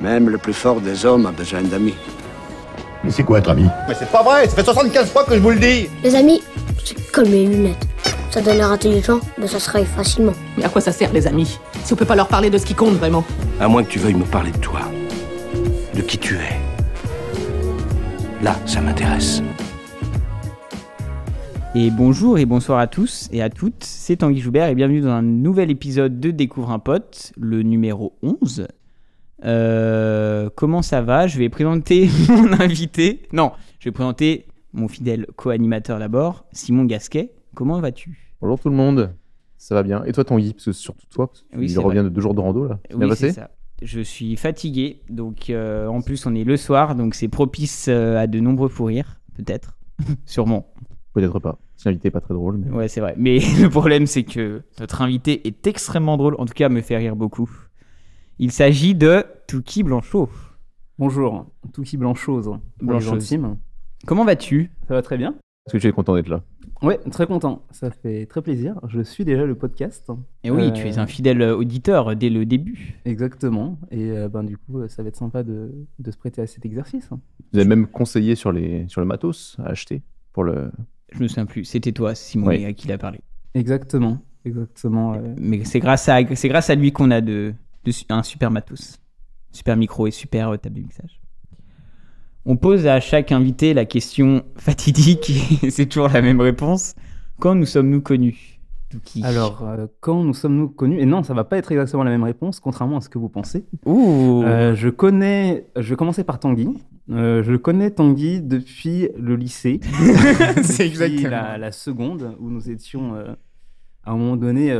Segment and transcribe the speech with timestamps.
[0.00, 1.94] Même le plus fort des hommes a besoin d'amis.
[3.02, 5.40] Mais c'est quoi être ami Mais c'est pas vrai, ça fait 75 fois que je
[5.40, 6.40] vous le dis Les amis,
[6.84, 7.86] c'est comme les lunettes.
[8.30, 10.34] Ça donne l'air intelligent, mais ça se raye facilement.
[10.56, 12.66] Mais à quoi ça sert, les amis Si on peut pas leur parler de ce
[12.66, 13.24] qui compte vraiment
[13.60, 14.80] À moins que tu veuilles me parler de toi.
[15.94, 16.60] De qui tu es.
[18.42, 19.42] Là, ça m'intéresse.
[21.74, 25.10] Et bonjour et bonsoir à tous et à toutes, c'est Tanguy Joubert et bienvenue dans
[25.10, 28.68] un nouvel épisode de Découvre un pote, le numéro 11.
[29.44, 31.26] Euh, comment ça va?
[31.26, 33.22] Je vais présenter mon invité.
[33.32, 37.32] Non, je vais présenter mon fidèle co-animateur d'abord, Simon Gasquet.
[37.54, 38.34] Comment vas-tu?
[38.40, 39.14] Bonjour tout le monde,
[39.56, 40.04] ça va bien.
[40.04, 42.04] Et toi Tanguy, parce que surtout toi, parce que Oui, il revient vrai.
[42.04, 42.78] de deux jours de rando là.
[42.94, 43.50] Oui, c'est ça.
[43.80, 48.16] Je suis fatigué, donc euh, en plus on est le soir, donc c'est propice euh,
[48.18, 49.78] à de nombreux fous rires, peut-être,
[50.26, 50.72] sûrement.
[51.14, 51.58] Peut-être pas.
[51.84, 53.14] L'invité est pas très drôle, mais Ouais, c'est vrai.
[53.16, 56.96] Mais le problème, c'est que notre invité est extrêmement drôle, en tout cas me fait
[56.96, 57.48] rire beaucoup.
[58.38, 60.28] Il s'agit de Touki Blanchot.
[60.98, 62.50] Bonjour, Touki Blanchose.
[62.80, 63.56] intimes.
[64.06, 64.70] Comment vas-tu?
[64.86, 65.34] Ça va très bien
[65.66, 66.42] est-ce que tu es content d'être là?
[66.80, 67.62] Ouais, très content.
[67.72, 68.80] Ça fait très plaisir.
[68.88, 70.10] Je suis déjà le podcast.
[70.42, 72.98] Et oui, Euh, tu es un fidèle auditeur dès le début.
[73.04, 73.78] Exactement.
[73.90, 76.46] Et euh, ben, du coup, euh, ça va être sympa de, de se prêter à
[76.46, 77.10] cet exercice.
[77.52, 80.00] Vous avez même conseillé sur, les, sur le matos à acheter
[80.32, 80.70] pour le.
[81.12, 81.66] Je me souviens plus.
[81.66, 82.64] C'était toi, Simon, Oui.
[82.64, 83.20] à qui il a parlé.
[83.52, 84.22] Exactement.
[84.46, 85.16] Exactement.
[85.16, 87.52] euh, Mais c'est grâce à, c'est grâce à lui qu'on a de,
[87.84, 88.98] de un super matos.
[89.50, 91.20] Super micro et super euh, table de mixage.
[92.44, 95.30] On pose à chaque invité la question fatidique,
[95.62, 96.94] et c'est toujours la même réponse.
[97.40, 98.58] Quand nous sommes-nous connus
[99.22, 100.98] Alors, euh, quand nous sommes-nous connus?
[100.98, 103.28] Et non, ça va pas être exactement la même réponse, contrairement à ce que vous
[103.28, 103.66] pensez.
[103.84, 105.66] Ouh Euh, je connais.
[105.76, 106.68] Je vais commencer par Tanguy.
[107.10, 109.80] Euh, je connais Tanguy depuis le lycée.
[110.62, 111.28] C'est exactement.
[111.28, 113.14] La, la seconde, où nous étions
[114.04, 114.72] à un moment donné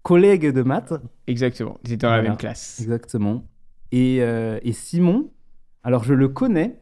[0.00, 0.94] euh, collègues de maths.
[1.26, 2.28] Exactement, c'était dans la Voilà.
[2.30, 2.80] même classe.
[2.80, 3.44] Exactement.
[3.92, 5.30] Et, euh, et Simon,
[5.82, 6.78] alors je le connais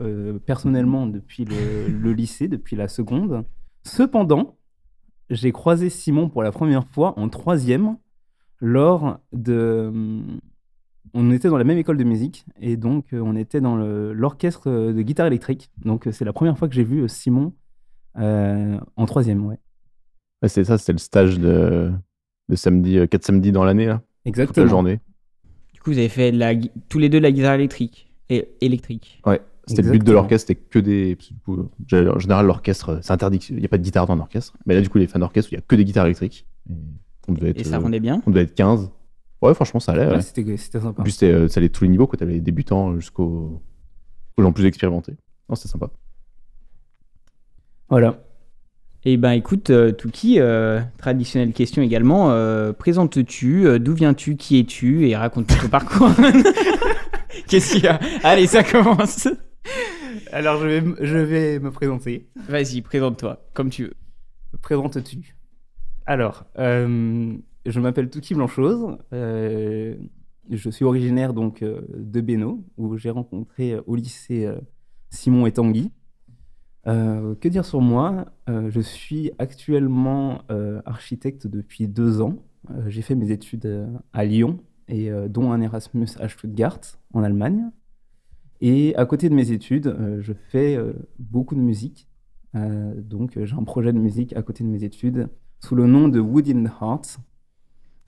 [0.00, 3.44] euh, personnellement depuis le, le lycée, depuis la seconde.
[3.84, 4.56] Cependant,
[5.30, 7.96] j'ai croisé Simon pour la première fois en troisième
[8.60, 10.20] lors de...
[11.16, 14.12] On était dans la même école de musique et donc euh, on était dans le-
[14.12, 15.70] l'orchestre de guitare électrique.
[15.84, 17.54] Donc euh, c'est la première fois que j'ai vu euh, Simon
[18.18, 19.58] euh, en troisième, ouais.
[20.42, 21.92] Ouais, c'est ça, c'était le stage de,
[22.48, 24.66] de samedi, 4 samedis dans l'année, là, toute la Exactement.
[24.68, 25.00] journée.
[25.72, 26.54] Du coup, vous avez fait la,
[26.88, 28.10] tous les deux de la guitare électrique.
[28.30, 29.20] Et électrique.
[29.26, 29.40] Ouais.
[29.66, 30.20] C'était le but de Exactement.
[30.22, 31.16] l'orchestre, c'était que des.
[31.44, 34.54] coup, en général, l'orchestre, c'est interdit, il n'y a pas de guitare dans l'orchestre.
[34.66, 36.46] Mais là, du coup, les fans d'orchestre, il n'y a que des guitares électriques.
[36.70, 36.74] Et
[37.28, 38.22] on devait être, Et ça euh, rendait bien.
[38.26, 38.90] on devait être 15.
[39.40, 40.06] Ouais, franchement, ça allait.
[40.06, 40.20] Ouais, ouais.
[40.22, 41.00] C'était sympa.
[41.00, 42.18] En plus, c'était, euh, ça allait tous les niveaux, quoi.
[42.18, 43.62] T'avais les débutants jusqu'aux
[44.36, 45.16] aux gens plus expérimentés.
[45.48, 45.90] Non, c'était sympa.
[47.88, 48.23] Voilà.
[49.06, 52.30] Eh ben écoute, euh, Touki, euh, traditionnelle question également.
[52.30, 56.10] euh, Présentes-tu euh, D'où viens-tu Qui es-tu Et raconte ton parcours.
[57.46, 58.00] Qu'est-ce qu'il y a?
[58.22, 59.28] Allez, ça commence.
[60.32, 62.28] Alors, je vais, m- je vais me présenter.
[62.48, 63.94] Vas-y, présente-toi, comme tu veux.
[64.62, 65.36] Présente-tu
[66.06, 68.96] Alors, je m'appelle Touki Blanchose.
[69.12, 74.48] je suis originaire donc de Bénaud, où j'ai rencontré au lycée
[75.10, 75.90] Simon et Tanguy.
[76.86, 78.26] Euh, que dire sur moi?
[78.48, 82.36] Euh, Je suis actuellement euh, architecte depuis deux ans.
[82.86, 84.58] J'ai fait mes études à Lyon,
[84.88, 86.80] et dont un Erasmus à Stuttgart,
[87.12, 87.70] en Allemagne.
[88.62, 90.78] Et à côté de mes études, je fais
[91.18, 92.08] beaucoup de musique.
[92.54, 95.28] Donc, j'ai un projet de musique à côté de mes études
[95.60, 97.18] sous le nom de Wood in the Heart.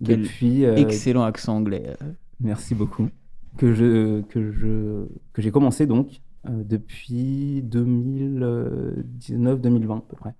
[0.02, 1.94] Quel Depuis, Excellent accent anglais.
[2.40, 3.10] merci beaucoup.
[3.58, 10.34] Que je que je que j'ai commencé donc depuis 2019-2020 à peu près.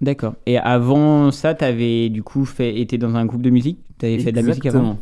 [0.00, 0.34] D'accord.
[0.46, 3.78] Et avant ça, t'avais du coup fait, été dans un groupe de musique?
[3.98, 4.98] T'avais fait de la musique avant?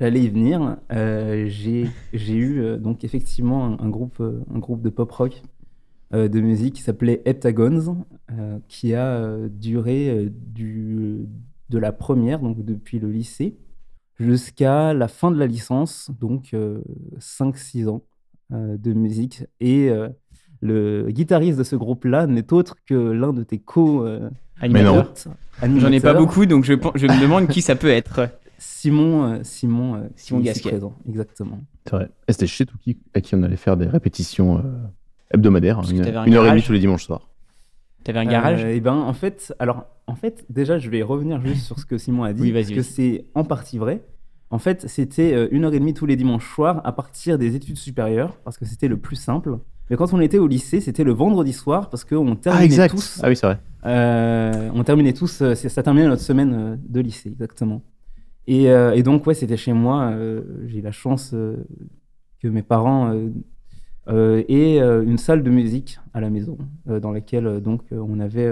[0.00, 0.78] J'allais y venir.
[0.92, 5.42] Euh, j'ai eu euh, donc effectivement un, un groupe euh, un groupe de pop rock
[6.14, 11.28] euh, de musique qui s'appelait Heptagons, euh, qui a euh, duré euh, du
[11.68, 13.58] de la première donc depuis le lycée
[14.18, 16.54] jusqu'à la fin de la licence donc
[17.18, 17.98] 5-6 ans euh,
[18.50, 20.08] de musique et euh,
[20.60, 24.28] le guitariste de ce groupe-là n'est autre que l'un de tes co euh,
[24.62, 25.06] Mais non.
[25.62, 28.28] J'en ai pas beaucoup, donc je, me demande qui ça peut être.
[28.58, 30.68] Simon, euh, Simon, euh, Simon Gasquet.
[30.68, 31.60] présent, exactement.
[31.86, 32.10] C'est vrai.
[32.28, 34.62] Et c'était chez Touki à qui on allait faire des répétitions euh,
[35.32, 37.30] hebdomadaires, une, un une heure et demie tous les dimanches soirs.
[38.04, 38.64] T'avais un garage?
[38.64, 41.96] Et ben en fait, alors en fait déjà je vais revenir juste sur ce que
[41.96, 44.02] Simon a dit Oui, parce que c'est en partie vrai.
[44.52, 47.54] En fait, c'était euh, une heure et demie tous les dimanches soirs à partir des
[47.54, 49.58] études supérieures parce que c'était le plus simple.
[49.88, 52.90] Mais quand on était au lycée, c'était le vendredi soir parce qu'on Ah, terminait exact.
[52.94, 53.20] tous.
[53.22, 53.58] Ah oui, c'est vrai.
[53.86, 55.40] euh, on terminait tous.
[55.42, 57.82] euh, ça terminait notre semaine de lycée exactement.
[58.46, 60.10] Et, euh, et donc, ouais, c'était chez moi.
[60.12, 61.30] euh, J'ai eu la chance
[62.40, 63.12] que mes parents
[64.08, 68.50] aient une salle de musique à la maison, dans laquelle donc on avait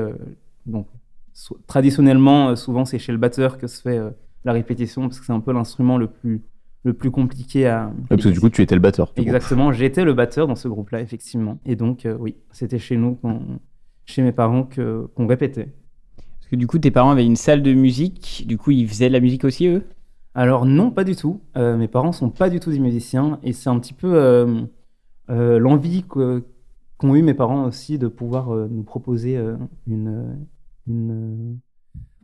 [0.66, 0.86] donc
[1.32, 4.00] so- traditionnellement, souvent c'est chez le batteur que se fait
[4.44, 6.42] la répétition parce que c'est un peu l'instrument le plus
[6.84, 7.86] le plus compliqué à.
[7.88, 9.12] Ouais, parce que du coup, tu étais le batteur.
[9.16, 11.58] Exactement, j'étais le batteur dans ce groupe-là, effectivement.
[11.66, 13.18] Et donc, euh, oui, c'était chez nous,
[14.06, 15.74] chez mes parents, que- qu'on répétait.
[16.16, 18.44] Parce que du coup, tes parents avaient une salle de musique.
[18.46, 19.82] Du coup, ils faisaient de la musique aussi, eux?
[20.34, 21.40] Alors non, pas du tout.
[21.56, 24.62] Euh, mes parents sont pas du tout des musiciens et c'est un petit peu euh,
[25.30, 26.44] euh, l'envie que-
[26.96, 29.56] qu'ont eu mes parents aussi de pouvoir euh, nous proposer euh,
[29.88, 30.38] une,
[30.86, 31.54] une euh,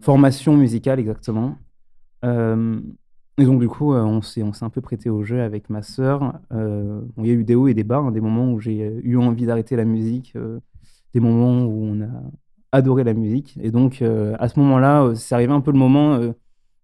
[0.01, 1.57] formation musicale exactement.
[3.37, 6.39] Et donc du coup, euh, on s'est un peu prêté au jeu avec ma sœur.
[6.53, 8.83] Euh, il y a eu des hauts et des bas, hein, des moments où j'ai
[8.83, 10.35] euh, eu envie d'arrêter la musique,
[11.15, 12.09] des moments où on a
[12.71, 13.59] adoré la musique.
[13.61, 16.19] Et donc à ce moment-là, c'est arrivé un peu le moment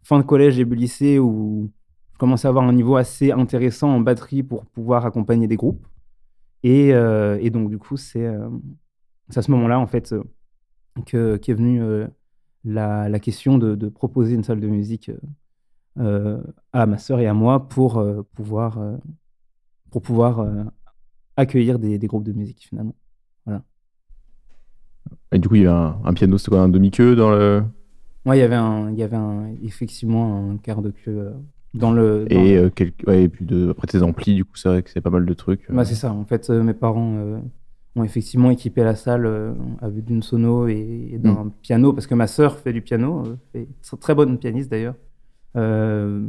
[0.02, 1.70] fin de collège, début lycée, où
[2.12, 5.86] je commençais à avoir un niveau assez intéressant en batterie pour pouvoir accompagner des groupes.
[6.62, 6.92] Et,
[7.50, 10.22] donc, du coup, c'est à ce moment-là, en fait, euh,
[11.06, 12.06] que, qu'est venue euh,
[12.64, 15.18] la, la question de, de proposer une salle de musique euh,
[16.00, 16.42] euh,
[16.72, 18.96] à ma sœur et à moi pour euh, pouvoir, euh,
[19.90, 20.46] pour pouvoir
[21.36, 22.94] accueillir des, des groupes de musique, finalement.
[25.32, 27.62] Et du coup, il y avait un, un piano, c'était quoi, un demi-queue dans le.
[28.26, 31.32] Ouais, il y avait, un, il y avait un, effectivement un quart de queue
[31.72, 32.26] dans le.
[32.28, 33.70] dans Et, le- quelques- ouais, et puis de...
[33.70, 35.70] après tes amplis, du coup, c'est vrai que c'est pas mal de trucs.
[35.70, 36.12] Bah, c'est ça.
[36.12, 37.40] En fait, mes parents
[37.96, 39.52] ont effectivement équipé la salle euh,
[39.82, 43.64] avec d'une sono et, et d'un piano, parce que ma sœur fait du piano, euh,
[43.82, 44.94] fait très bonne pianiste d'ailleurs.
[45.56, 46.22] Euh,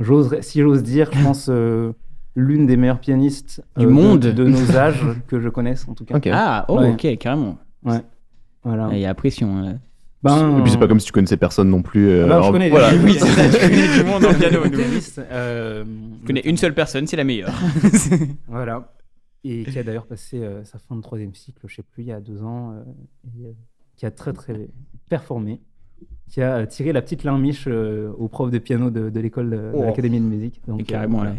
[0.00, 1.92] j'oserais- si j'ose dire, je pense euh,
[2.34, 4.20] l'une des meilleures pianistes Du euh, de- monde.
[4.20, 6.18] de, nos âges que je connaisse en tout cas.
[6.32, 6.90] Ah, oh, Ouais.
[6.92, 7.58] ok, carrément.
[7.82, 8.88] Voilà.
[8.92, 9.78] Il y a pression.
[10.22, 12.08] Ben, Et puis c'est pas comme si tu connaissais personne non plus.
[12.08, 12.90] euh, Ah bah, je alors, connais voilà.
[12.92, 14.58] des- Oui, c'est ça, tu connais du monde le piano.
[14.64, 15.22] nous.
[15.30, 15.84] euh,
[16.22, 17.52] Je connais une seule personne, c'est la meilleure.
[18.48, 18.88] Voilà.
[19.48, 22.06] Et qui a d'ailleurs passé euh, sa fin de troisième cycle, je sais plus, il
[22.06, 22.82] y a deux ans, euh,
[23.38, 23.52] et, euh,
[23.96, 24.68] qui a très très
[25.08, 25.60] performé,
[26.28, 29.56] qui a tiré la petite larmiche euh, au prof de piano de, de l'école de,
[29.56, 29.82] de Oh.
[29.84, 30.60] l'Académie de musique.
[30.66, 31.34] Donc, Et euh, carrément, voilà.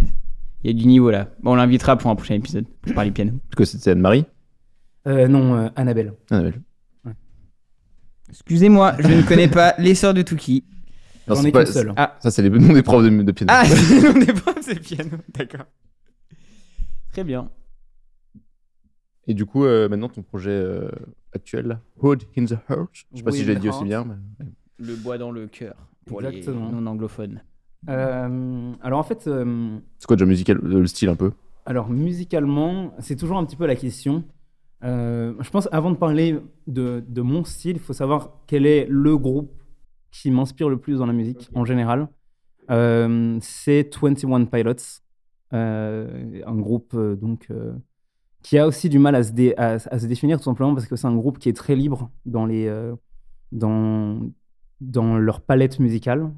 [0.63, 1.29] Il y a du niveau là.
[1.43, 3.33] Bon, on l'invitera pour un prochain épisode pour parler piano.
[3.49, 4.25] Parce que c'était Anne-Marie
[5.07, 6.13] Euh, non, euh, Annabelle.
[6.31, 6.61] Annabelle.
[8.29, 10.65] Excusez-moi, je ne connais pas les sœurs de Tuki.
[11.27, 11.93] Non, J'en ai pas- seule.
[11.95, 13.51] Ah, Ça, c'est les noms des profs de, de piano.
[13.53, 15.11] ah c'est le nom des profs, c'est piano.
[15.33, 15.65] D'accord.
[17.13, 17.49] Très bien.
[19.27, 20.89] Et du coup, euh, maintenant, ton projet euh,
[21.33, 22.89] actuel, Hood in the Heart.
[23.13, 24.05] Je sais pas si je l'ai dit aussi bien.
[24.05, 24.45] mais-
[24.79, 25.75] Le bois dans le cœur
[26.05, 26.67] pour Exactement.
[26.69, 27.41] les non anglophones.
[27.89, 31.31] Euh, alors en fait, euh, C'est quoi déjà musical, le style un peu?
[31.65, 34.23] alors musicalement, c'est toujours un petit peu la question.
[34.83, 38.87] Euh, je pense avant de parler de, de mon style, il faut savoir quel est
[38.89, 39.51] le groupe
[40.11, 42.07] qui m'inspire le plus dans la musique en général.
[42.71, 45.01] Euh, c'est 21 Pilots,
[45.53, 47.73] euh, un groupe donc euh,
[48.47, 50.87] qui a aussi du mal à se, dé- à, à se définir tout simplement parce
[50.87, 52.95] que c'est un groupe qui est très libre dans les euh,
[53.51, 54.19] dans
[54.79, 56.31] dans leur palette musicale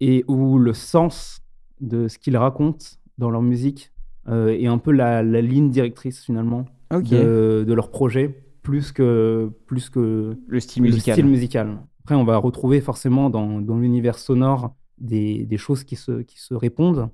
[0.00, 1.40] et où le sens
[1.80, 2.84] de ce qu'ils racontent
[3.18, 3.92] dans leur musique
[4.28, 9.50] euh, est un peu la, la ligne directrice finalement de, de leur projet plus que
[9.66, 11.14] plus que Le style le musical.
[11.14, 11.78] style musical.
[12.02, 16.40] Après, on va retrouver forcément dans, dans l'univers sonore des, des choses qui se, qui
[16.40, 17.08] se répondent.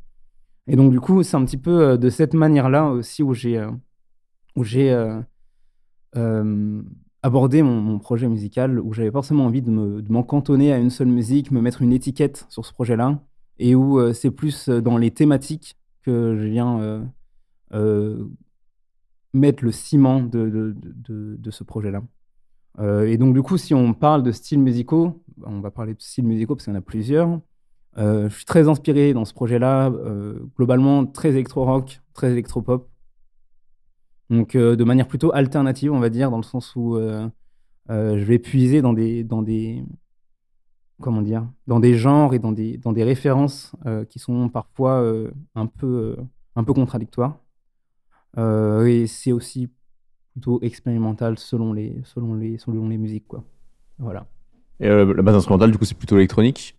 [0.68, 3.58] Et donc, du coup, c'est un petit peu euh, de cette manière-là aussi où j'ai
[4.56, 5.20] où j'ai euh,
[6.16, 6.82] euh,
[7.22, 11.08] abordé mon, projet musical, où j'avais forcément envie de me- m'en cantonner à une seule
[11.08, 13.20] musique, me mettre une étiquette sur ce projet-là,
[13.58, 17.06] et où euh, c'est plus dans les thématiques que je viens
[19.34, 20.74] mettre le ciment de,
[21.50, 22.02] ce projet-là.
[22.78, 26.24] Et donc, du coup, si on parle de styles musicaux, on va parler de styles
[26.24, 27.40] musicaux parce qu'il y en a plusieurs.
[27.96, 29.92] Je suis très inspiré dans ce projet-là,
[30.56, 32.88] globalement très électro-rock, très électro-pop.
[34.28, 37.28] Donc, euh, de manière plutôt alternative, on va dire, dans le sens où euh,
[37.90, 39.84] euh, je vais puiser dans des, dans des,
[41.00, 45.00] comment dire, dans des genres et dans des, dans des références euh, qui sont parfois
[45.00, 46.22] euh, un peu, euh,
[46.56, 47.38] un peu contradictoires.
[48.38, 49.70] Et c'est aussi
[50.32, 53.42] plutôt expérimental selon les, selon les, selon les musiques, quoi.
[53.98, 54.26] Voilà.
[54.78, 56.76] Et la base instrumentale, du coup, c'est plutôt électronique?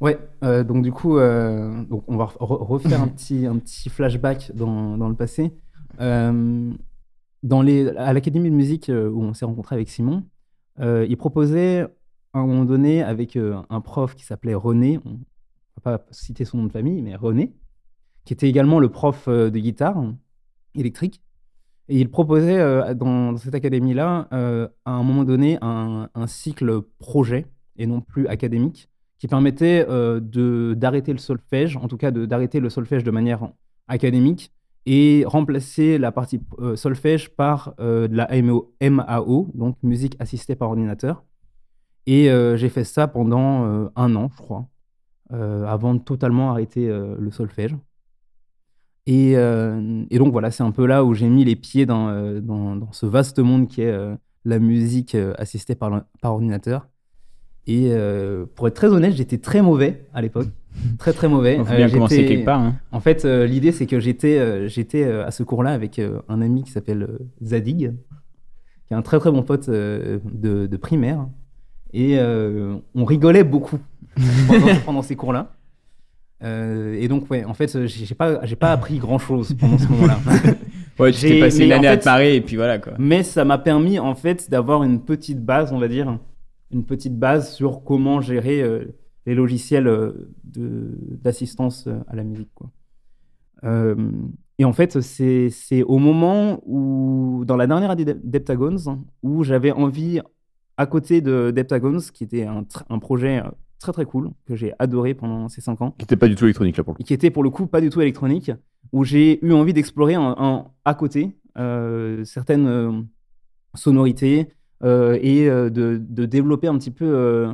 [0.00, 4.96] Ouais, donc du coup, donc on va re- refaire un petit, un petit flashback dans,
[4.96, 5.52] dans le passé.
[6.00, 6.72] Euh,
[7.42, 10.24] dans les, à l'Académie de musique euh, où on s'est rencontré avec Simon,
[10.80, 11.82] euh, il proposait
[12.32, 15.18] à un moment donné avec un prof qui s'appelait René, on
[15.82, 17.54] va pas citer son nom de famille, mais René,
[18.26, 20.04] qui était également le prof de guitare
[20.74, 21.22] électrique.
[21.88, 27.46] Et il proposait dans, cette académie-là, à un moment donné, un, cycle projet
[27.78, 32.70] et non plus académique qui permettait euh, d'arrêter le solfège, en tout cas d'arrêter le
[32.70, 33.50] solfège de manière
[33.88, 34.52] académique
[34.86, 40.54] et remplacer la partie euh, solfège par euh, de la MAO, MAO, donc musique assistée
[40.54, 41.24] par ordinateur.
[42.06, 44.68] Et euh, j'ai fait ça pendant euh, un an, je crois,
[45.30, 47.74] avant de totalement arrêter le solfège.
[49.06, 52.92] Et, donc voilà, c'est un peu là où j'ai mis les pieds dans, dans, dans
[52.92, 56.86] ce vaste monde qui est la musique assistée par, par ordinateur.
[57.66, 60.48] Et euh, pour être très honnête, j'étais très mauvais à l'époque.
[60.98, 61.56] Très très mauvais.
[61.56, 62.60] Faut Euh, bien commencer j'étais- quelque part.
[62.60, 62.74] hein.
[62.92, 66.18] En fait, euh, l'idée c'est que j'étais euh, j'étais euh, à ce cours-là avec euh,
[66.28, 67.92] un ami qui s'appelle euh, Zadig,
[68.86, 71.26] qui est un très très bon pote euh, de, de primaire.
[71.94, 73.78] Et euh, on rigolait beaucoup
[74.48, 75.54] pendant, pendant ces cours-là.
[76.44, 80.18] Euh, et donc, ouais, en fait, j'ai pas, j'ai pas appris grand-chose pendant ce moment-là.
[80.98, 82.94] Ouais, tu t'es passé une en année à te marrer et puis voilà quoi.
[82.98, 86.18] Mais ça m'a permis, en fait, d'avoir une petite base, on va dire,
[86.72, 88.84] une petite base sur comment gérer euh,
[89.26, 92.50] les logiciels euh, d'assistance euh, à la musique.
[92.54, 92.70] Quoi.
[94.58, 99.70] Et en fait, c'est au moment où, dans la dernière année d'Hep- d'Heptagons, où j'avais
[99.72, 100.20] envie,
[100.76, 103.42] à côté de d'Heptagons, qui était un, un projet
[103.78, 106.44] très très cool, que j'ai adoré pendant ces cinq ans, Qui n'était pas du tout
[106.44, 107.02] électronique là pour le coup.
[107.02, 108.50] qui était pour le coup pas du tout électronique,
[108.92, 112.92] où j'ai eu envie d'explorer en- à côté euh, certaines euh,
[113.74, 114.48] sonorités
[114.84, 117.52] et euh, de, développer un petit peu euh,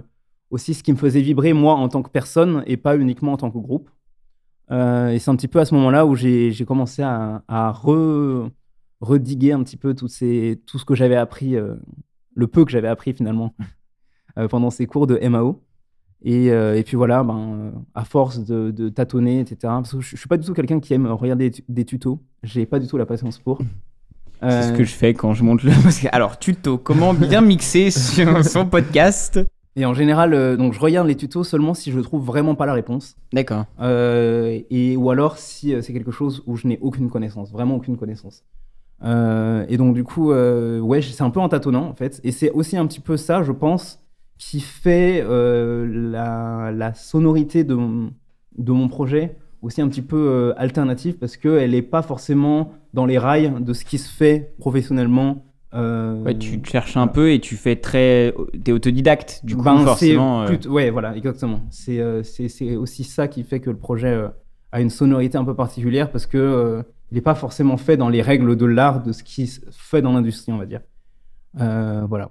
[0.50, 3.36] aussi ce qui me faisait vibrer moi en tant que personne et pas uniquement en
[3.36, 3.90] tant que groupe.
[4.70, 8.50] Euh, et c'est un petit peu à ce moment-là où j'ai commencé à, à re-
[9.00, 11.74] rediguer un petit peu tout ce que j'avais appris, euh,
[12.34, 13.54] le peu que j'avais appris finalement
[14.38, 15.62] euh, pendant ces cours de MAO.
[16.24, 19.74] Et, euh, et puis voilà, ben, euh, à force de, tâtonner, etc.
[19.84, 22.22] Je, je suis pas du tout quelqu'un qui aime regarder des, des tutos.
[22.44, 23.60] J'ai pas du tout la patience pour.
[24.42, 25.70] C'est ce Euh, que je fais quand je monte le.
[26.12, 29.40] Alors, tuto, comment bien mixer sur son podcast
[29.76, 32.66] Et en général, euh, donc je regarde les tutos seulement si je trouve vraiment pas
[32.66, 33.16] la réponse.
[33.32, 33.64] D'accord.
[33.80, 37.76] Euh, et, ou alors si euh, c'est quelque chose où je n'ai aucune connaissance, vraiment
[37.76, 38.44] aucune connaissance.
[39.04, 42.20] Et donc du coup, ouais, c'est un peu en tâtonnant en fait.
[42.22, 44.00] Et c'est aussi un petit peu ça, je pense,
[44.38, 48.12] qui fait la, la sonorité de mon,
[48.58, 53.06] de mon projet aussi un petit peu euh, alternative parce qu'elle n'est pas forcément dans
[53.06, 55.44] les rails de ce qui se fait professionnellement.
[55.74, 58.34] euh, Ouais, tu cherches un peu et tu fais très.
[58.64, 60.42] T'es autodidacte, du coup, ben, forcément.
[60.42, 61.60] euh, Ouais, voilà, exactement.
[61.70, 62.22] C'est euh,
[62.78, 64.28] aussi ça qui fait que le projet euh,
[64.72, 68.22] a une sonorité un peu particulière parce que il n'est pas forcément fait dans les
[68.22, 70.80] règles de l'art de ce qui se fait dans l'industrie, on va dire.
[71.54, 72.30] Voilà.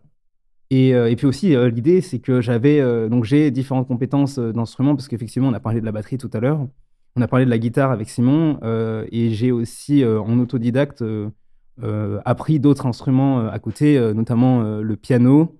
[0.71, 2.81] Et, et puis aussi, l'idée, c'est que j'avais.
[3.09, 6.39] donc, j'ai différentes compétences d'instruments parce qu'effectivement, on a parlé de la batterie tout à
[6.39, 6.65] l'heure.
[7.15, 8.59] On a parlé de la guitare avec Simon.
[8.63, 14.95] euh, et j'ai aussi, euh, en autodidacte, euh, appris d'autres instruments à côté, notamment le
[14.95, 15.57] piano,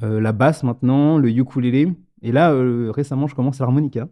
[0.00, 1.92] la basse maintenant, le ukulélé.
[2.22, 2.52] Et là,
[2.90, 4.08] récemment, je commence l'harmonica.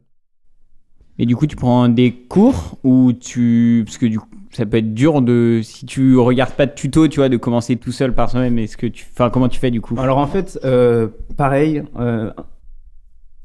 [1.18, 3.82] Et du coup, tu prends des cours ou tu.
[3.84, 5.60] Parce que du coup, ça peut être dur de.
[5.64, 8.56] Si tu regardes pas de tuto, tu vois, de commencer tout seul par soi-même.
[8.58, 9.04] Est-ce que tu.
[9.12, 9.96] Enfin, comment tu fais du coup?
[9.98, 12.30] Alors en fait, euh, pareil, euh,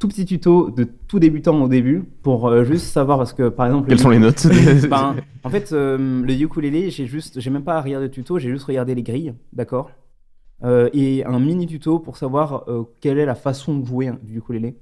[0.04, 3.68] tout petit tuto de tout débutant au début pour euh, juste savoir parce que par
[3.68, 3.88] exemple.
[3.88, 4.46] Quelles sont les notes
[4.90, 8.50] Ben, en fait, euh, le ukulélé, j'ai juste, j'ai même pas regardé de tuto, j'ai
[8.50, 9.92] juste regardé les grilles, d'accord,
[10.66, 14.20] Euh, et un mini tuto pour savoir euh, quelle est la façon de jouer hein,
[14.24, 14.76] du ukulélé,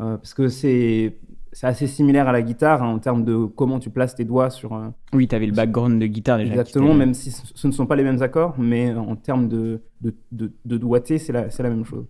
[0.00, 1.16] Euh, parce que c'est
[1.52, 4.50] c'est assez similaire à la guitare hein, en termes de comment tu places tes doigts
[4.50, 4.74] sur.
[4.74, 6.50] un- Oui, t'avais le background de guitare déjà.
[6.52, 9.80] Exactement, même si ce ce ne sont pas les mêmes accords, mais en termes de,
[10.02, 12.04] de, de, de doigté, c'est la, c'est la même chose.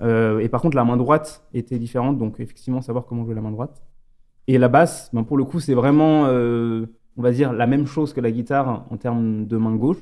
[0.00, 3.40] Euh, et par contre, la main droite était différente, donc effectivement, savoir comment jouer la
[3.40, 3.82] main droite.
[4.48, 7.86] Et la basse, ben, pour le coup, c'est vraiment, euh, on va dire, la même
[7.86, 9.98] chose que la guitare en termes de main gauche.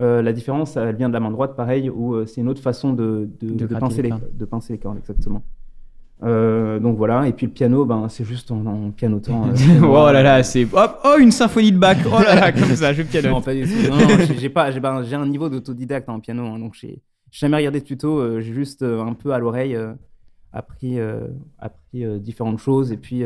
[0.00, 2.62] Euh, la différence, elle vient de la main droite, pareil, où euh, c'est une autre
[2.62, 4.36] façon de, de, De de gratter pincer les cordes.
[4.36, 5.42] de pincer les cordes, exactement.
[6.22, 9.48] Euh, donc voilà, et puis le piano, ben, c'est juste en, en pianotant.
[9.82, 10.64] oh là là, c'est.
[10.72, 11.98] Hop, oh, une symphonie de Bach.
[12.06, 13.28] Oh là là, comme ça, je piano.
[13.28, 13.90] non, pas du tout.
[13.90, 13.98] Non,
[14.38, 17.02] j'ai- pas, j'ai ben, j'ai un niveau d'autodidacte en piano, hein, donc j'ai
[17.34, 18.20] j'ai jamais regardé de tuto.
[18.20, 19.92] euh, j'ai juste euh, un peu à l'oreille euh,
[20.52, 20.98] appris,
[21.58, 22.92] appris différentes choses.
[22.92, 23.24] Et puis,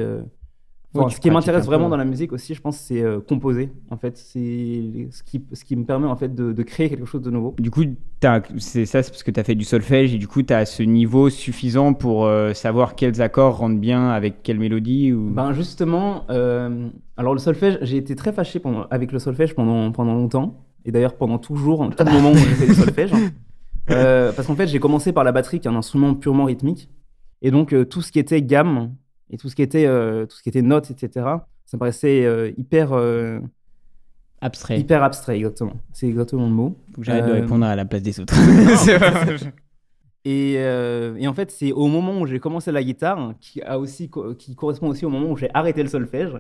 [0.95, 3.71] enfin, ce qui m'intéresse vraiment dans la musique aussi, je pense, c'est composer.
[3.91, 7.05] En fait, c'est ce qui, ce qui me permet en fait de, de créer quelque
[7.05, 7.55] chose de nouveau.
[7.59, 7.83] Du coup,
[8.57, 10.65] c'est ça, c'est parce que tu as fait du solfège et du coup, tu as
[10.65, 15.29] ce niveau suffisant pour euh, savoir quels accords rentrent bien avec quelle mélodie ou...
[15.29, 16.89] Ben justement, euh,
[17.19, 20.93] alors le solfège, j'ai été très fâché pendant, avec le solfège pendant, pendant longtemps, et
[20.93, 23.13] d'ailleurs pendant toujours, en tout moment où j'ai fait du solfège.
[23.13, 23.29] hein.
[23.91, 26.89] Euh, parce qu'en fait, j'ai commencé par la batterie, qui est un instrument purement rythmique,
[27.43, 28.95] et donc euh, tout ce qui était gamme
[29.31, 31.27] et tout ce qui était, euh, tout ce qui était notes, etc.,
[31.67, 32.93] ça me paraissait euh, hyper,
[34.41, 34.81] Abstrait.
[34.81, 35.75] hyper abstrait, exactement.
[35.93, 36.77] C'est exactement le mot.
[36.95, 38.35] Faut que j'arrête de répondre à la place des autres.
[39.45, 39.51] Non.
[40.25, 44.11] Et, et en fait, c'est au moment où j'ai commencé la guitare, qui, a aussi,
[44.39, 46.33] qui correspond aussi au moment où j'ai arrêté le solfège,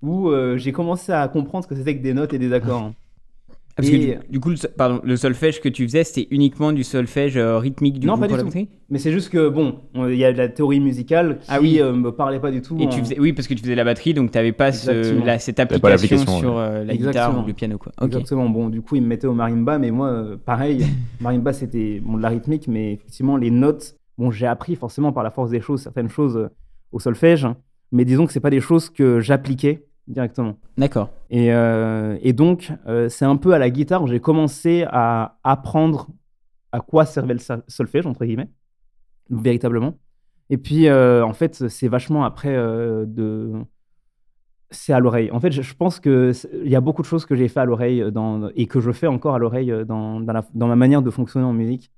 [0.00, 2.92] où j'ai commencé à comprendre ce que c'était que des notes et des accords.
[3.80, 6.72] Parce Et- que du, du coup, le, pardon, le solfège que tu faisais, c'était uniquement
[6.72, 8.48] du solfège euh, rythmique du Non, coup, pas pour du la tout.
[8.48, 8.68] batterie?
[8.90, 11.60] Mais c'est juste que, bon, on- il y a de la théorie musicale qui Ah
[11.60, 11.80] oui.
[11.80, 12.76] euh, me parlait pas du tout.
[12.80, 14.72] Et en- tu faisais, oui, parce que tu faisais la batterie, donc tu n'avais pas
[14.72, 17.42] ce, la- cette pas application sur euh, la guitare Exactement.
[17.44, 17.78] ou le piano.
[17.78, 17.92] Quoi.
[18.00, 18.06] Ok.
[18.06, 18.48] Exactement.
[18.48, 20.84] Bon, du coup, il me mettait au marimba, mais moi, euh, pareil,
[21.20, 25.22] marimba, c'était bon, de la rythmique, mais effectivement, les notes, bon, j'ai appris forcément par
[25.22, 26.48] la force des choses certaines choses
[26.92, 27.46] au solfège,
[27.92, 30.56] mais disons que c'est pas des choses que j'appliquais directement.
[30.76, 31.10] D'accord.
[31.30, 35.38] Et, euh, et donc, euh, c'est un peu à la guitare où j'ai commencé à
[35.44, 36.08] apprendre
[36.72, 38.50] à quoi servait le sol- solfège, entre guillemets,
[39.30, 39.94] véritablement.
[40.50, 43.52] Et puis, euh, en fait, c'est vachement après de.
[44.72, 45.30] C'est à l'oreille.
[45.32, 47.48] En fait, je, je pense que c'est- il y a beaucoup de choses que j'ai
[47.48, 50.68] fait à l'oreille dans, et que je fais encore à l'oreille dans, dans, la- dans
[50.68, 51.90] ma manière de fonctionner en musique.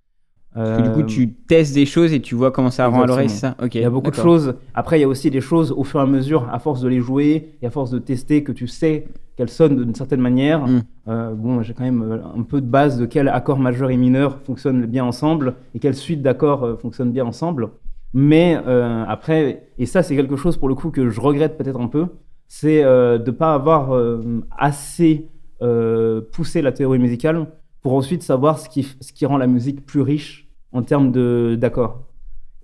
[0.55, 3.03] Parce que du coup, Euh, tu testes des choses et tu vois comment ça rend
[3.03, 3.75] à l'oreille, c'est ça Ok.
[3.75, 4.55] il y a beaucoup de choses.
[4.75, 6.89] Après, il y a aussi des choses au fur et à mesure, à force de
[6.89, 9.07] les jouer et à force de tester, que tu sais
[9.37, 10.67] qu'elles sonnent d'une certaine manière.
[10.67, 10.83] Mm.
[11.09, 13.97] Euh, bon, j'ai quand même euh, un peu de base de quel accord majeur et
[13.97, 17.71] mineur fonctionnent bien ensemble et quelle suite d'accords euh, fonctionnent bien ensemble.
[18.13, 21.81] Mais euh, après, et ça, c'est quelque chose pour le coup que je regrette peut-être
[21.81, 22.07] un peu,
[22.47, 25.29] c'est euh, de ne pas avoir euh, assez
[25.63, 27.47] euh, poussé la théorie musicale
[27.81, 30.42] pour ensuite savoir ce qui, ce qui rend la musique plus riche
[30.73, 31.13] en termes
[31.57, 32.07] d'accords.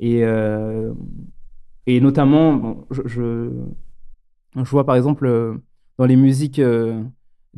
[0.00, 0.93] Et, euh,
[1.87, 3.50] et notamment, bon, je, je,
[4.57, 5.55] je vois par exemple euh,
[5.99, 7.03] dans les musiques euh,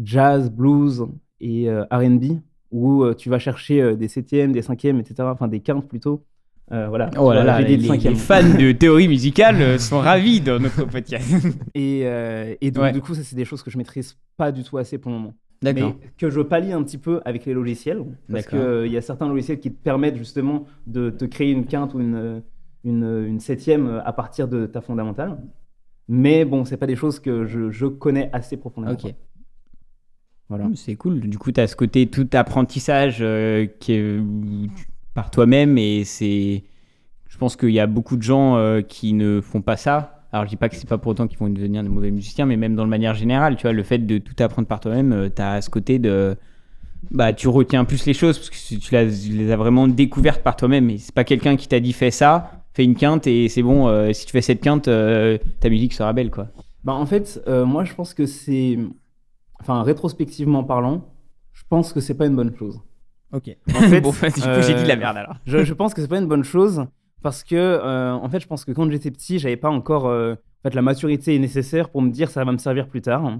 [0.02, 1.07] jazz, blues
[1.40, 2.40] et euh, RB,
[2.71, 6.25] où tu vas chercher des septièmes, des cinquièmes, etc., enfin des quintes plutôt.
[6.71, 7.76] Voilà, Oh là là, les,
[8.14, 11.28] fans de théorie musicale sont ravis dans notre podcast.
[11.75, 12.02] Et,
[12.61, 12.92] et donc, Ouais.
[12.92, 15.19] du coup, ça, c'est des choses que je maîtrise pas du tout assez pour le
[15.19, 15.35] moment.
[15.62, 15.95] D'accord.
[16.00, 18.02] Mais que je pallie un petit peu avec les logiciels.
[18.31, 21.95] Parce qu'il y a certains logiciels qui te permettent justement de te créer une quinte
[21.95, 22.43] ou une,
[22.85, 25.38] une, une septième à partir de ta fondamentale.
[26.09, 28.95] Mais bon, c'est pas des choses que je, je connais assez profondément.
[28.95, 29.14] Ok.
[30.49, 30.69] Voilà.
[30.75, 31.21] C'est cool.
[31.21, 34.20] Du coup, tu as ce côté tout apprentissage euh, qui est
[35.14, 36.64] par toi-même et c'est.
[37.29, 40.19] Je pense qu'il y a beaucoup de gens euh, qui ne font pas ça.
[40.33, 42.47] Alors, je dis pas que c'est pas pour autant qu'ils vont devenir de mauvais musiciens,
[42.47, 45.31] mais même dans le manière générale, tu vois, le fait de tout apprendre par toi-même,
[45.35, 46.37] tu as ce côté de.
[47.11, 49.88] Bah, tu retiens plus les choses parce que tu tu l'as- tu les as vraiment
[49.88, 50.90] découvertes par toi-même.
[50.90, 53.88] Et c'est pas quelqu'un qui t'a dit fais ça, fais une quinte et c'est bon.
[53.88, 56.49] euh, si tu fais cette quinte, euh, ta musique sera belle, quoi.
[56.85, 58.79] Bah, en fait, euh, moi, je pense que c'est.
[59.61, 61.12] Enfin, rétrospectivement parlant,
[61.53, 62.81] je pense que c'est pas une bonne chose.
[63.33, 63.49] Ok.
[63.75, 65.35] En fait, bon, du coup, j'ai dit de la euh, merde alors.
[65.47, 66.87] je, je pense que c'est pas une bonne chose
[67.22, 70.35] parce que euh, en fait je pense que quand j'étais petit j'avais pas encore euh,
[70.35, 73.38] en fait la maturité nécessaire pour me dire ça va me servir plus tard.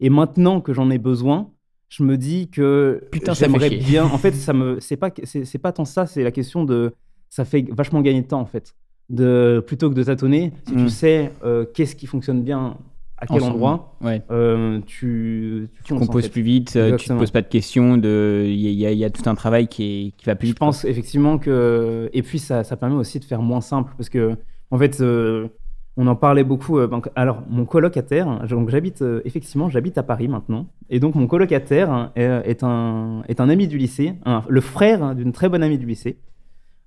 [0.00, 1.50] Et maintenant que j'en ai besoin
[1.88, 5.58] je me dis que Putain, j'aimerais bien en fait ça me c'est pas c'est c'est
[5.58, 6.94] pas tant ça c'est la question de
[7.28, 8.74] ça fait vachement gagner de temps en fait.
[9.08, 10.84] De plutôt que de tâtonner si Mm.
[10.84, 12.76] tu sais euh, qu'est-ce qui fonctionne bien
[13.20, 13.52] à quel Ensemble.
[13.54, 14.22] endroit Ouais.
[14.30, 16.28] euh, tu Tu en composes fait.
[16.30, 17.18] plus vite, euh, tu te Exactement.
[17.20, 18.44] poses pas de questions, de...
[18.46, 20.10] il y, a- il y y a tout un travail qui, est...
[20.16, 20.58] qui va plus Je vite.
[20.58, 20.68] quoi.
[20.68, 22.08] pense effectivement que.
[22.12, 24.36] Et puis, ça, ça permet aussi de faire moins simple parce que,
[24.70, 25.48] en fait, euh,
[25.96, 26.78] on en parlait beaucoup.
[26.78, 30.66] euh, donc, alors, mon colocataire, donc j'habite, effectivement, j'habite à Paris maintenant.
[30.88, 35.14] Et donc, mon colocataire est, est un, est un ami du lycée, un- le frère
[35.14, 36.16] d'une très bonne amie du lycée.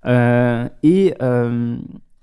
[0.06, 1.14] Et,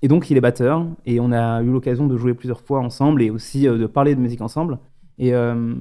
[0.02, 0.86] et donc, il est batteur.
[1.06, 4.14] Et on a eu l'occasion de jouer plusieurs fois ensemble et aussi euh, de parler
[4.14, 4.78] de musique ensemble.
[5.18, 5.74] Et, euh,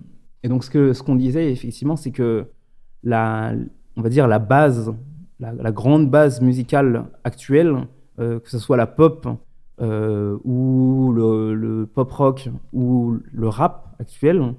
[0.44, 2.46] et donc, ce que ce qu'on disait, effectivement, c'est que
[3.04, 3.54] la,
[3.98, 4.94] on va dire la base,
[5.40, 7.88] la, grande base musicale actuelle,
[8.20, 9.28] euh, que ce soit la pop
[9.80, 14.54] ou le pop rock ou le rap actuel,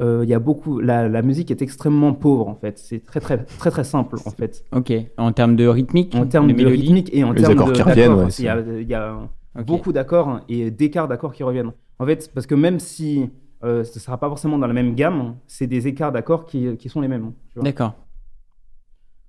[0.00, 2.78] euh, il y a beaucoup, la, la musique est extrêmement pauvre en fait.
[2.78, 4.64] C'est très très très très simple en fait.
[4.72, 4.92] Ok.
[5.18, 7.82] En termes de rythmique, En termes de, mélodie rythmique et en termes accords de- qui
[7.82, 8.42] reviennent, d'accords ouais, aussi.
[8.42, 9.18] il y a, il y a
[9.66, 11.72] beaucoup d'accords et d'écarts d'accords qui reviennent.
[11.98, 13.28] En fait, parce que même si
[13.62, 16.76] euh, ce ne sera pas forcément dans la même gamme, c'est des écarts d'accords qui,
[16.78, 17.32] qui sont les mêmes.
[17.54, 17.64] vois.
[17.64, 17.92] D'accord.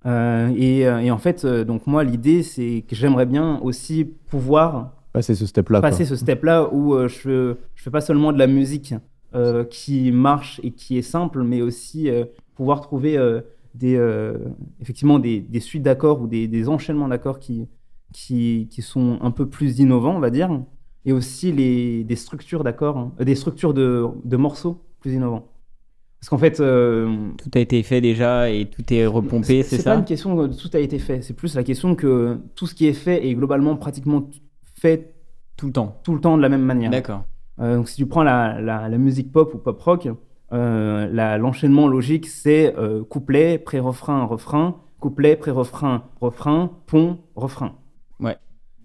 [0.06, 4.92] Euh, et, euh, et en fait, donc moi, l'idée, c'est que j'aimerais bien aussi pouvoir
[5.12, 5.80] Passer ce step-là.
[5.80, 5.90] quoi.
[5.90, 8.94] passer ce step-là où euh, je je fais pas seulement de la musique
[9.34, 13.40] euh, qui marche et qui est simple, mais aussi euh, pouvoir trouver euh,
[13.74, 13.98] des,
[14.80, 17.68] effectivement des, des suites d'accords ou des, des enchaînements d'accords qui,
[18.12, 20.50] qui, qui sont un peu plus innovants, on va dire,
[21.06, 25.48] et aussi les, des structures d'accords, hein, des structures de, de morceaux plus innovants.
[26.20, 29.76] Parce qu'en fait, euh, Tout a été fait déjà et tout est repompé, c'est c'est
[29.78, 32.66] pas ça une question de tout a été fait, c'est plus la question que tout
[32.68, 34.28] ce qui est fait est globalement pratiquement
[34.74, 35.14] fait
[35.56, 35.98] Tout le temps.
[36.04, 36.90] tout le temps de la même manière.
[36.90, 37.24] D'accord.
[37.62, 40.08] Euh, donc si tu prends la, la- la musique pop ou pop rock,
[40.52, 47.74] euh, l'enchaînement logique c'est euh, couplet, pré-refrain, refrain, couplet, pré-refrain, refrain, pont, refrain.
[48.20, 48.36] Ouais.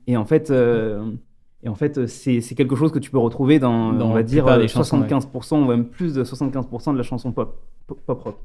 [0.05, 4.09] Et en fait, et en fait c'est quelque chose que tu peux retrouver dans, Dans
[4.09, 5.07] on va dire, plupart des euh, chansons, ouais.
[5.07, 8.37] 75%, ou même plus de 75% de la chanson pop, pop, pop rock.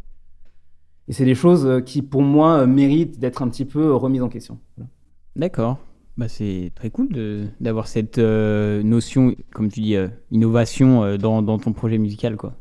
[1.09, 4.59] Et c'est des choses qui, pour moi, méritent d'être un petit peu remises en question.
[4.77, 4.89] Voilà.
[5.37, 5.79] D'accord.
[6.19, 11.17] Bah, c'est très cool de- d'avoir cette euh, notion, comme tu dis, euh, innovation euh,
[11.17, 12.55] dans, dans ton projet musical, quoi.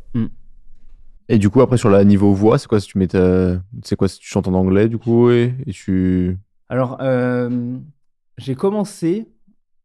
[1.29, 3.95] Et du coup, après, sur la niveau voix, c'est quoi si tu mets ta- C'est
[3.95, 6.37] quoi si tu chantes en anglais, du coup, et, et tu.
[6.69, 7.77] Alors, euh,
[8.37, 9.27] j'ai commencé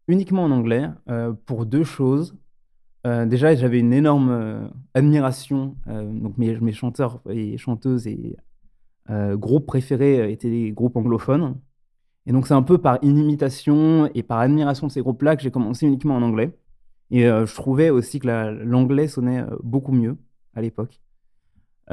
[0.09, 2.37] uniquement en anglais euh, pour deux choses.
[3.07, 5.77] Euh, déjà, j'avais une énorme euh, admiration.
[5.89, 8.37] euh, donc, mes, mes chanteurs et chanteuses et
[9.11, 11.57] euh, groupes préférés étaient les groupes anglophones.
[12.27, 15.51] Et donc, c'est un peu par imitation et par admiration de ces groupes-là que j'ai
[15.51, 16.51] commencé uniquement en anglais.
[17.11, 20.17] Et euh, je trouvais aussi que la- l'anglais sonnait euh, beaucoup mieux
[20.55, 21.01] à l'époque.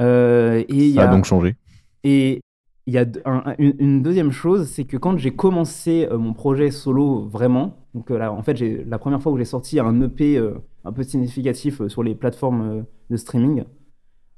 [0.00, 1.54] Euh, et Ça a a- donc changé.
[2.02, 2.40] et
[2.86, 6.32] il y a un- une, une deuxième chose, c'est que quand j'ai commencé euh, mon
[6.34, 10.36] projet solo vraiment, donc là, en fait, la première fois où j'ai sorti un EP
[10.84, 13.62] un peu significatif sur les plateformes de streaming,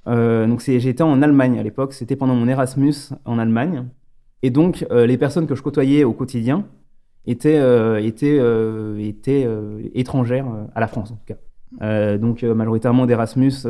[0.06, 3.86] donc j'étais en Allemagne à l'époque, c'était pendant mon Erasmus en Allemagne,
[4.42, 6.66] et donc euh, les personnes que je côtoyais au quotidien
[7.26, 9.48] étaient, euh, étaient, euh, étaient
[9.94, 12.16] étrangères à la France en tout cas.
[12.18, 13.66] Donc majoritairement d'Erasmus.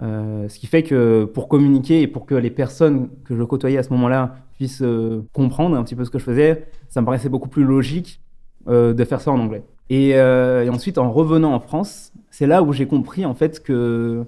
[0.00, 3.82] ce qui fait que pour communiquer et pour que les personnes que je côtoyais à
[3.82, 4.84] ce moment-là puissent
[5.32, 8.20] comprendre un petit peu ce que je faisais, ça me paraissait beaucoup plus logique
[8.68, 9.64] de faire ça en anglais.
[9.88, 14.24] Et, et ensuite, en revenant en France, c'est là où j'ai compris en fait que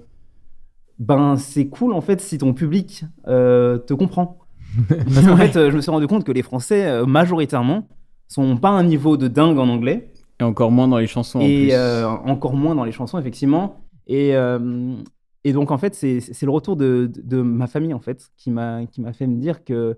[0.99, 4.42] ben c'est cool en fait si ton public te comprend.
[4.89, 7.87] Parce qu'en fait, euh, je me suis rendu compte que les Français euh, majoritairement
[8.27, 11.39] sont pas à un niveau de dingue en anglais Et encore moins dans les chansons.
[11.39, 11.73] en et plus.
[11.73, 14.95] euh, encore moins dans les chansons effectivement et euh,
[15.43, 18.49] et donc en fait c'est le retour de, de, de ma famille en fait qui
[18.49, 19.97] m'a fait me dire que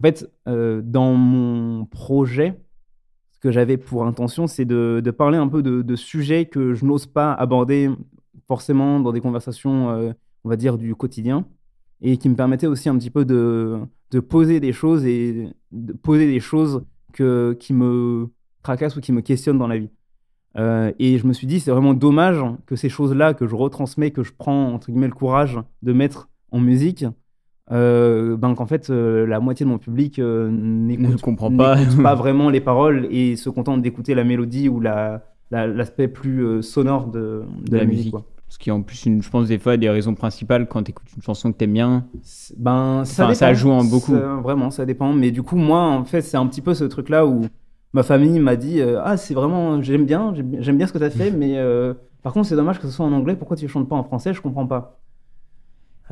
[0.00, 2.60] en fait euh, dans mon projet
[3.32, 6.74] ce que j'avais pour intention c'est de, de parler un peu de, de sujets que
[6.74, 7.88] je n'ose pas aborder
[8.46, 9.88] forcément dans des conversations
[10.44, 11.46] on va dire du quotidien
[12.02, 13.78] et qui me permettait aussi un petit peu de,
[14.10, 18.28] de poser des choses et de poser des choses que, qui me
[18.62, 19.90] tracassent ou qui me questionnent dans la vie.
[20.58, 24.10] Euh, et je me suis dit, c'est vraiment dommage que ces choses-là que je retransmets,
[24.10, 27.04] que je prends entre guillemets le courage de mettre en musique,
[27.70, 31.76] euh, ben qu'en fait euh, la moitié de mon public n'écoute Ne comprend pas.
[32.16, 37.08] vraiment les paroles et se contente d'écouter la mélodie ou la la- l'aspect plus sonore
[37.08, 38.10] de, de la, musique.
[38.12, 38.24] quoi.
[38.50, 40.90] Ce qui est en plus, une, je pense, des fois, des raisons principales quand tu
[40.90, 42.04] écoutes une chanson que t'aimes bien.
[42.58, 43.58] Ben, ça, Enfin, ça dépend.
[43.60, 44.12] joue en beaucoup.
[44.12, 45.12] Ça- vraiment, ça dépend.
[45.12, 47.42] Mais du coup, moi, en fait, c'est un petit peu ce truc-là où
[47.92, 51.04] ma famille m'a dit euh, Ah, c'est vraiment, j'aime bien, j'aime bien ce que tu
[51.04, 53.36] as fait, mais euh, par contre, c'est dommage que ce soit en anglais.
[53.36, 54.34] Pourquoi tu chantes pas en français?
[54.34, 55.00] Je comprends pas.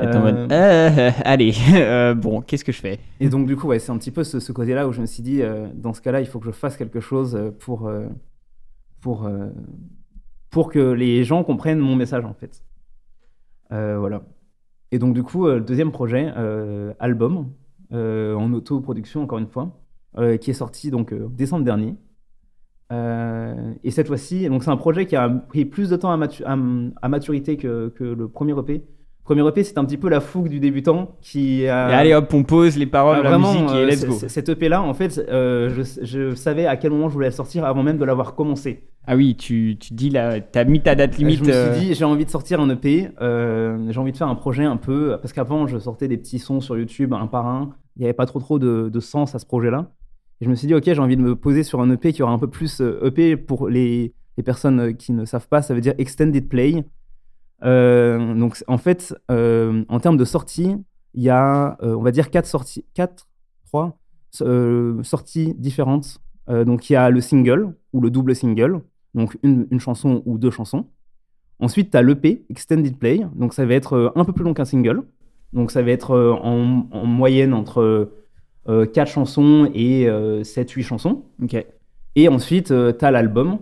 [0.00, 3.00] En Euh, mode, euh, allez, euh, bon, qu'est-ce que je fais?
[3.18, 5.06] Et donc, du coup, ouais, c'est un petit peu ce, ce côté-là où je me
[5.06, 5.42] suis dit
[5.74, 7.90] Dans ce cas-là, il faut que je fasse quelque chose pour,
[9.00, 9.28] pour,
[10.50, 12.62] pour que les gens comprennent mon message, en fait.
[13.72, 14.22] Euh, voilà.
[14.90, 17.52] Et donc, du coup, euh, le deuxième projet, euh, album,
[17.90, 19.80] en autoproduction, encore une fois,
[20.40, 21.96] qui est sorti donc décembre dernier.
[23.82, 27.56] Et cette fois-ci, donc c'est un projet qui a pris plus de temps à maturité
[27.56, 28.84] que, que le premier EP.
[29.28, 31.90] Le premier EP, c'est un petit peu la fougue du débutant qui a.
[31.90, 34.14] Et Allez hop, on pose les paroles, Ah, la vraiment, musique et euh, let's go.
[34.26, 37.32] Cet EP là, en fait, euh, je, je savais à quel moment je voulais le
[37.32, 38.84] sortir avant même de l'avoir commencé.
[39.06, 41.40] Ah oui, tu, tu dis là, t'as mis ta date limite.
[41.40, 44.16] je me euh, suis dit, j'ai envie de sortir un EP, euh, j'ai envie de
[44.16, 45.18] faire un projet un peu.
[45.20, 47.70] Parce qu'avant, je sortais des petits sons sur YouTube un par un.
[47.96, 49.90] Il n'y avait pas trop, trop de, de sens à ce projet-là.
[50.40, 52.22] Et je me suis dit, ok, j'ai envie de me poser sur un EP qui
[52.22, 52.80] aura un peu plus.
[52.80, 56.48] euh, EP pour les, les personnes euh, qui ne savent pas, ça veut dire Extended
[56.48, 56.84] Play.
[57.64, 60.76] Euh, donc, en fait, euh, en termes de sortie,
[61.14, 63.28] il y a, euh, on va dire, quatre sorties, quatre,
[63.66, 63.98] trois
[64.42, 66.18] euh, sorties différentes.
[66.48, 68.80] Euh, donc, il y a le single ou le double single,
[69.14, 70.86] donc une, une chanson ou deux chansons.
[71.60, 74.54] Ensuite, tu as l'EP, Extended Play, donc ça va être euh, un peu plus long
[74.54, 75.02] qu'un single.
[75.52, 78.12] Donc, ça va être euh, en, en moyenne entre
[78.68, 81.24] euh, 4 chansons et 7-8 chansons.
[82.14, 83.58] Et ensuite, tu as l'album.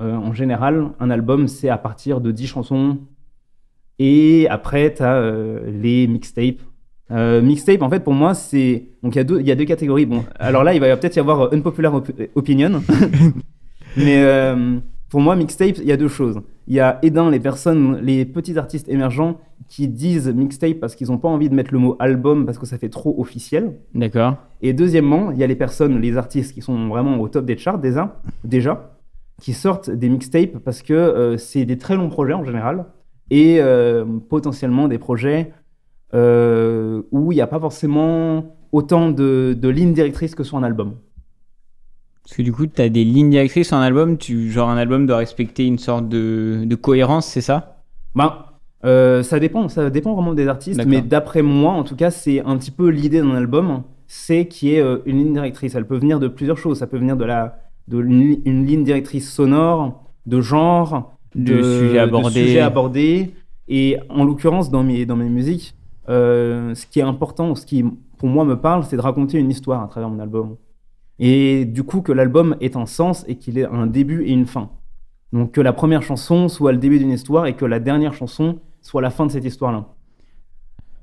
[0.00, 2.98] Euh, en général, un album, c'est à partir de 10 chansons.
[4.04, 5.32] Et après, tu as
[5.66, 6.60] les mixtapes.
[7.12, 8.84] Euh, mixtape, en fait, pour moi, c'est.
[9.02, 10.06] Donc, il y, a deux- il y a deux catégories.
[10.06, 12.82] Bon, alors là, il va peut-être y avoir euh, unpopular op- opinion.
[13.96, 14.78] Mais euh,
[15.10, 16.40] pour moi, mixtape, il y a deux choses.
[16.66, 19.38] Il y a, et d'un, les personnes, les petits artistes émergents
[19.68, 22.66] qui disent mixtape parce qu'ils n'ont pas envie de mettre le mot album parce que
[22.66, 23.74] ça fait trop officiel.
[23.94, 24.36] D'accord.
[24.62, 27.56] Et deuxièmement, il y a les personnes, les artistes qui sont vraiment au top des
[27.56, 28.96] charts déjà, déjà
[29.40, 32.86] qui sortent des mixtapes parce que euh, c'est des très longs projets en général
[33.32, 35.52] et euh, potentiellement des projets
[36.12, 40.62] euh, où il n'y a pas forcément autant de, de lignes directrices que sur un
[40.62, 40.96] album.
[42.22, 44.76] Parce que du coup, tu as des lignes directrices sur un album, tu, genre un
[44.76, 47.82] album doit respecter une sorte de, de cohérence, c'est ça?
[48.14, 48.44] Ben,
[48.84, 52.40] euh, ça dépend, ça dépend vraiment des artistes, mais d'après moi, en tout cas, c'est
[52.42, 55.74] un petit peu l'idée d'un album, c'est qu'il y ait euh, une ligne directrice.
[55.74, 56.80] Elle peut venir de plusieurs choses.
[56.80, 61.98] Ça peut venir de la de une, une ligne directrice sonore, de genre, De sujets
[61.98, 62.46] abordés.
[62.46, 63.34] sujets abordés.
[63.68, 65.74] Et en l'occurrence, dans mes dans mes musiques,
[66.08, 67.84] euh, ce qui est important, ce qui
[68.18, 70.56] pour moi me parle, c'est de raconter une histoire à travers mon album.
[71.18, 74.46] Et du coup, que l'album ait un sens et qu'il ait un début et une
[74.46, 74.70] fin.
[75.32, 78.58] Donc que la première chanson soit le début d'une histoire et que la dernière chanson
[78.80, 79.86] soit la fin de cette histoire-là.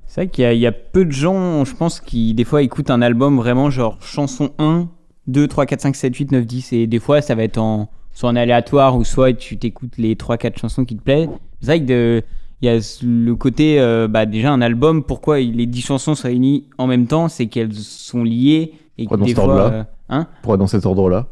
[0.06, 2.90] C'est vrai qu'il y, y a peu de gens, je pense, qui des fois écoutent
[2.90, 4.88] un album vraiment genre chanson 1,
[5.26, 6.72] 2, 3, 4, 5, 7, 8, 9, 10.
[6.72, 10.16] Et des fois, ça va être en, soit en aléatoire ou soit tu t'écoutes les
[10.16, 11.28] 3, 4 chansons qui te plaisent.
[11.60, 12.22] C'est vrai que de-
[12.62, 16.24] il y a le côté, euh, bah, déjà un album, pourquoi les 10 chansons se
[16.24, 18.74] réunissent en même temps, c'est qu'elles sont liées.
[18.98, 21.28] Et que Pourquoi dans des cet fois, ordre-là euh, hein Pour être dans cet ordre-là.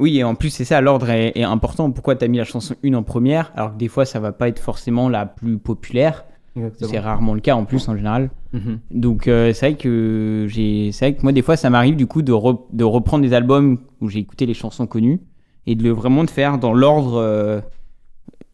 [0.00, 1.90] Oui, et en plus, c'est ça, l'ordre est, est important.
[1.90, 4.32] Pourquoi tu as mis la chanson 1 en première, alors que des fois, ça va
[4.32, 6.24] pas être forcément la plus populaire?
[6.78, 8.30] C'est rarement le cas en plus, en général.
[8.52, 8.78] Mhm.
[8.90, 12.06] Donc, euh, c'est vrai que j'ai, c'est vrai que moi, des fois, ça m'arrive du
[12.06, 15.20] coup de, re- de reprendre des albums où j'ai écouté les chansons connues
[15.66, 17.60] et de le vraiment de faire dans l'ordre euh,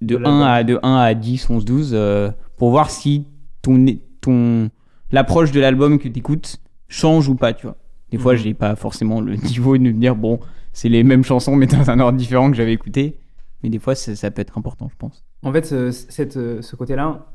[0.00, 0.42] de, De 1 l'album.
[0.42, 3.26] à, de 1 à 10, 11, 12 euh, pour voir si
[3.62, 3.84] ton,
[4.20, 4.68] ton,
[5.10, 7.76] l'approche de l'album que tu écoutes change ou pas, tu vois.
[8.10, 8.38] Des fois, Mhm.
[8.38, 10.40] j'ai pas forcément le niveau de me dire, bon,
[10.72, 13.18] c'est les mêmes chansons, mais dans un ordre différent que j'avais écouté.
[13.62, 15.24] Mais des fois, ça, ça peut être important, je pense.
[15.42, 17.26] En fait, ce, cette, ce côté-là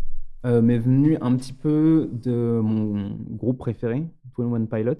[0.45, 4.03] euh, m'est venu un petit peu de mon groupe préféré,
[4.37, 4.93] 21 Pilots,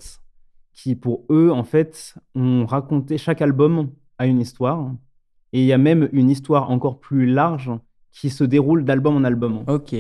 [0.74, 3.90] qui pour eux, en fait, ont raconté chaque album
[4.28, 4.92] une histoire.
[5.54, 7.72] Et il y a même une histoire encore plus large
[8.12, 9.64] qui se déroule d'album en album.
[9.68, 9.96] Ok.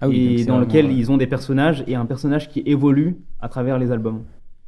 [0.00, 3.16] Ah oui, et dans lequel euh, ils ont des personnages et un personnage qui évolue
[3.40, 4.24] à travers les albums.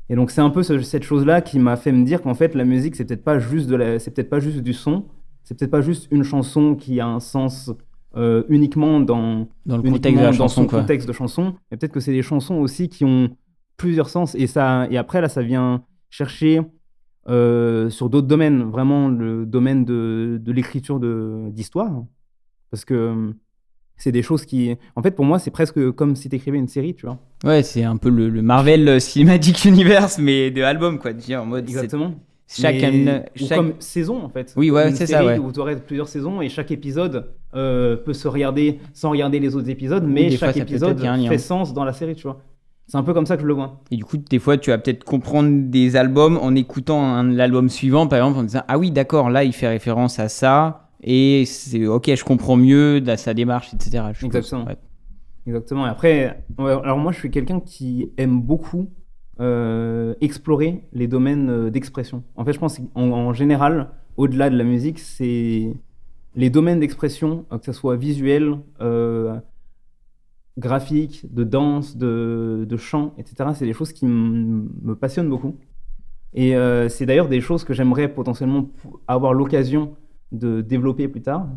[0.08, 2.54] Et donc c'est un peu ce- cette chose-là qui m'a fait me dire qu'en fait
[2.54, 5.06] la musique c'est peut-être pas juste de la, c'est peut-être pas juste du son,
[5.42, 7.72] c'est peut-être pas juste une chanson qui a un sens
[8.16, 10.80] euh, uniquement dans dans le uniquement contexte de la dans chanson, son quoi.
[10.82, 13.30] contexte de chanson, mais peut-être que c'est des chansons aussi qui ont
[13.76, 16.60] plusieurs sens et ça et après là ça vient chercher
[17.28, 21.00] euh, sur d'autres domaines, vraiment le domaine de, de l'écriture
[21.50, 21.90] d'histoire,
[22.70, 23.32] parce que euh,
[23.96, 26.68] c'est des choses qui, en fait, pour moi, c'est presque comme si tu écrivais une
[26.68, 27.18] série, tu vois.
[27.44, 31.12] Ouais, c'est un peu le, le Marvel euh, Cinematic Universe, mais de album, quoi.
[31.38, 32.14] En mode, Exactement.
[32.48, 34.52] chaque, Mais- ou chaque- comme saison, en fait.
[34.56, 35.38] Oui, ouais, c'est ça, ouais.
[35.38, 39.54] Où tu aurais plusieurs saisons et chaque épisode euh, peut se regarder sans regarder les
[39.54, 42.42] autres épisodes, mais fois, chaque peut épisode fait sens dans la série, tu vois.
[42.86, 43.80] C'est un peu comme ça que je le vois.
[43.90, 48.06] Et du coup, des fois, tu vas peut-être comprendre des albums en écoutant l'album suivant,
[48.06, 51.86] par exemple, en disant Ah oui, d'accord, là, il fait référence à ça, et c'est
[51.86, 54.04] ok, je comprends mieux sa démarche, etc.
[54.12, 54.26] Je.
[54.26, 54.64] Exactement.
[54.66, 54.76] Ouais.
[55.46, 55.86] Exactement.
[55.86, 58.88] Et après, alors moi, je suis quelqu'un qui aime beaucoup
[59.40, 62.22] euh, explorer les domaines euh, d'expression.
[62.36, 65.74] En fait, je pense qu'en en général, au-delà de la musique, c'est
[66.36, 69.36] les domaines d'expression, euh, que ce soit visuel, euh,
[70.56, 73.50] graphique, de danse, de, de chant, etc.
[73.54, 75.56] C'est des choses qui me passionnent beaucoup.
[76.32, 78.68] Et euh, c'est d'ailleurs des choses que j'aimerais potentiellement
[79.06, 79.94] avoir l'occasion
[80.32, 81.48] de développer plus tard.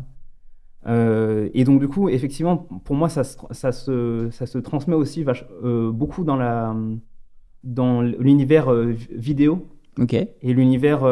[0.86, 4.94] Euh, et donc, du coup, effectivement, pour moi, ça se, ça se, ça se transmet
[4.94, 5.24] aussi
[5.64, 6.74] euh, beaucoup dans la
[7.64, 9.66] dans l'univers vi- vidéo
[10.42, 11.04] et l'univers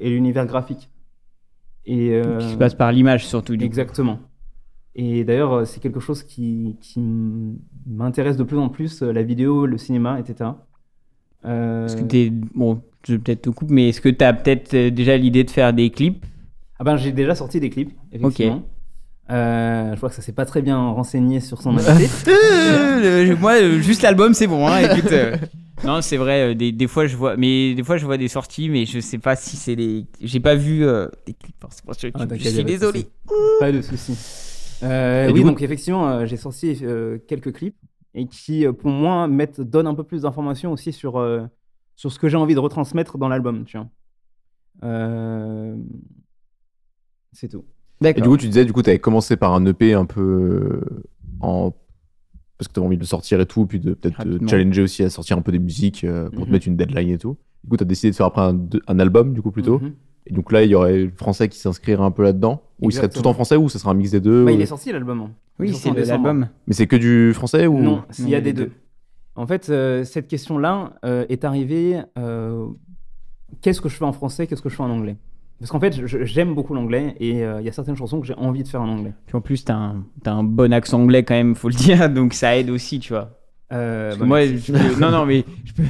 [0.00, 0.90] et l'univers graphique.
[1.86, 3.56] Et Qui se passe par l'image, surtout.
[3.56, 3.76] Du coup.
[4.96, 6.76] Et d'ailleurs, euh, c'est quelque chose qui,
[7.86, 10.50] m'intéresse de plus en plus, euh, la vidéo, le cinéma, etc.
[11.44, 12.30] Euh, Est-ce que t'es.
[12.30, 15.72] Bon, je peut-être te coupe, mais est-ce que tu as peut-être déjà l'idée de faire
[15.72, 16.24] des clips?
[16.78, 18.62] Ah ben, j'ai déjà sorti des clips, effectivement.
[19.30, 22.32] Euh, je vois que ça s'est pas très bien renseigné sur son invité.
[23.40, 24.68] Moi, juste l'album, c'est bon.
[24.68, 25.36] Hein, écoute, euh,
[25.84, 26.50] non, c'est vrai.
[26.50, 29.00] euh, des, des fois, je vois, mais des fois, je vois des sorties, mais je
[29.00, 30.04] sais pas si c'est les.
[30.20, 32.28] J'ai pas vu euh, des clips forcément sur YouTube.
[32.30, 33.06] Ah, je suis désolé.
[33.60, 34.14] Pas de souci.
[34.84, 37.76] Euh, oui, coup- donc effectivement, euh, j'ai sorti euh, quelques clips
[38.14, 41.42] et qui, pour moi, mettent, donnent un peu plus d'informations aussi sur, euh,
[41.96, 43.88] sur ce que j'ai envie de retransmettre dans l'album, tu vois.
[44.84, 45.76] Euh,
[47.32, 47.64] C'est tout.
[48.04, 50.80] Et du coup, tu disais, du coup, tu avais commencé par un EP un peu
[51.40, 51.72] en.
[52.58, 54.82] Parce que tu avais envie de le sortir et tout, puis de peut-être te challenger
[54.82, 56.52] aussi à sortir un peu des musiques euh, pour te Mhm.
[56.52, 57.36] mettre une deadline et tout.
[57.64, 59.80] Du coup, tu as décidé de faire après un, album, du coup, plutôt.
[59.80, 59.94] Mhm.
[60.26, 62.62] Et donc là, il y aurait le français qui s'inscrirait un peu là-dedans.
[62.80, 64.54] Ou il serait tout en français ou ce sera un mix des deux Bah, ou-
[64.54, 65.20] il est sorti l'album.
[65.20, 65.30] hein.
[65.58, 66.48] Oui, c'est l'album.
[66.66, 68.66] Mais c'est que du français ou Non, il y a des deux.
[68.66, 68.72] deux.
[69.36, 72.00] En fait, euh, cette question-là euh, est arrivée.
[72.18, 72.66] euh,
[73.60, 75.16] Qu'est-ce que je fais en français Qu'est-ce que je fais en anglais?
[75.60, 78.34] Parce qu'en fait, j'aime beaucoup l'anglais et euh, il y a certaines chansons que j'ai
[78.34, 79.12] envie de faire en anglais.
[79.26, 82.34] Puis en plus, t'as un, un bon accent anglais quand même, faut le dire, donc
[82.34, 83.38] ça aide aussi, tu vois.
[83.72, 85.82] Euh, bah, moi, je peux- non, non, mais je peux-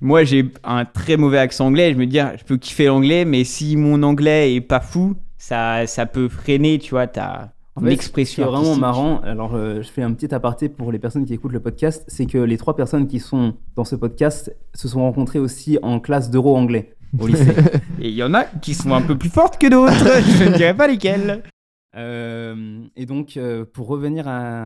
[0.00, 1.92] moi, j'ai un très mauvais accent anglais.
[1.92, 5.16] Je me dis, ah, je peux kiffer l'anglais, mais si mon anglais est pas fou,
[5.36, 8.44] ça, ça peut freiner, tu vois, ta En fait, expression.
[8.44, 11.24] Ce qui est vraiment marrant, alors euh, je fais un petit aparté pour les personnes
[11.24, 14.88] qui écoutent le podcast, c'est que les trois personnes qui sont dans ce podcast se
[14.88, 17.54] sont rencontrées aussi en classe d'euro anglais au lycée.
[18.00, 20.20] Et il y en a qui sont un peu plus fortes que d'autres.
[20.38, 21.42] je ne dirais pas lesquelles.
[21.96, 24.62] Euh, et donc, euh, pour revenir à,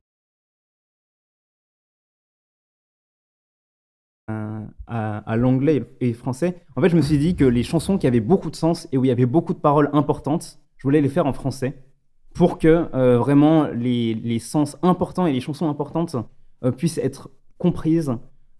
[4.86, 8.20] à, l'anglais et français, en fait, je me suis dit que les chansons qui avaient
[8.20, 11.08] beaucoup de sens et où il y avait beaucoup de paroles importantes, je voulais les
[11.08, 11.78] faire en français
[12.34, 16.16] pour que euh, vraiment les, sens importants et les chansons importantes
[16.64, 18.12] euh, puissent être comprises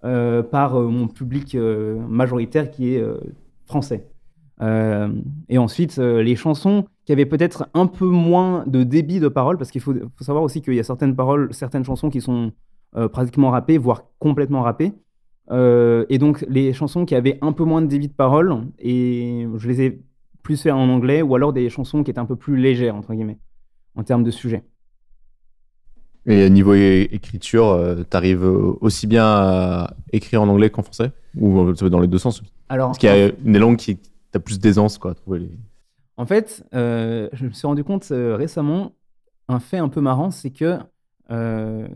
[0.05, 3.05] euh, par mon public majoritaire qui est
[3.67, 4.09] français.
[5.49, 9.73] Et ensuite, les chansons qui avaient peut-être un peu moins de débit de paroles, parce
[9.73, 12.53] qu'il faut, faut savoir aussi qu'il y a certaines paroles, certaines chansons qui sont
[13.13, 14.93] pratiquement rappées, voire complètement rappées.
[15.51, 19.47] Euh, et donc, les chansons qui avaient un peu moins de débit de paroles, et
[19.57, 20.01] je les ai
[20.43, 23.13] plus fait en anglais, ou alors des chansons qui étaient un peu plus légères, entre
[23.13, 23.39] guillemets,
[23.95, 24.65] en termes de sujet.
[26.25, 31.11] Et niveau écriture, euh, t'arrives aussi bien à écrire en anglais qu'en français?
[31.37, 32.43] Ou euh, ça va dans les deux sens?
[32.69, 33.99] Alors, Parce qu'il y a une des langues qui
[34.33, 35.51] t'as plus d'aisance, quoi, à trouver les...
[36.17, 38.93] En fait, euh, je me suis rendu compte euh, récemment,
[39.49, 40.79] un fait un peu marrant, c'est que
[41.31, 41.89] euh,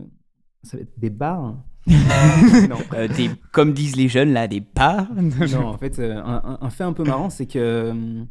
[0.63, 1.55] ça va être des bars.
[2.69, 2.77] non.
[2.93, 5.07] Euh, des- comme disent les jeunes, là, des pas.
[5.15, 8.23] non, en fait, euh, un, fait un peu marrant, c'est que euh,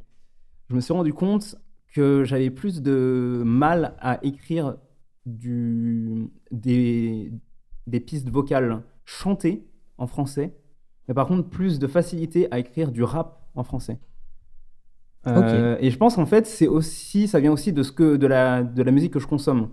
[0.71, 1.57] je me suis rendu compte
[1.95, 4.77] que j'avais plus de mal à écrire
[5.25, 7.33] du, des,
[7.87, 9.65] des pistes vocales chantées
[9.99, 10.55] en français,
[11.09, 13.99] mais par contre plus de facilité à écrire du rap en français.
[15.27, 18.27] Euh, Et je pense qu'en fait, c'est aussi, ça vient aussi de ce que de
[18.29, 19.71] la de la musique que je consomme.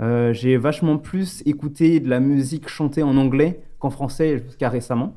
[0.00, 5.14] Euh, j'ai vachement plus écouté de la musique chantée en anglais qu'en français jusqu'à récemment.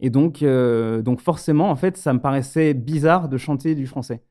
[0.00, 4.22] Et donc, euh, donc forcément, en fait, ça me paraissait bizarre de chanter du français.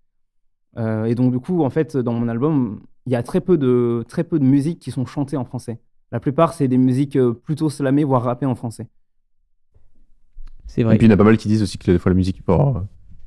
[0.78, 3.58] Euh, et donc, du coup, en fait, dans mon album, il y a très peu
[3.58, 5.80] de, très peu de musiques qui sont chantées en français.
[6.12, 8.88] La plupart, c'est des musiques plutôt slamées, voire rappées en français.
[10.66, 10.98] C'est Et vrai.
[10.98, 12.44] puis il y en a pas mal qui disent aussi que des fois la musique,
[12.44, 12.52] que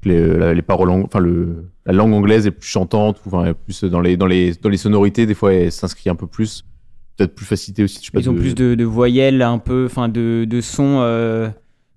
[0.08, 3.84] les, la- les paroles, enfin le, la langue anglaise est plus chantante, ou enfin, plus
[3.84, 6.64] dans les, dans les, dans les sonorités, des fois elle s'inscrit un peu plus,
[7.16, 7.98] peut-être plus facilité aussi.
[8.00, 11.00] Je sais pas, Ils ont plus de, de voyelles, un peu, enfin de, de sons.
[11.02, 11.48] euh,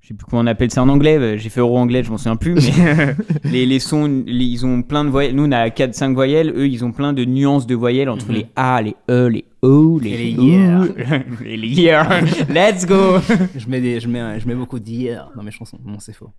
[0.03, 1.17] je sais plus comment on appelle ça en anglais.
[1.17, 2.55] euh, J'ai fait euro anglais, je m'en souviens plus.
[2.77, 5.33] Mais les, les sons, les- ils ont plein de voyelles.
[5.33, 6.51] Nous, on a 4-5 voyelles.
[6.55, 8.33] Eux, ils ont plein de nuances de voyelles entre Mhm.
[8.35, 10.83] les A, les E, les O, les, Et les yeah.
[11.45, 12.21] et les yeah.
[12.49, 13.19] Let's go.
[13.55, 15.79] Je mets, des, je mets, je mets beaucoup d'hier dans mes chansons.
[15.85, 16.31] Non, c'est faux.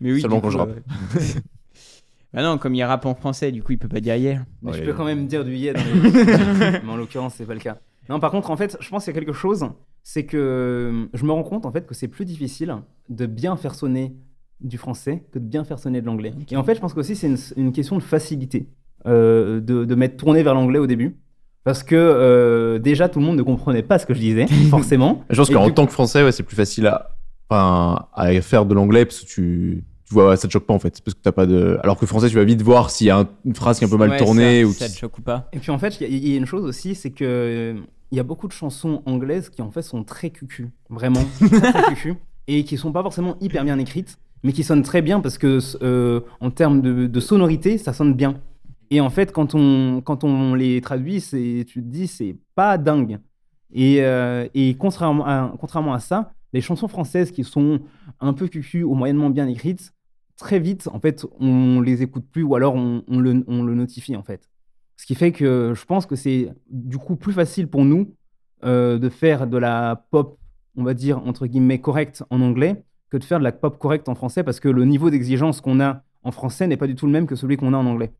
[0.00, 0.70] Mais oui, Seulement quand coup, je rappe.
[0.70, 1.20] euh,
[2.32, 4.44] bah non, comme il rappe en français, du coup, il peut pas dire hier.
[4.62, 6.80] Mais Ouais, je peux quand même dire du yeah dans les...
[6.84, 7.78] Mais en l'occurrence, c'est pas le cas.
[8.08, 9.68] Non, par contre, en fait, je pense qu'il y a quelque chose,
[10.02, 12.74] c'est que je me rends compte en fait que c'est plus difficile
[13.08, 14.14] de bien faire sonner
[14.60, 16.32] du français que de bien faire sonner de l'anglais.
[16.50, 18.68] Et en fait, je pense qu'aussi c'est une, une question de facilité
[19.06, 21.16] euh, de, de m'être tourné vers l'anglais au début.
[21.64, 25.22] Parce que euh, déjà, tout le monde ne comprenait pas ce que je disais, forcément.
[25.28, 26.86] Je pense qu'en tant que français, ouais, c'est plus facile
[27.50, 30.78] à, à faire de l'anglais parce que tu, tu vois, ça te choque pas en
[30.78, 31.00] fait.
[31.04, 31.78] Parce que t'as pas de.
[31.82, 33.86] Alors que français, tu vas vite voir s'il y a un- une phrase qui est
[33.86, 35.78] un peu mal Ouais, tournée ça, ou ça te choque ou pas Et puis en
[35.78, 38.20] fait, il y, a- il y a une chose aussi, c'est que euh, il y
[38.20, 41.24] a beaucoup de chansons anglaises qui en fait sont très cucu, vraiment
[42.46, 45.58] et qui sont pas forcément hyper bien écrites, mais qui sonnent très bien parce que
[45.82, 48.40] euh, en termes de, de sonorité, ça sonne bien.
[48.90, 52.78] Et en fait, quand on quand on les traduit, c'est tu te dis c'est pas
[52.78, 53.18] dingue.
[53.72, 57.80] Et, euh, et contrairement à, contrairement à ça, les chansons françaises qui sont
[58.20, 59.92] un peu cucu ou moyennement bien écrites,
[60.38, 63.74] très vite, en fait, on les écoute plus ou alors on, on le, on le
[63.74, 64.48] notifie en fait.
[64.98, 68.14] Ce qui fait que je pense que c'est du coup plus facile pour nous
[68.64, 70.38] euh, de faire de la pop,
[70.76, 74.08] on va dire, entre guillemets, correcte en anglais que de faire de la pop correcte
[74.10, 77.06] en français parce que le niveau d'exigence qu'on a en français n'est pas du tout
[77.06, 78.12] le même que celui qu'on a en anglais.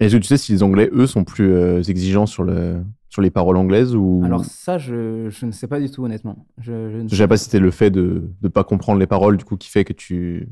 [0.00, 3.20] Est-ce que tu sais si les Anglais, eux, sont plus euh, exigeants sur, le, sur
[3.22, 4.22] les paroles anglaises ou?
[4.24, 6.46] Alors ça, je, je ne sais pas du tout, honnêtement.
[6.58, 9.36] Je, je ne sais pas si c'était le fait de ne pas comprendre les paroles,
[9.36, 10.48] du coup, qui fait que tu,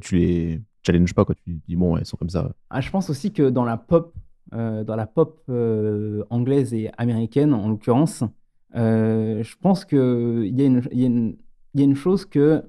[0.00, 1.34] tu les challenges pas, quoi.
[1.34, 2.52] Tu dis, bon, elles sont comme ça.
[2.68, 4.14] Ah, je pense aussi que dans la pop,
[4.84, 8.22] dans la pop euh, anglaise et américaine, en l'occurrence,
[8.76, 9.98] euh, je pense qu'il
[10.56, 11.36] y, a une- y,
[11.74, 12.62] y a chose que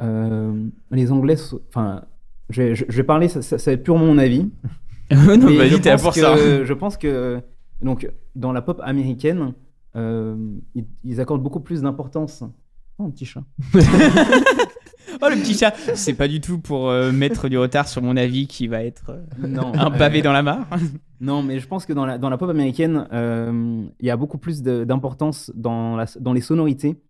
[0.00, 1.36] euh, les Anglais...
[1.68, 2.02] Enfin,
[2.50, 4.50] je, vais- je- je vais parler, ça, ça- ça va être purement mon avis.
[5.10, 6.64] non, mais vas-y, je pense pour que- ça.
[6.64, 7.40] Je pense que
[7.82, 9.52] donc, dans la pop américaine,
[9.96, 10.36] euh,
[10.74, 12.42] ils, ils accordent beaucoup plus d'importance
[12.98, 13.42] Oh, un petit chat.
[15.22, 18.16] Oh le petit chat C'est pas du tout pour euh, mettre du retard sur mon
[18.16, 19.72] avis qui va être euh, Non.
[19.74, 20.66] un euh, pavé dans la mare.
[21.20, 24.16] Non, mais je pense que dans la, dans la pop américaine, euh, il y a
[24.16, 27.00] beaucoup plus d'importance dans, la- dans les sonorités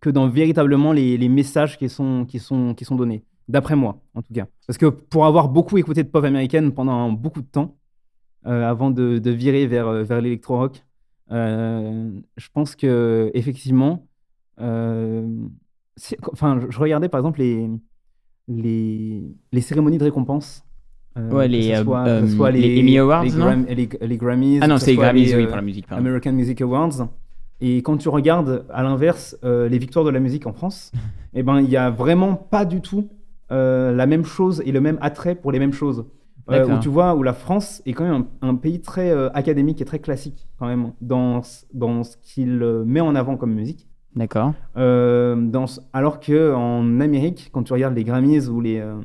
[0.00, 3.24] que dans véritablement les, les messages qui sont, qui, sont, qui sont donnés.
[3.48, 4.46] D'après moi, en tout cas.
[4.66, 7.76] Parce que pour avoir beaucoup écouté de pop américaine pendant beaucoup de temps,
[8.46, 10.84] euh, avant de, de virer vers, vers l'électro-rock,
[11.30, 14.11] euh, je pense que effectivement, euh,
[16.32, 17.68] enfin, je, regardais par exemple les,
[18.48, 19.22] les,
[19.52, 20.64] les cérémonies de récompense.
[21.18, 24.58] euh, Ouais, les, euh, soit- euh, soit les Emmy Awards, les, Gram- les, les Grammys.
[24.62, 25.86] Ah non, c'est les Grammys, les, oui, pour la musique.
[25.86, 26.04] pardon.
[26.04, 27.08] American Music Awards.
[27.60, 30.90] Et quand tu regardes à l'inverse les victoires de la musique en France,
[31.34, 33.08] eh ben il y a vraiment pas du tout
[33.50, 36.06] la même chose et le même attrait pour les mêmes choses.
[36.48, 39.84] Où tu vois où la France est quand même un, un pays très académique et
[39.84, 43.86] très classique quand même dans ce- dans ce qu'il met en avant comme musique.
[44.14, 44.52] D'accord.
[44.76, 49.00] Euh, dans alors que en Amérique, quand tu regardes les Grammys ou les euh,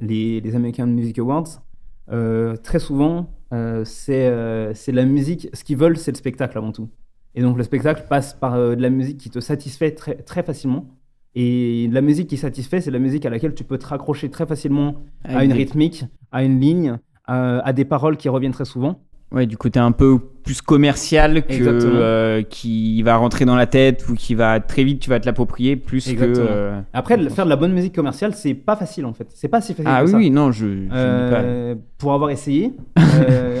[0.00, 1.62] les, les American Music Awards,
[2.10, 5.48] euh, très souvent euh, c'est euh, la musique.
[5.52, 6.88] Ce qu'ils veulent, c'est le spectacle avant tout.
[7.34, 10.86] Et donc le spectacle passe par de la musique qui te satisfait très très facilement.
[11.34, 14.30] Et de la musique qui satisfait, c'est la musique à laquelle tu peux te raccrocher
[14.30, 18.64] très facilement à une rythmique, à une ligne, à, à des paroles qui reviennent très
[18.64, 19.02] souvent.
[19.30, 24.08] Ouais, du côté un peu plus commercial que euh, qui va rentrer dans la tête
[24.08, 26.46] ou qui va très vite, tu vas te l'approprier plus Exactement.
[26.46, 26.50] que.
[26.50, 29.26] euh, Après, faire de la bonne musique commerciale, c'est pas facile en fait.
[29.34, 30.16] C'est pas si facile Ah que oui, ça.
[30.16, 30.66] oui, non, je.
[30.66, 31.42] je dis pas.
[31.42, 32.72] Euh, pour avoir essayé,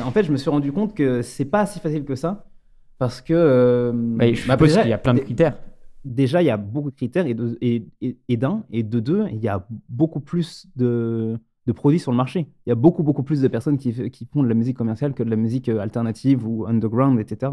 [0.04, 2.46] en fait, je me suis rendu compte que c'est pas si facile que ça.
[2.98, 3.92] Parce que.
[3.94, 5.58] Bah, je bah, suppose qu'il y a plein de critères.
[6.04, 9.00] Déjà, il y a beaucoup de critères, et, de- et, et- et d'un, et de
[9.00, 11.36] deux, il y a beaucoup plus de,
[11.68, 12.48] de produits sur le marché.
[12.66, 15.22] Il y a beaucoup, beaucoup plus de personnes qui, font de la musique commerciale que
[15.22, 17.52] de la musique euh, alternative ou underground, etc.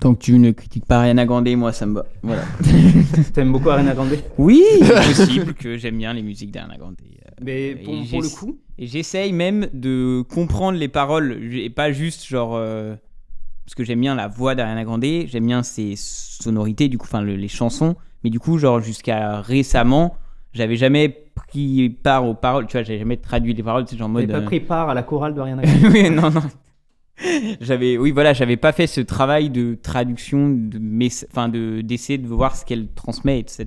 [0.00, 2.06] Tant que tu ne critiques pas Ariana Grande, moi ça me va.
[2.22, 2.42] Voilà.
[3.34, 4.16] T'aimes beaucoup Ariana Grande?
[4.38, 6.96] Oui, c'est possible que j'aime bien les musiques d'Ariana Grande.
[7.02, 11.92] euh, Mais pour, pour le coup, Et j'essaye même de comprendre les paroles et pas
[11.92, 12.54] juste genre.
[12.56, 12.96] euh,
[13.66, 17.20] parce que j'aime bien la voix d'Ariana Grande, j'aime bien ses sonorités, du coup, enfin
[17.20, 17.96] le- les chansons.
[18.24, 20.16] Mais du coup, genre jusqu'à récemment,
[20.56, 22.66] j'avais jamais pris part aux paroles.
[22.66, 23.84] Tu vois, j'avais jamais traduit les paroles.
[23.84, 24.34] Tu sais, genre en t'avais mode.
[24.36, 25.60] pas euh, pris part à la chorale de Grande.
[25.92, 26.42] oui, non, non.
[27.62, 30.78] J'avais, oui, voilà, j'avais pas fait ce travail de traduction, de,
[31.30, 33.66] enfin, de d'essayer de voir ce qu'elle transmet, etc.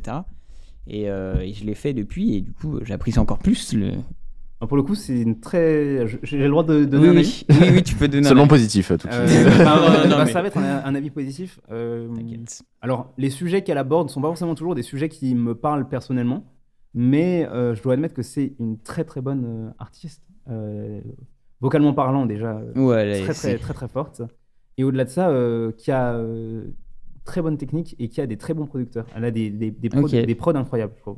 [0.88, 3.88] Et, euh, et je l'ai fait depuis, et du coup, j'apprécie encore plus le.
[4.62, 6.06] Alors, pour le coup, c'est une très.
[6.22, 8.26] J'ai le droit de donner Oui, un oui, avis oui, oui, tu peux donner.
[8.26, 8.50] un Seulement avis.
[8.50, 9.58] positif, à tout de Euh, suite.
[9.58, 11.60] bah, Non, non, non, bah, mais- Ça va être un, un avis positif.
[11.72, 12.62] Euh, T'inquiète.
[12.82, 15.88] alors, les sujets qu'elle aborde ne sont pas forcément toujours des sujets qui me parlent
[15.88, 16.44] personnellement,
[16.94, 20.24] mais euh, je dois admettre que c'est une très très bonne euh, artiste.
[20.50, 21.00] Euh,
[21.62, 24.22] vocalement parlant, déjà, Ouais, très, très très très forte.
[24.78, 25.32] Et au-delà de ça,
[25.78, 26.18] qui a
[27.26, 29.06] très bonne technique et qui a des très bons producteurs.
[29.16, 29.90] Elle a des, des, des,
[30.26, 31.18] des prods incroyables, je trouve.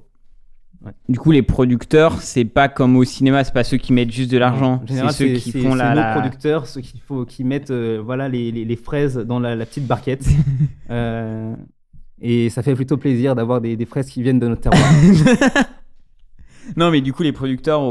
[1.07, 4.31] Du coup, les producteurs, c'est pas comme au cinéma, c'est pas ceux qui mettent juste
[4.31, 5.93] de l'argent, En c'est ceux qui font la.
[5.93, 9.55] la- producteurs, ceux qui, faut, qui mettent euh, voilà, les, les- les fraises dans la,
[9.55, 10.25] la petite barquette.
[10.89, 11.55] Euh,
[12.21, 14.81] et ça fait plutôt plaisir d'avoir des, des fraises qui viennent de notre terroir.
[16.77, 17.81] Non, mais du coup, les producteurs,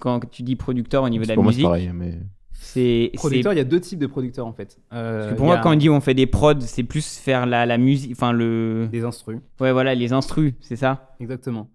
[0.00, 1.90] quand tu dis producteur au niveau de la Pour moi, c'est musique, pareil.
[1.94, 2.18] Mais...
[2.52, 3.10] c'est.
[3.14, 4.78] producteurs, il y a deux types de producteurs en fait.
[4.92, 7.16] Euh, Parce que pour moi, a quand on dit on fait des prods, c'est plus
[7.16, 8.88] faire la, la musique, enfin le.
[8.90, 11.70] Des instrus, Ouais, voilà, les instrus, c'est ça exactement.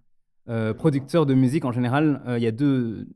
[0.48, 3.08] Euh, producteur de musique en général, euh, il y a deux,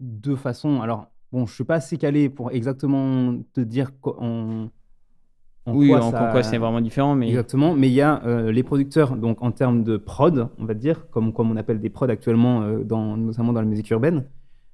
[0.00, 0.82] deux façons.
[0.82, 4.16] Alors, bon, je suis pas assez calé pour exactement te dire co-
[5.66, 7.28] en, Oui, quoi en ça- quoi c'est vraiment différent, mais.
[7.28, 10.74] Exactement, mais il y a euh, les producteurs, donc en termes de prod, on va
[10.74, 14.24] dire, comme, comme on appelle des prods actuellement, euh, dans, notamment dans la musique urbaine.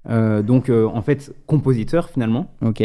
[0.08, 2.52] Euh, donc en fait, compositeurs finalement.
[2.64, 2.82] Ok.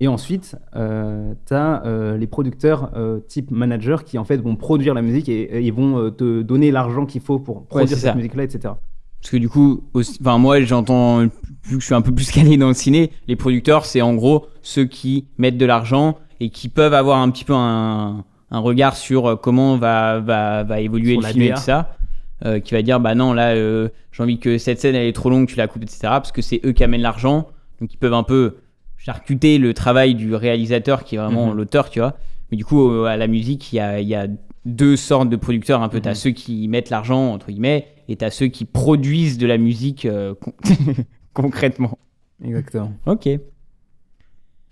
[0.00, 2.90] Et ensuite, tu as les producteurs
[3.28, 7.06] type manager qui en fait vont produire la musique et, ils vont te donner l'argent
[7.06, 8.14] qu'il faut pour produire cette ça.
[8.14, 8.74] musique-là, etc.
[9.20, 11.28] Parce que du coup, aussi- enfin moi j'entends, vu
[11.76, 14.46] que je suis un peu plus calé dans le ciné, les producteurs c'est en gros
[14.62, 18.96] ceux qui mettent de l'argent et qui peuvent avoir un petit peu un, un regard
[18.96, 21.96] sur euh, comment va, va, va évoluer Sur le film et tout ça.
[22.44, 25.12] Euh, qui va dire bah non là euh, j'ai envie que cette scène elle est
[25.12, 27.46] trop longue tu la coupes etc parce que c'est eux qui amènent l'argent
[27.80, 28.56] donc ils peuvent un peu
[28.96, 31.56] charcuter le travail du réalisateur qui est vraiment Mhm.
[31.56, 32.16] l'auteur tu vois
[32.50, 34.26] mais du coup euh, à la musique il y a, il y a
[34.64, 36.16] deux sortes de producteurs un peu t'as Mhm.
[36.16, 40.34] ceux qui mettent l'argent entre guillemets et t'as ceux qui produisent de la musique euh,
[40.34, 40.52] con-
[41.34, 41.96] concrètement
[42.42, 42.92] Exactement.
[43.06, 43.26] ok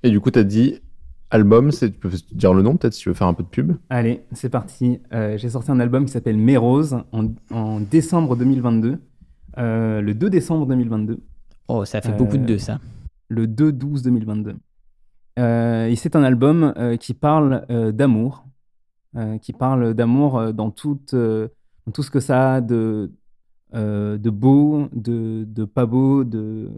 [0.02, 0.80] Et du coup, t'as dit
[1.30, 3.72] album, tu peux dire le nom peut-être si tu veux faire un peu de pub.
[3.88, 5.00] Allez, c'est parti.
[5.12, 8.98] Euh, J'ai sorti un album qui s'appelle Mes Roses en, en décembre 2022.
[9.58, 11.18] Euh, le 2 décembre 2022.
[11.68, 12.78] oh ça fait Euh, beaucoup de deux ça
[13.28, 14.54] Le 2-12 2022.
[15.38, 18.44] Euh, et c'est un album euh, qui parle euh, d'amour,
[19.16, 21.48] euh, qui parle d'amour euh, dans, toute, euh,
[21.86, 23.12] dans tout ce que ça a de,
[23.74, 26.70] euh, de beau, de, de pas beau, de,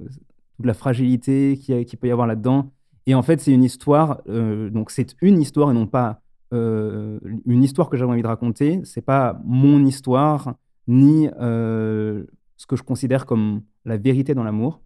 [0.59, 2.71] de la fragilité qu'il qu'il peut y avoir là-dedans.
[3.07, 6.23] Et en fait, c'est une histoire, euh, donc c'est une histoire et non pas
[6.53, 8.81] euh, une histoire que j'avais envie de raconter.
[8.85, 10.55] C'est pas mon histoire,
[10.87, 12.25] ni euh,
[12.57, 14.81] ce que je considère comme la vérité dans l'amour.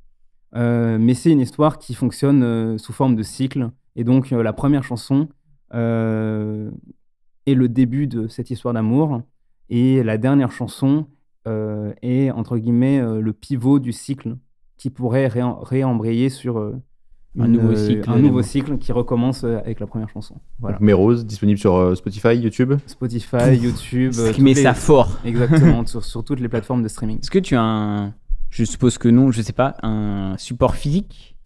[0.55, 3.71] Mais c'est une histoire qui fonctionne sous forme de cycle.
[3.95, 5.29] Et donc, la première chanson
[5.71, 5.75] est
[7.55, 9.21] le début de cette histoire d'amour.
[9.69, 11.09] Et la dernière chanson
[11.45, 14.39] est, entre guillemets, le pivot du cycle
[14.79, 16.73] qui pourrait réem- réembrayer sur
[17.39, 18.29] Un nouveau euh, cycle un d'amour.
[18.31, 20.37] nouveau cycle qui recommence euh, avec la première chanson.
[20.61, 20.79] Voilà.
[21.25, 22.75] Disponible sur euh, Spotify, YouTube.
[22.87, 24.13] Spotify, YouTube.
[24.19, 25.19] euh, Streamer toutes les- ça fort.
[25.25, 27.19] Exactement, sur, sur toutes les plateformes de streaming.
[27.21, 28.15] Est-ce que tu as un.
[28.51, 31.37] Je suppose que non, je sais pas, un support physique?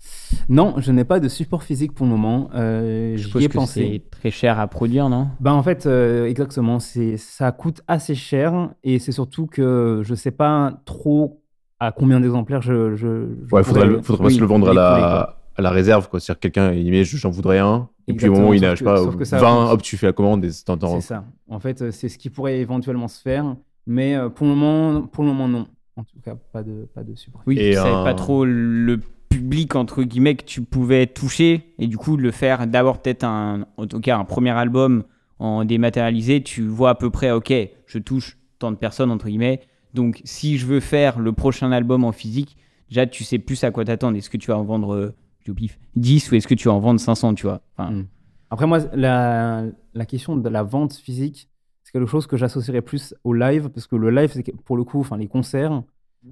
[0.48, 2.50] Non, je n'ai pas de support physique pour le moment.
[2.54, 4.02] Euh, Je suppose ai que pensé.
[4.04, 5.28] c'est très cher à produire, non?
[5.40, 10.14] Ben en fait, euh, exactement, c'est ça coûte assez cher et c'est surtout que je
[10.14, 11.42] sais pas trop
[11.80, 14.46] à combien d'exemplaires je, je, je Ouais, faudrait, pourrais le- faudrait oui, pas se le
[14.46, 15.39] vendre à la.
[15.60, 16.20] À la réserve, quoi.
[16.20, 17.88] C'est-à-dire que quelqu'un, il dit, j'en voudrais un.
[18.08, 19.62] Et puis au moment où il n'a, je sais Exactement, pas, sauf que ça 20,
[19.64, 19.72] coûte.
[19.74, 21.00] hop, tu fais la commande et t'entends.
[21.00, 21.24] C'est ça.
[21.48, 23.54] En fait, euh, c'est ce qui pourrait éventuellement se faire,
[23.86, 25.66] mais euh, pour le moment, pour le moment non.
[25.96, 27.42] En tout cas, pas de pas de support.
[27.46, 28.98] Oui, Et tu savais un- pas trop le
[29.28, 31.62] public, entre guillemets, que tu pouvais toucher.
[31.78, 35.04] Et du coup, le faire d'abord peut-être un, en tout cas, un premier album
[35.38, 37.52] en dématérialisé, tu vois à peu près, ok,
[37.86, 39.60] je touche tant de personnes, entre guillemets.
[39.94, 42.56] Donc, si je veux faire le prochain album en physique,
[42.88, 44.16] déjà, tu sais plus à quoi t'attendre.
[44.16, 45.14] Est-ce que tu vas en vendre, euh,
[45.50, 47.60] au pif, 10 ou est-ce que tu vas en vendre 500, tu vois?
[47.76, 48.06] Enfin, Mm.
[48.52, 51.48] Après, moi, la, la question de la vente physique,
[51.84, 54.32] c'est quelque chose que j'associerais plus au live, parce que le live,
[54.64, 55.82] pour le coup, enfin, les concerts,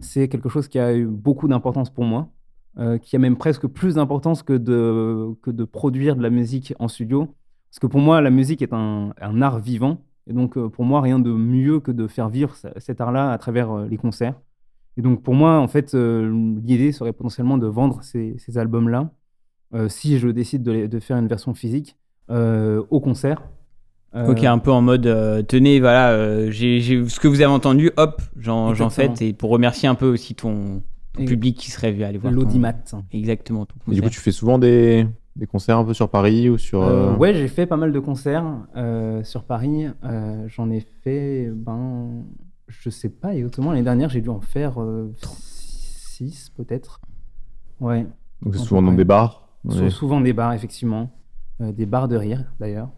[0.01, 2.29] c'est quelque chose qui a eu beaucoup d'importance pour moi,
[2.79, 6.75] euh, qui a même presque plus d'importance que de, que de produire de la musique
[6.81, 7.27] en studio.
[7.71, 9.99] Parce que pour moi, la musique est un, un art vivant.
[10.27, 13.31] Et donc, euh, pour moi, rien de mieux que de faire vivre ce- cet art-là
[13.33, 14.35] à travers euh, les concerts.
[14.99, 16.28] Et donc, pour moi, en fait, euh,
[16.62, 19.11] l'idée serait potentiellement de vendre ces, ces albums-là,
[19.74, 21.96] euh, si je décide de, les- de faire une version physique,
[22.30, 23.42] euh, au concert.
[24.14, 27.53] Euh, Ok, un peu en mode, euh, tenez, voilà, euh, j'ai ce que vous avez
[27.53, 29.11] entendu, hop, j'en fais.
[29.20, 30.82] Et pour remercier un peu aussi ton,
[31.26, 32.32] public qui serait vu aller voir.
[32.32, 32.74] ton- L'audimat.
[33.12, 33.66] Exactement.
[33.66, 36.59] ton Et du coup, tu fais souvent des, des concerts un peu sur Paris ou
[36.59, 36.82] sur.
[36.82, 38.44] Euh, euh, ouais, j'ai fait pas mal de concerts
[38.76, 39.86] euh, sur Paris.
[40.05, 42.24] Euh, J'en ai fait, ben,
[42.69, 43.71] je sais pas exactement.
[43.73, 44.79] L'année dernière, j'ai dû en faire
[45.16, 47.01] 6 peut-être.
[47.81, 48.07] Ouais.
[48.43, 49.49] Donc c'est souvent dans des bars.
[49.64, 49.91] Ouais.
[49.91, 51.11] Souvent des bars, effectivement.
[51.61, 52.91] Euh, des bars de rire, d'ailleurs.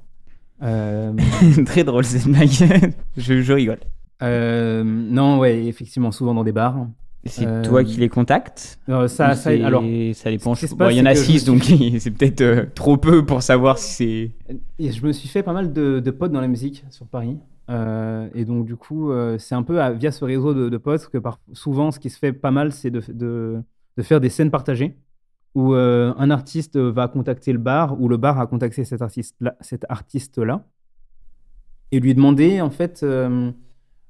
[0.63, 1.13] Euh,
[1.67, 2.49] Très drôle cette blague.
[3.17, 3.79] je, je rigole.
[4.23, 6.87] euh, non, ouais, effectivement, souvent dans des bars.
[7.27, 9.83] C'est Euh, toi qui les contactes Euh, ça, ça, alors,
[10.15, 11.63] ça bon, passe, il y en a c'est que je 6, me donc
[12.01, 14.33] c'est peut-être euh, trop peu pour savoir si
[14.79, 14.91] c'est.
[14.93, 17.37] Je me suis fait pas mal de, de potes dans la musique sur Paris.
[17.71, 21.09] Euh, et donc, du coup, euh, c'est un peu via ce réseau de, de potes
[21.09, 21.19] que
[21.53, 23.63] souvent, ce qui se fait pas mal, c'est de,
[24.01, 24.97] faire des scènes partagées
[25.55, 29.03] où euh, un artiste va contacter le bar ou le bar a contacté cet
[29.89, 30.65] artiste-là
[31.93, 33.05] et lui demander, en fait,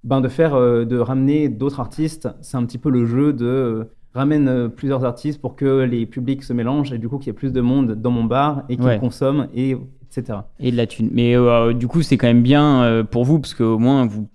[0.05, 2.29] ben, de faire, de ramener d'autres artistes.
[2.43, 6.43] C'est un petit peu le jeu de ramène euh, plusieurs artistes pour que les publics
[6.43, 8.77] se mélangent et du coup qu'il y ait plus de monde dans mon bar et
[8.77, 8.99] qu'ils Ouais.
[8.99, 9.77] consomment et
[10.11, 10.39] etc.
[10.59, 11.09] Et de la thune.
[11.13, 14.29] Mais euh, du coup, c'est quand même bien euh, pour vous, parce qu'au moins, vous.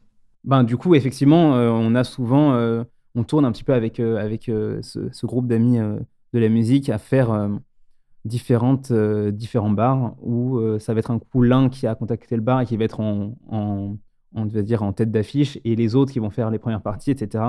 [0.45, 2.84] Ben, du coup, effectivement, euh, on a souvent, euh,
[3.15, 5.97] on tourne un petit peu avec, euh, avec euh, ce, ce groupe d'amis euh,
[6.34, 7.49] de la musique à faire euh,
[8.23, 12.36] différentes, euh, différents bars où euh, ça va être un coup l'un qui a contacté
[12.36, 13.97] le bar et qui va être en, en,
[14.34, 17.11] on va dire en tête d'affiche et les autres qui vont faire les premières parties,
[17.11, 17.43] etc.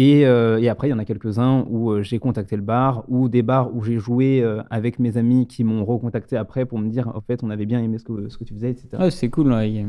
[0.00, 3.04] Et, euh, et après, il y en a quelques-uns où euh, j'ai contacté le bar
[3.08, 6.78] ou des bars où j'ai joué euh, avec mes amis qui m'ont recontacté après pour
[6.78, 9.08] me dire, en fait, on avait bien aimé ce que, ce que tu faisais, etc.
[9.10, 9.52] C'est cool.
[9.52, 9.84] ouais,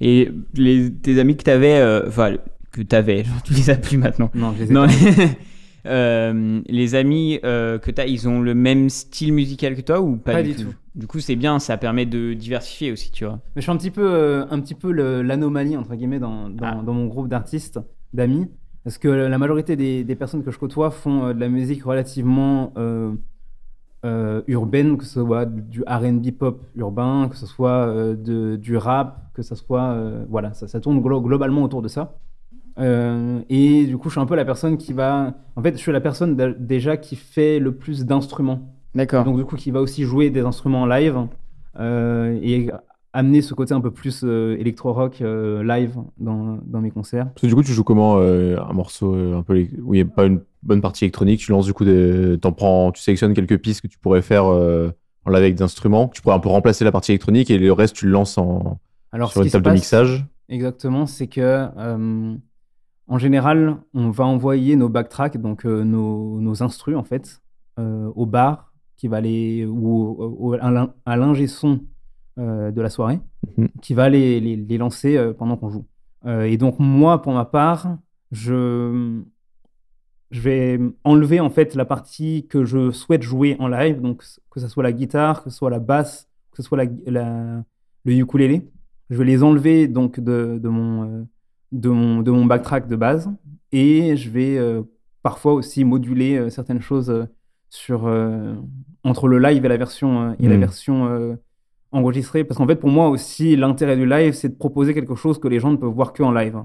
[0.00, 2.36] Et les, tes amis que t'avais, euh, enfin,
[2.72, 4.30] que t'avais, genre, tu les as plus maintenant.
[4.34, 4.92] Non, je les ai Non, pas.
[5.90, 10.16] euh, les amis euh, que t'as, ils ont le même style musical que toi ou
[10.16, 10.74] pas, Pas du, du tout, tout.
[10.94, 13.40] Du coup, c'est bien, ça permet de diversifier aussi, tu vois.
[13.54, 14.90] Mais je suis un petit peu, euh, un petit peu
[15.20, 16.82] l'anomalie, entre guillemets, dans, dans, Ah.
[16.82, 17.78] dans mon groupe d'artistes,
[18.14, 18.46] d'amis.
[18.84, 21.84] Parce que la majorité des, des personnes que je côtoie font euh, de la musique
[21.84, 23.12] relativement euh,
[24.04, 29.32] euh, urbaine, que ce soit du RB pop urbain, que ce soit de, du rap,
[29.32, 29.96] que ce soit.
[30.28, 32.18] voilà, ça, ça tourne glo- globalement autour de ça.
[32.78, 35.34] Euh, et du coup, je suis un peu la personne qui va.
[35.56, 38.74] En fait, je suis la personne déjà qui fait le plus d'instruments.
[38.94, 39.24] D'accord.
[39.24, 41.26] Donc du coup, qui va aussi jouer des instruments en live
[41.78, 42.70] euh, et
[43.14, 47.26] amener ce côté un peu plus euh, électro-rock euh, live dans, dans mes concerts.
[47.30, 50.08] Parce que du coup, tu joues comment euh, un morceau un peu où il n'y
[50.10, 52.36] a pas une bonne partie électronique Tu lances du coup des.
[52.40, 56.08] T'en prends, tu sélectionnes quelques pistes que tu pourrais faire en live avec des instruments.
[56.08, 58.78] Tu pourrais un peu remplacer la partie électronique et le reste, tu le lances en,
[59.12, 62.34] Alors, Sur une table de passe- mixage Exactement, c'est que euh,
[63.06, 67.40] en général, on va envoyer nos backtracks, donc euh, nos, nos instrus en fait,
[67.78, 71.80] euh, au bar qui va les ou au- à l'in- à l'ingé son
[72.38, 73.20] de la soirée,
[73.56, 73.68] Mhm.
[73.82, 75.86] qui va les, les, les lancer euh, pendant qu'on joue.
[76.26, 77.98] Euh, et donc moi, pour ma part,
[78.32, 79.20] je
[80.30, 84.58] je vais enlever en fait la partie que je souhaite jouer en live, donc que
[84.60, 87.62] ce soit la guitare, que ce soit la basse, que ce soit la, la-
[88.04, 88.68] le ukulélé.
[89.10, 91.22] Je vais les enlever donc de, de mon, euh,
[91.72, 93.30] de, mon, de mon backtrack de base
[93.70, 94.82] et je vais euh,
[95.22, 97.24] parfois aussi moduler euh, certaines choses euh,
[97.70, 98.54] sur, euh,
[99.04, 100.60] entre le live et la version, euh, et la Mm.
[100.60, 101.06] version
[101.94, 102.44] enregistrée.
[102.44, 105.48] Parce qu'en fait, pour moi aussi, l'intérêt du live, c'est de proposer quelque chose que
[105.48, 106.56] les gens ne peuvent voir qu'en live.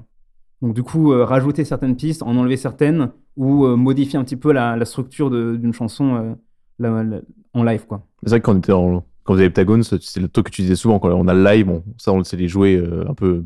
[0.62, 4.36] Donc du coup, euh, rajouter certaines pistes, en enlever certaines ou euh, modifier un petit
[4.36, 6.34] peu la, la structure d'une chanson euh,
[6.78, 7.20] la- la-
[7.54, 7.86] en live.
[7.86, 8.02] quoi.
[8.24, 10.50] C'est vrai que quand, on était en- quand vous avez Heptagone, c'est le truc que
[10.50, 10.98] tu disais souvent.
[10.98, 13.42] Quand on a le live, bon, ça, on sait les jouer euh, un peu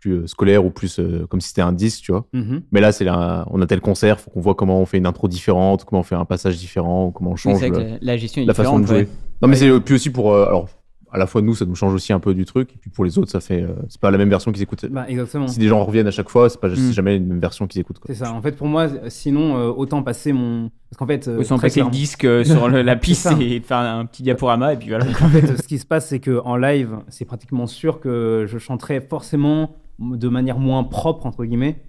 [0.00, 2.26] plus scolaire ou plus euh, comme si c'était un disque, tu vois.
[2.32, 2.62] Mhm.
[2.72, 5.06] Mais là, c'est la- on a tel concert, faut qu'on voit comment on fait une
[5.06, 7.98] intro différente, comment on fait un passage différent, ou comment on change c'est vrai le-
[7.98, 8.96] que la, gestion est la façon de jouer.
[8.96, 9.08] ouais.
[9.42, 10.32] Non, mais c'est puis aussi pour.
[10.32, 10.68] euh, alors,
[11.12, 13.04] à la fois nous, ça nous change aussi un peu du truc, et puis pour
[13.04, 13.62] les autres, ça fait.
[13.62, 14.86] euh, c'est pas la même version qu'ils écoutent.
[14.90, 15.46] Bah, exactement.
[15.48, 16.92] Si des gens reviennent à chaque fois, c'est pas Mm.
[16.92, 17.98] jamais une même version qu'ils écoutent.
[18.06, 18.32] C'est ça.
[18.32, 20.70] En fait, pour moi, sinon, euh, autant passer mon.
[20.90, 21.28] Parce qu'en fait.
[21.28, 24.22] euh, Autant très passer le disque euh, sur le- la piste et faire un petit
[24.22, 25.04] diaporama et puis voilà.
[25.06, 29.00] En fait, ce qui se passe, c'est qu'en live, c'est pratiquement sûr que je chanterai
[29.00, 31.82] forcément de manière moins propre, entre guillemets,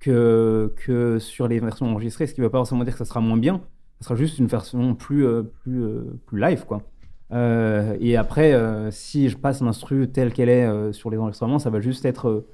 [0.00, 3.04] que, que sur les versions enregistrées, ce qui ne veut pas forcément dire que ça
[3.04, 3.60] sera moins bien.
[4.00, 6.82] Ça sera juste une version plus, euh, plus, euh, plus live, quoi.
[7.32, 11.58] Euh, et après, euh, si je passe l'instru telle qu'elle est euh, sur les enregistrements,
[11.58, 12.46] ça va juste être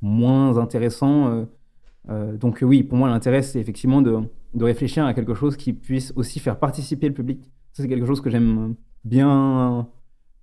[0.00, 1.46] moins intéressant.
[2.08, 4.20] donc oui, pour moi, l'intérêt, c'est effectivement de,
[4.54, 7.44] de réfléchir à quelque chose qui puisse aussi faire participer le public.
[7.72, 8.74] Ça, c'est quelque chose que j'aime
[9.04, 9.86] bien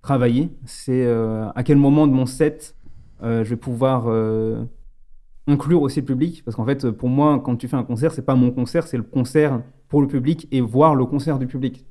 [0.02, 0.50] travailler.
[0.66, 2.76] C'est à quel moment de mon set
[3.22, 4.06] je vais pouvoir
[5.48, 6.44] inclure aussi le public?
[6.44, 8.98] Parce qu'en fait, pour moi, quand tu fais un concert, c'est pas mon concert, c'est
[8.98, 11.84] le concert pour le public et voir le concert du public.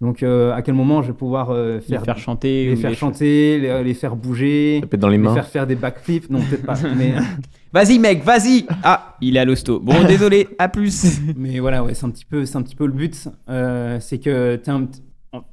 [0.00, 2.66] Donc, euh, à quel moment je vais pouvoir euh, Les faire, chanter.
[2.66, 5.66] les ou faire les- chanter, les, les faire bouger, Ça pète dans les faire faire
[5.66, 6.74] des backflips Non, peut-être pas.
[6.96, 7.14] mais,
[7.72, 9.80] Vas-y mec, vas-y Ah, il est à l'hosto.
[9.80, 12.86] Bon, désolé, à plus mais voilà, ouais, c'est un petit peu, c'est un petit peu
[12.86, 13.28] le but.
[13.48, 14.88] Euh, c'est que un,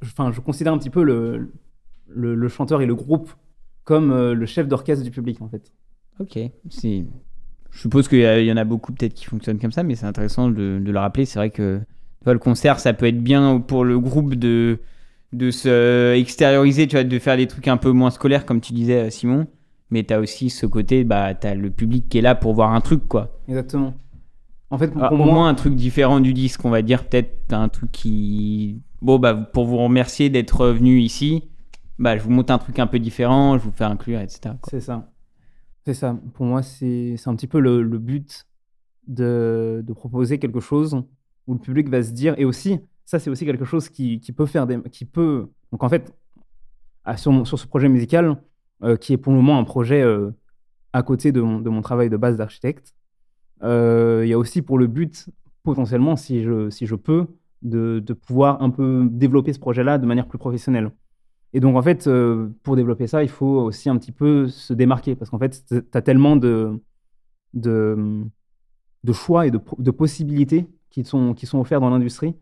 [0.02, 1.52] enfin, je considère un petit peu le,
[2.08, 3.30] le, le chanteur et le groupe
[3.84, 5.72] comme euh, le chef d'orchestre du public en fait.
[6.20, 6.38] Ok,
[6.68, 7.04] c'est...
[7.70, 10.48] Je suppose qu'il y, en a beaucoup peut-être qui fonctionnent comme ça, mais c'est intéressant
[10.50, 11.24] de, de le rappeler.
[11.24, 11.80] C'est vrai que
[12.26, 14.78] le concert, ça peut être bien pour le groupe de,
[15.32, 18.72] de se extérioriser, tu vois, de faire des trucs un peu moins scolaires, comme tu
[18.72, 19.46] disais, Simon.
[19.90, 22.54] Mais tu as aussi ce côté, bah, tu as le public qui est là pour
[22.54, 23.38] voir un truc, quoi.
[23.48, 23.94] Exactement.
[24.70, 27.04] En fait, pour Ah, au moi, moins un truc différent du disque, on va dire.
[27.06, 28.80] Peut-être un truc qui.
[29.02, 31.48] Bon, bah, pour vous remercier d'être venu ici,
[31.98, 34.54] bah, je vous monte un truc un peu différent, je vous fais inclure, etc.
[34.70, 35.10] c'est ça.
[35.84, 36.18] C'est ça.
[36.34, 38.46] Pour moi, c'est c'est un petit peu le, le but
[39.08, 41.02] de, de proposer quelque chose
[41.46, 44.32] où le public va se dire, et aussi, ça c'est aussi quelque chose qui, qui
[44.32, 44.80] peut faire des...
[44.90, 45.48] Qui peut...
[45.70, 46.14] Donc en fait,
[47.16, 48.42] sur, sur ce projet musical,
[48.82, 50.30] euh, qui est pour le moment un projet euh,
[50.92, 52.94] à côté de mon, de mon travail de base d'architecte,
[53.62, 55.28] euh, il y a aussi pour le but,
[55.62, 57.26] potentiellement, si je, si je peux,
[57.62, 60.90] de, de pouvoir un peu développer ce projet-là de manière plus professionnelle.
[61.52, 62.08] Et donc, en fait,
[62.62, 65.14] pour développer ça, il faut aussi un petit peu se démarquer.
[65.14, 66.80] Parce qu'en fait, tu as tellement de,
[67.52, 68.24] de,
[69.04, 72.34] de choix et de, de possibilités qui sont, qui sont offerts dans l'industrie.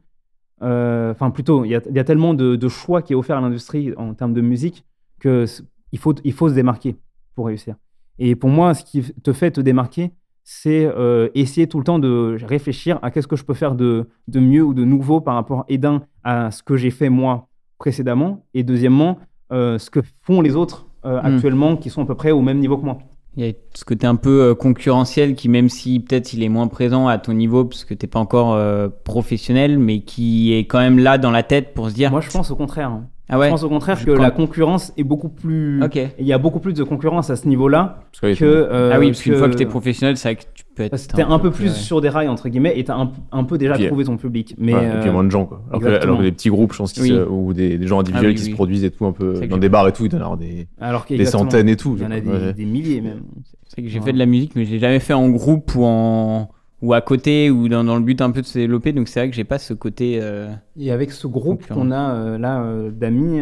[0.63, 3.17] Euh, Enfin, plutôt, il y a, il y a tellement de, de choix qui est
[3.17, 4.85] offert à l'industrie en termes de musique
[5.19, 5.47] que
[5.93, 6.97] il faut, il faut se démarquer
[7.35, 7.75] pour réussir.
[8.19, 10.13] Et pour moi, ce qui te fait te démarquer,
[10.45, 14.09] c'est euh, essayer tout le temps de réfléchir à qu'est-ce que je peux faire de,
[14.29, 17.49] de mieux ou de nouveau par rapport, et d'un, à ce que j'ai fait moi
[17.79, 19.19] précédemment, et deuxièmement,
[19.53, 21.27] euh, ce que font les autres euh, Mm.
[21.27, 22.99] actuellement qui sont à peu près au même niveau que moi.
[23.37, 26.49] Il y a ce côté un peu euh, concurrentiel qui, même si peut-être il est
[26.49, 30.67] moins présent à ton niveau parce que t'es pas encore euh, professionnel, mais qui est
[30.67, 32.11] quand même là dans la tête pour se dire.
[32.11, 32.91] Moi, je pense au contraire.
[32.91, 33.07] hein.
[33.31, 33.47] Ah ouais.
[33.47, 35.83] Je pense au contraire Je que la concurrence est beaucoup plus.
[35.83, 35.99] Ok.
[36.19, 38.45] Il y a beaucoup plus de concurrence à ce niveau-là Parce que.
[38.45, 40.83] euh, ah oui, parce qu'une que- fois que t'es professionnel, c'est vrai que tu peux
[40.83, 40.91] être.
[40.91, 43.45] Parce que t'es un peu plus sur des rails, entre guillemets, et t'as un, un
[43.45, 44.55] peu déjà Puis, trouvé ton public.
[44.59, 45.63] Mais, Ouais, Et puis il y a euh, moins de gens, quoi.
[45.71, 47.09] Alors que, alors que des petits groupes, je pense, Oui.
[47.09, 48.51] se- ou des, des gens individuels Ah oui, qui oui.
[48.51, 50.19] se produisent et tout, un peu que dans j'ai- des bars et tout, il doit
[50.19, 51.95] y en avoir des, alors des centaines et tout.
[51.99, 52.53] Il y en a des, Ouais.
[52.53, 53.23] des milliers même.
[53.69, 55.85] C'est que j'ai fait de la musique, mais je l'ai jamais fait en groupe ou
[55.85, 56.49] en
[56.83, 58.93] ou à côté ou dans, dans le but un peu de se développer.
[58.93, 60.19] Donc c'est vrai que j'ai pas ce côté.
[60.23, 63.41] euh, Et avec ce groupe qu'on a euh, là euh, d'amis,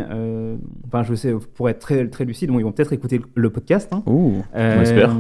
[0.87, 3.93] enfin je sais, pour être très, très lucide, bon, ils vont peut-être écouter le, podcast.
[3.93, 4.03] hein.
[4.07, 4.43] Ouh.
[4.55, 5.17] Espère.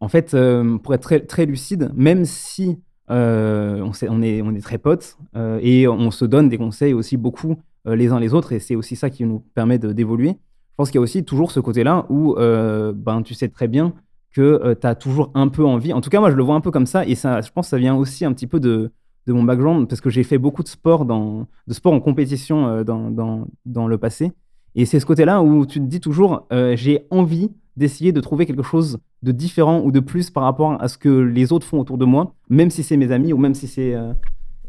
[0.00, 0.36] En fait,
[0.82, 2.78] pour être très, très lucide, même si
[3.08, 5.16] on, sait- on, est, on est très potes
[5.60, 8.94] et on se donne des conseils aussi beaucoup les uns les autres, et c'est aussi
[8.96, 12.06] ça qui nous permet de- d'évoluer, je pense qu'il y a aussi toujours ce côté-là
[12.08, 13.92] où ben, tu sais très bien
[14.32, 15.92] que tu as toujours un peu envie.
[15.92, 17.06] En tout cas, moi, je le vois un peu comme ça.
[17.06, 18.90] Et ça, je pense que ça vient aussi un petit peu de,
[19.26, 22.66] de mon background parce que j'ai fait beaucoup de sport, dans, de sport en compétition
[22.66, 24.32] euh, dans, dans, dans le passé.
[24.74, 28.46] Et c'est ce côté-là où tu te dis toujours, euh, j'ai envie d'essayer de trouver
[28.46, 31.78] quelque chose de différent ou de plus par rapport à ce que les autres font
[31.78, 34.12] autour de moi, même si c'est mes amis ou même si c'est euh,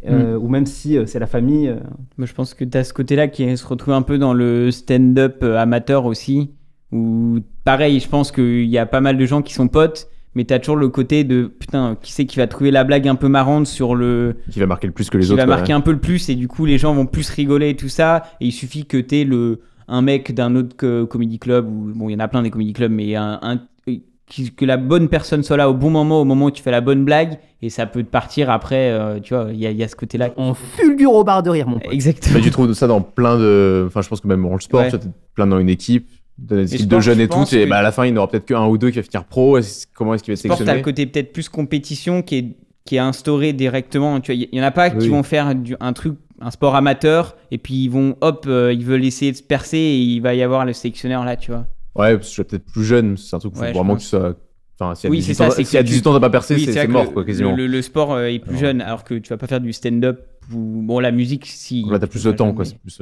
[0.06, 1.70] euh, ou même si euh, c'est la famille.
[1.70, 1.80] euh.
[2.18, 4.72] Moi, je pense que tu as ce côté-là qui se retrouve un peu dans le
[4.72, 6.52] stand-up euh, amateur aussi.
[6.92, 10.46] Où, pareil, je pense qu'il y a pas mal de gens qui sont potes, mais
[10.46, 13.16] tu as toujours le côté de putain, qui c'est qui va trouver la blague un
[13.16, 14.36] peu marrante sur le.
[14.52, 15.38] Qui va marquer le plus que les qui autres.
[15.42, 15.56] va ouais.
[15.58, 17.90] marquer un peu le plus, et du coup, les gens vont plus rigoler et tout
[17.90, 18.24] ça.
[18.42, 22.10] Et il suffit que tu le un mec d'un autre co- comedy club, ou bon,
[22.10, 23.40] il y en a plein des comedy clubs, mais un.
[23.42, 23.60] un-
[24.26, 26.72] qui- que la bonne personne soit là au bon moment, au moment où tu fais
[26.72, 29.72] la bonne blague, et ça peut te partir après, euh, tu vois, il y, a-
[29.72, 30.30] il y a ce côté-là.
[30.38, 31.94] En fulgure au bar de rire, mon pote.
[31.94, 32.36] Exactement.
[32.38, 33.84] Mais tu trouves ça dans plein de.
[33.86, 34.90] Enfin, je pense que même dans le sport, Ouais.
[34.90, 36.08] tu vois, t'es plein dans une équipe,
[36.76, 38.28] équipes sport, de jeunes je et tout, et bah, à la fin, il n'y aura
[38.28, 39.58] peut-être qu'un ou deux qui va finir pro.
[39.94, 42.58] Comment est-ce qu'il va être sport, t'as sélectionné le côté peut-être plus compétition qui est,
[42.86, 44.20] qui est instauré directement.
[44.30, 47.58] Il y, en a pas qui vont faire du- un truc, un sport amateur, et
[47.58, 50.42] puis ils vont, hop, euh, ils veulent essayer de se percer, et il va y
[50.42, 51.68] avoir le sélectionneur là, tu vois.
[51.96, 53.96] Ouais, parce que je suis peut-être plus jeune, c'est un truc où faut Ouais, vraiment
[53.96, 54.36] que sois.
[54.80, 55.46] Enfin, a Oui, 18 c'est ça,
[55.78, 57.56] a que 18 tu- ans, t'as pas percé, Oui, c'est mort, le- quoi, quasiment.
[57.56, 58.60] Le, le sport euh, est plus Alors.
[58.62, 60.20] jeune, alors que tu vas pas faire du stand-up
[60.52, 61.86] ou bon la musique si.
[61.90, 62.66] Là, t'as plus de temps, quoi.
[62.66, 63.00] c'est plus-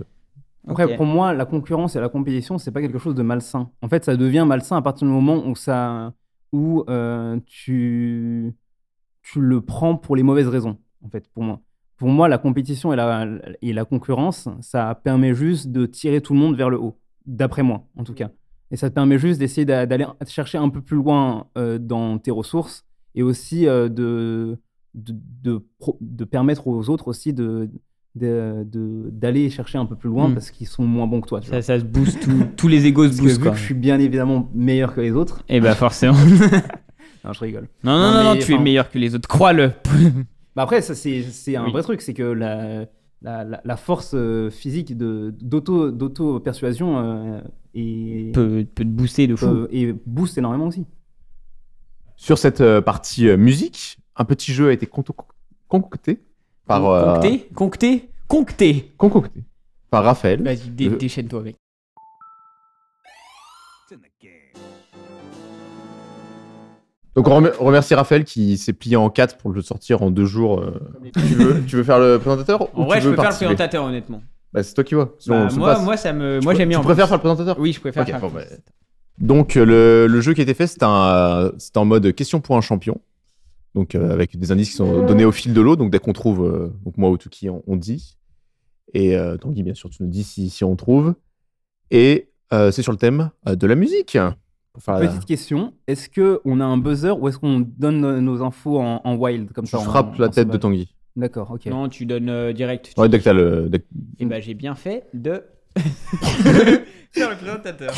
[0.68, 3.70] Après, pour moi, la concurrence et la compétition, c'est pas quelque chose de malsain.
[3.82, 6.14] En fait, ça devient malsain à partir du moment où ça,
[6.52, 8.54] où euh, tu,
[9.24, 10.78] tu le prends pour les mauvaises raisons.
[11.04, 11.62] En fait, pour moi,
[11.98, 13.26] pour moi, la compétition et la,
[13.62, 16.98] et la concurrence, ça permet juste de tirer tout le monde vers le haut.
[17.26, 18.30] D'après moi, en tout cas.
[18.72, 22.18] Et ça te permet juste d'essayer d'a- d'aller chercher un peu plus loin euh, dans
[22.18, 22.86] tes ressources
[23.16, 24.58] et aussi euh, de,
[24.94, 25.64] de,
[26.00, 27.70] de permettre aux autres aussi de
[28.16, 30.34] de- de- d'aller chercher un peu plus loin Mm.
[30.34, 31.40] parce qu'ils sont moins bons que toi.
[31.40, 31.62] tu vois.
[31.62, 33.52] Ça, ça se booste, tout- tous les égos se Parce que boostent vu quoi.
[33.54, 36.18] que je suis bien évidemment meilleur que les autres, Et bah forcément.
[37.24, 37.68] non, je rigole.
[37.84, 39.72] non, non, Non, non, non, mais, tu es meilleur que les autres, crois-le.
[40.56, 41.72] Bah après, ça c'est un Oui.
[41.72, 42.86] vrai truc, c'est que la,
[43.22, 47.40] la, la- la force euh, physique de d'auto d'auto persuasion euh,
[47.76, 49.68] est peut, peut te booster de fou.
[49.72, 50.86] et booste énormément aussi.
[52.18, 54.88] Sur cette euh, partie musique, un petit jeu a été
[55.68, 56.20] concocté
[56.80, 56.90] par.
[56.90, 59.44] euh, Concté Concté Concté concocté
[59.90, 60.42] par Raphaël.
[60.42, 61.56] Vas-y, dé- Euh, déchaîne-toi avec.
[67.16, 70.26] Donc on remer- remercie Raphaël qui s'est plié en quatre pour le sortir en deux
[70.26, 70.62] jours.
[70.62, 70.80] euh.
[71.14, 73.24] tu, veux, tu veux faire le présentateur ou En vrai, tu je veux peux faire
[73.24, 74.22] le participer présentateur, honnêtement.
[74.54, 75.14] Bah, c'est toi qui vois.
[75.20, 75.84] Sinon, Bah, on se moi, passe.
[75.84, 76.78] moi, ça me, moi Tu- j'aime bien.
[76.80, 78.42] Tu en préfères faire le présentateur Oui, je préfère Ok, faire bon, le bah.
[79.18, 82.40] Donc euh, le, le jeu qui a été fait, c'était un, c'était en mode question
[82.40, 83.00] pour un champion.
[83.76, 85.76] Donc euh, avec des indices qui sont donnés au fil de l'eau.
[85.76, 88.18] Donc dès qu'on trouve, euh, donc moi ou Tuki, on, on dit.
[88.94, 91.16] Et euh, Tanguy, bien sûr, tu nous dis si, si on trouve.
[91.92, 94.18] Et euh, c'est sur le thème euh, de la musique.
[94.74, 98.20] Pour faire la- Petite question, est-ce que on a un buzzer ou est-ce qu'on donne
[98.20, 100.94] nos infos en, en wild comme Tu ça en- frappes la en tête de Tanguy.
[101.16, 101.66] D'accord, ok.
[101.66, 102.94] Non, tu donnes euh, direct.
[102.98, 103.68] Ouais, dès que t'as le.
[103.70, 103.84] dès
[104.20, 105.44] Et bah, j'ai bien fait de.
[107.12, 107.94] faire le présentateur.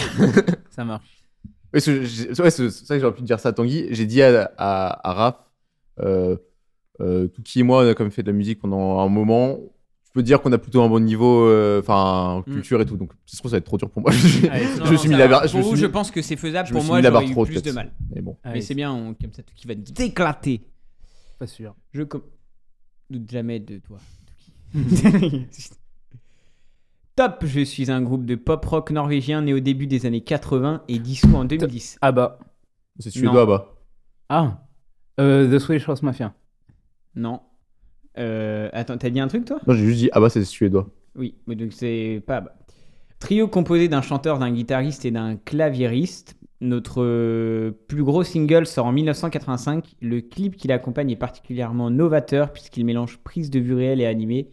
[0.70, 1.24] Ça marche.
[1.74, 2.06] Ouais, c'est
[2.70, 3.88] ça que j'aurais pu te dire ça à Tanguy.
[3.92, 5.38] J'ai dit à, à, à Raph,
[6.00, 9.58] Tuki et moi, on a quand même fait de la musique pendant un moment.
[10.06, 12.54] Je peux dire qu'on a plutôt un bon niveau, euh, enfin, Mm.
[12.54, 12.98] culture et tout.
[12.98, 14.12] Donc, c'est trop, ça va être trop dur pour moi.
[14.12, 15.48] je suis mis la barre.
[15.48, 16.70] Je Pour vous, pense que c'est faisable.
[16.70, 17.92] Pour suis moi, j'aurais eu trop plus de mal.
[18.14, 18.38] Mais bon.
[18.46, 20.62] Mais c'est bien, on- comme ça, qui va nous éclater.
[21.40, 21.76] Pas sûr.
[21.94, 23.98] Je doute jamais de toi.
[27.16, 30.84] Top, je suis un groupe de pop rock norvégien né au début des années 80
[30.88, 31.98] et dissous en 2010.
[32.02, 32.40] Ah bah.
[33.00, 33.76] C'est suédois, bah.
[34.30, 34.63] Ah.
[35.20, 36.34] Euh, The Swedish House Mafia.
[37.16, 37.42] Non.
[38.18, 39.60] Euh, attends, t'as dit un truc toi?
[39.68, 40.90] Non, j'ai juste dit, ah bah, c'est suédois.
[41.16, 42.42] Oui, mais donc c'est pas.
[42.42, 42.56] bah.
[43.20, 46.36] Trio composé d'un chanteur, d'un guitariste et d'un claviériste.
[46.62, 49.96] Notre euh, plus gros single sort en 1985.
[50.02, 54.50] Le clip qui l'accompagne est particulièrement novateur puisqu'il mélange prise de vue réelle et animée.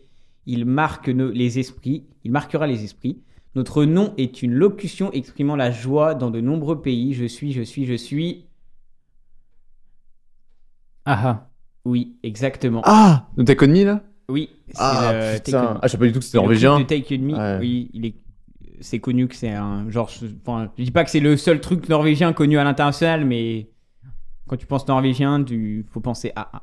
[0.46, 2.04] Il marque nos- les esprits.
[2.24, 3.20] Il marquera les esprits.
[3.54, 7.14] Notre nom est une locution exprimant la joie dans de nombreux pays.
[7.14, 8.44] Je suis, je suis, je suis.
[11.04, 11.50] Ah ah.
[11.84, 12.82] Oui, exactement.
[12.84, 14.02] Ah Donc, t'as connu, là?
[14.28, 15.64] Oui, c'est Ah, euh, Take putain.
[15.74, 15.78] On.
[15.82, 16.78] Ah, je savais pas du tout que c'était le norvégien.
[16.80, 17.34] de Take On Me.
[17.36, 17.58] Ouais.
[17.60, 18.14] Oui, il est.
[18.82, 20.08] C'est connu que c'est un genre.
[20.08, 23.68] je- Enfin, je dis pas que c'est le seul truc norvégien connu à l'international, mais
[24.46, 26.62] quand tu penses norvégien, tu faut penser à.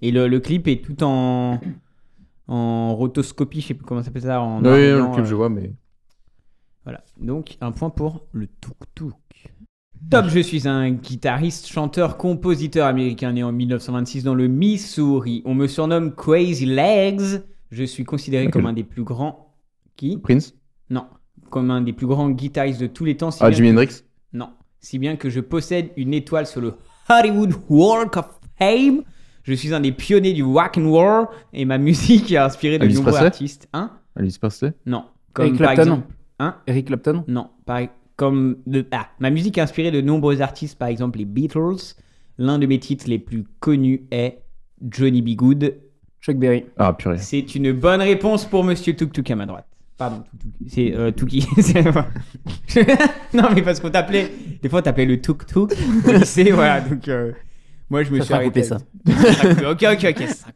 [0.00, 1.60] Et le, le clip est tout en
[2.48, 4.40] en rotoscopie, je sais plus comment ça s'appelle ça.
[4.40, 5.72] En Oui, le clip, euh, je vois, mais.
[6.84, 7.02] Voilà.
[7.20, 9.12] Donc un point pour le tuk tuk.
[10.10, 15.42] Top, je suis un guitariste, chanteur, compositeur américain né en 1926 dans le Missouri.
[15.46, 17.42] On me surnomme Crazy Legs.
[17.70, 19.54] Je suis considéré comme un des plus grands.
[19.96, 20.18] Qui?
[20.18, 20.54] Prince?
[20.90, 21.06] Non.
[21.50, 23.30] comme un des plus grands guitaristes de tous les temps.
[23.30, 24.04] si Ah, Jimi que- Hendrix?
[24.32, 24.50] Non.
[24.80, 26.74] Si bien que je possède une étoile sur le
[27.08, 29.02] Hollywood Walk of Fame.
[29.44, 32.86] Je suis un des pionniers du rock and roll et ma musique est inspirée de
[32.88, 33.68] nombreux artistes.
[33.72, 33.90] Hein?
[34.16, 34.72] Alice Presley?
[34.86, 35.04] Non.
[35.32, 35.82] Comme Eric par Clapton?
[35.94, 36.14] exemple.
[36.38, 36.56] Hein?
[36.66, 37.24] Eric Clapton?
[37.28, 37.48] Non.
[37.64, 37.80] Par...
[38.22, 38.86] Comme de...
[38.92, 41.96] ah, ma musique est inspirée de nombreux artistes, par exemple les Beatles.
[42.38, 44.42] L'un de mes titres les plus connus est
[44.80, 45.30] Johnny B.
[45.30, 45.74] Good.
[46.20, 46.66] Chuck Berry.
[46.78, 47.18] Ah, purée.
[47.18, 49.66] C'est une bonne réponse pour Monsieur Tuk Tuk à ma droite.
[49.98, 50.68] Pardon, Tuk Tuk.
[50.68, 51.44] C'est euh, Tuki.
[53.34, 54.30] Non, mais parce qu'on t'appelait.
[54.62, 55.72] Des fois, on t'appelait le Tuk Tuk
[56.06, 56.80] au lycée, voilà.
[56.80, 57.32] Donc, euh,
[57.90, 58.62] moi, je me Ça suis arrêté.
[58.62, 58.76] ça.
[59.68, 60.28] ok, ok, ok.
[60.28, 60.46] ça.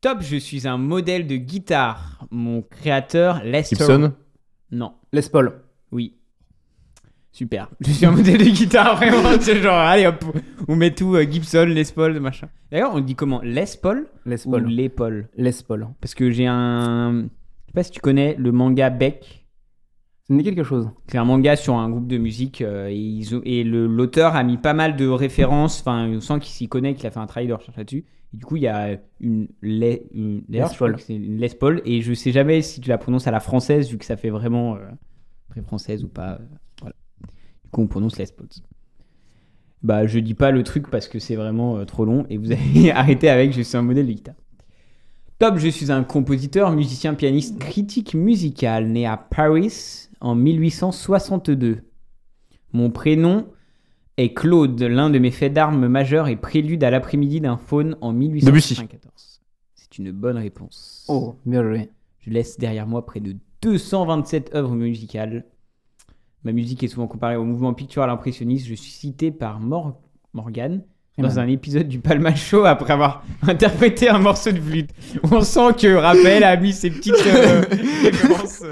[0.00, 2.26] Top, je suis un modèle de guitare.
[2.32, 3.76] Mon créateur, Lester.
[3.76, 4.14] Gibson?
[4.72, 5.62] Non, Les Paul.
[5.92, 6.14] Oui.
[7.32, 7.68] Super.
[7.80, 9.28] Je suis un modèle de guitare, vraiment.
[9.40, 10.24] C'est genre, allez hop,
[10.68, 12.48] on met tout euh, Gibson, Les Paul, machin.
[12.70, 13.40] D'ailleurs, on dit comment?
[13.42, 14.66] Les Paul Les ou Paul.
[14.68, 15.28] Les Paul?
[15.36, 15.88] Les Paul.
[16.00, 17.24] parce que j'ai un.
[17.66, 19.44] Je sais pas si tu connais le manga Beck.
[20.26, 20.88] Ça me dit quelque chose.
[21.08, 24.34] C'est un manga sur un groupe de musique euh, et, ils ont- et le- l'auteur
[24.34, 25.80] a mis pas mal de références.
[25.82, 28.06] Enfin, on sent qu'il s'y connaît, qu'il a fait un travail de recherche là-dessus.
[28.34, 29.46] Et du coup, il y a une.
[29.62, 30.96] Les, une D'ailleurs, Les je crois Paul.
[30.96, 33.40] que c'est une Les Paul et je sais jamais si tu la prononces à la
[33.40, 34.80] française vu que ça fait vraiment euh,
[35.48, 36.32] très française ou pas.
[36.34, 36.44] euh,
[36.80, 36.94] voilà.
[37.64, 38.48] Du coup, on prononce Les Pauls.
[39.82, 42.50] Bah, je dis pas le truc parce que c'est vraiment euh, trop long et vous
[42.52, 44.34] avez arrêté avec je suis un modèle de guitare.
[45.38, 51.82] Top, je suis un compositeur, musicien, pianiste, critique musical, né à Paris en 1862.
[52.72, 53.46] Mon prénom
[54.16, 58.14] est Claude, l'un de mes faits d'armes majeurs et prélude à l'après-midi d'un faune en
[58.14, 59.40] 1894.
[59.74, 61.04] C'est une bonne réponse.
[61.08, 61.90] Oh, bien joué.
[62.20, 65.44] Je laisse derrière moi près de 227 œuvres musicales.
[66.44, 68.66] Ma musique est souvent comparée au mouvement pictural impressionniste.
[68.66, 70.00] Je suis cité par Mor-
[70.32, 70.82] Morgan
[71.18, 74.90] dans un épisode du Palma Show après avoir interprété un morceau de flûte.
[75.24, 77.60] On sent que Raphaël a mis ses petites euh,
[78.02, 78.62] références.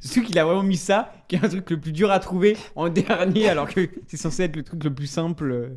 [0.00, 2.56] Surtout qu'il a vraiment mis ça, qui est un truc le plus dur à trouver
[2.76, 5.72] en dernier, alors que c'est censé être le truc le plus simple.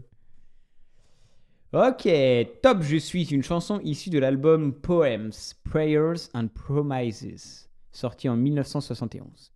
[1.73, 2.07] Ok,
[2.61, 5.31] top, je suis une chanson issue de l'album Poems,
[5.69, 7.66] Prayers and Promises,
[7.97, 9.51] sorti en 1971.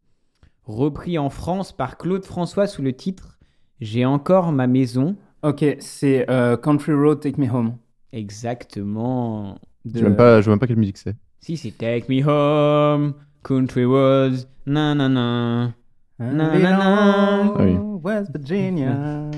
[0.65, 3.37] Repris en France par Claude François sous le titre
[3.79, 5.15] J'ai encore ma maison.
[5.43, 7.75] Ok, c'est euh, Country Road Take Me Home.
[8.11, 9.55] Exactement.
[9.85, 11.15] de- Je sais même pas, je sais même pas quelle musique c'est.
[11.39, 13.13] Si, c'est Take Me Home,
[13.43, 15.73] Country Roads, nanana.
[16.19, 17.53] Nanana.
[17.55, 17.77] Ah oui.
[18.03, 19.29] West Virginia.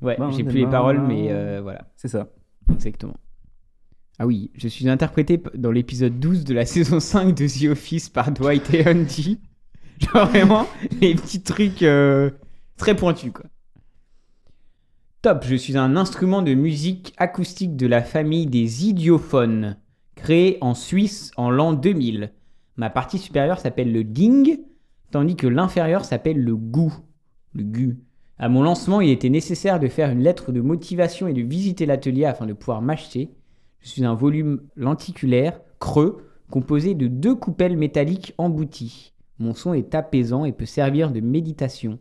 [0.00, 2.28] Ouais, j'ai plus les paroles, mais euh, voilà, C'est ça.
[2.72, 3.14] exactement.
[4.22, 8.08] Ah oui, je suis interprété dans l'épisode 12 de la saison 5 de The Office
[8.08, 9.40] par Dwight et Andy.
[9.98, 10.68] Genre vraiment,
[11.00, 12.30] les petits trucs euh,
[12.76, 13.46] très pointus, quoi.
[15.22, 19.76] Top, je suis un instrument de musique acoustique de la famille des idiophones,
[20.14, 22.30] créé en Suisse en l'an 2000.
[22.76, 24.60] Ma partie supérieure s'appelle le ding,
[25.10, 26.94] tandis que l'inférieur s'appelle le gou.
[27.54, 27.98] Le gu.
[28.38, 31.86] À mon lancement, il était nécessaire de faire une lettre de motivation et de visiter
[31.86, 33.32] l'atelier afin de pouvoir m'acheter.
[33.82, 39.12] Je suis un volume lenticulaire, creux, composé de deux coupelles métalliques embouties.
[39.38, 41.98] Mon son est apaisant et peut servir de méditation.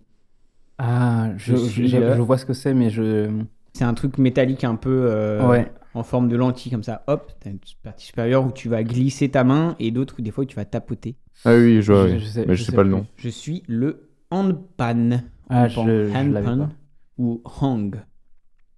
[0.77, 3.29] Ah, je, Je je, suis je- le- je vois ce que c'est, mais je.
[3.73, 5.71] C'est un truc métallique un peu euh, ouais.
[5.93, 7.03] en forme de lentille comme ça.
[7.07, 10.31] Hop, t'as une partie supérieure où tu vas glisser ta main et d'autres où des
[10.31, 11.15] fois où tu vas tapoter.
[11.45, 12.19] Ah oui, je vois, Je- oui.
[12.19, 13.05] je sais- mais je je sais sais pas le nom.
[13.15, 15.21] Je suis le handpan.
[15.49, 15.85] Ah, Handpan.
[15.87, 16.69] je- Handpan pas.
[17.17, 17.95] ou hang.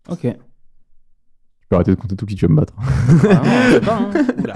[0.10, 0.28] Ok.
[1.74, 2.76] Peux arrêter de compter tout qui tu vas me battre.
[2.80, 4.12] Ah, pas, hein.
[4.44, 4.54] Oula.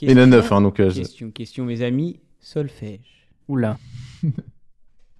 [0.00, 0.80] Il y en a Question, 9, hein, donc.
[0.80, 2.18] euh, je- Question, question, mes amis.
[2.40, 3.28] Solfège.
[3.46, 3.76] Oula.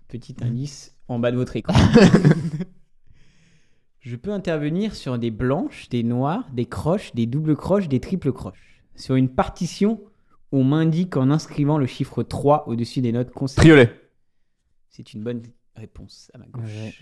[0.08, 1.74] Petit indice en bas de votre écran.
[4.00, 8.32] Je peux intervenir sur des blanches, des noires, des croches, des doubles croches, des triples
[8.32, 8.82] croches.
[8.94, 10.00] Sur une partition,
[10.52, 13.68] on m'indique en inscrivant le chiffre 3 au-dessus des notes concernées.
[13.68, 14.00] Triolet.
[14.88, 15.42] C'est une bonne
[15.76, 16.64] réponse à ma gauche.
[16.64, 16.94] Ouais.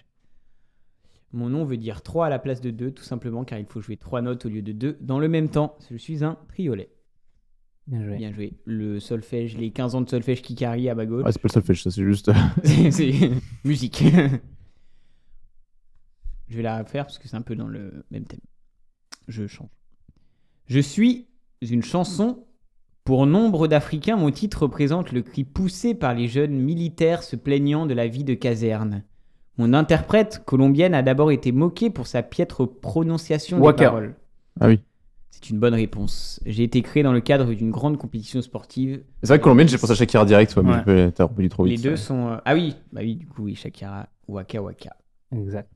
[1.37, 3.82] Mon nom veut dire 3 à la place de 2, tout simplement car il faut
[3.82, 5.76] jouer 3 notes au lieu de 2 dans le même temps.
[5.91, 6.89] Je suis un triolet.
[7.87, 8.16] Bien joué.
[8.16, 8.55] Bien joué.
[8.64, 11.24] Le solfège, les 15 ans de solfège qui carry à ma gauche.
[11.26, 12.30] Ah, c'est pas le solfège, ça, c'est juste.
[12.64, 13.30] C'est- c'est
[13.64, 14.03] musique.
[16.49, 18.41] Je vais la faire parce que c'est un peu dans le même thème.
[19.28, 19.68] Je change.
[20.66, 21.28] Je suis
[21.61, 22.47] une chanson.
[23.05, 27.84] Pour nombre d'Africains, mon titre représente le cri poussé par les jeunes militaires se plaignant
[27.87, 29.05] de la vie de caserne.
[29.59, 33.79] Mon interprète colombienne a d'abord été moquée pour sa piètre prononciation Waka.
[33.79, 34.15] des paroles.
[34.61, 34.81] Ah oui.
[35.31, 36.41] C'est une bonne réponse.
[36.47, 39.77] J'ai été créé dans le cadre d'une grande compétition sportive C'est vrai que colombienne, j'ai
[39.79, 41.13] pensé à Shakira direct, ouais, mais Ouais.
[41.13, 41.83] t'as trop Les vite.
[41.85, 42.05] deux ça.
[42.07, 42.29] sont.
[42.29, 44.97] euh, Ah oui, bah oui, du coup, oui, Shakira, Waka Waka.
[45.35, 45.71] Exact.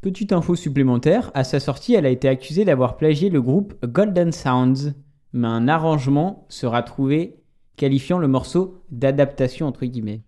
[0.00, 4.32] Petite info supplémentaire, à sa sortie, elle a été accusée d'avoir plagié le groupe Golden
[4.32, 4.94] Sounds,
[5.32, 7.36] mais un arrangement sera trouvé
[7.76, 10.22] qualifiant le morceau d'adaptation entre guillemets.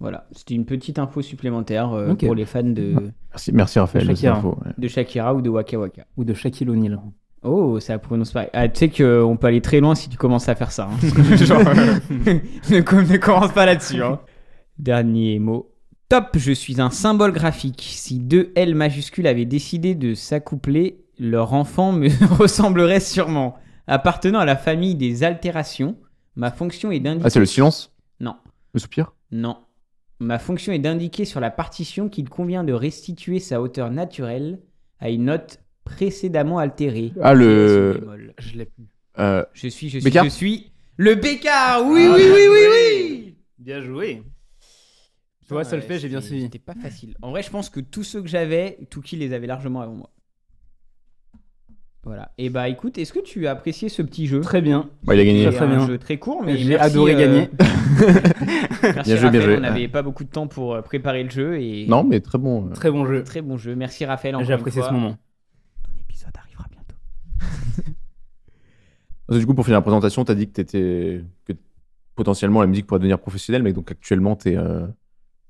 [0.00, 4.06] Voilà, c'était une petite info supplémentaire euh, pour les fans de, Merci, merci Raphaël.
[4.06, 4.38] de cette Shakira.
[4.38, 4.72] info, ouais.
[4.78, 6.06] de Shakira ou de Waka Waka.
[6.16, 6.98] Ou de Shaquille O'Neal.
[7.42, 8.48] Oh, ça prononce pareil.
[8.54, 10.88] Ah, tu sais qu'on peut aller très loin si tu commences à faire ça.
[10.90, 11.36] hein.
[11.36, 11.60] Genre,
[12.70, 14.02] ne, com- ne commence pas là-dessus.
[14.02, 14.20] hein.
[14.78, 15.70] Dernier mot.
[16.08, 17.82] Top, je suis un symbole graphique.
[17.94, 23.56] Si deux L majuscules avaient décidé de s'accoupler, leur enfant me ressemblerait sûrement.
[23.86, 25.96] Appartenant à la famille des altérations,
[26.36, 27.26] ma fonction est d'indiquer...
[27.26, 27.94] Ah, c'est le silence?
[28.18, 28.36] Non.
[28.72, 29.12] Le soupir?
[29.30, 29.56] Non.
[30.20, 34.60] Ma fonction est d'indiquer sur la partition qu'il convient de restituer sa hauteur naturelle
[34.98, 37.12] à une note précédemment altérée.
[37.22, 38.32] Ah, le-.
[38.38, 38.84] Je l'ai plus.
[39.18, 41.86] Euh, Je suis, je suis, Bécard je suis le Bécard.
[41.86, 43.36] Oui, Ah, oui, oui, oui, oui.
[43.58, 44.22] Bien joué.
[45.46, 46.42] Tu vois, ça le fait, j'ai bien suivi.
[46.42, 47.14] C'était pas facile.
[47.22, 50.10] En vrai, je pense que tous ceux que j'avais, Touki les avait largement avant moi.
[52.02, 52.32] Voilà.
[52.38, 54.40] Et bah écoute, est-ce que tu as apprécié ce petit jeu?
[54.40, 54.88] Très bien.
[55.04, 55.42] bah, il a gagné.
[55.42, 55.86] Très, C'est très un bien.
[55.86, 57.50] jeu très court, mais J'ai merci, adoré euh, gagner.
[58.82, 59.56] merci Bien joué, bien Raphaël, joué.
[59.56, 62.38] On n'avait pas beaucoup de temps pour euh, préparer le jeu et Non, mais très
[62.38, 62.68] bon.
[62.68, 62.72] euh.
[62.72, 63.22] Très bon jeu.
[63.22, 63.74] très bon jeu.
[63.76, 64.34] Merci Raphaël.
[64.34, 64.88] encore J'ai une apprécié fois.
[64.88, 65.10] ce moment.
[65.82, 66.94] Ton épisode arrivera bientôt.
[69.26, 71.52] Parce que du coup, pour finir la présentation, tu as dit que, t'étais- que
[72.14, 74.58] potentiellement la musique pourrait devenir professionnelle, mais donc actuellement, tu es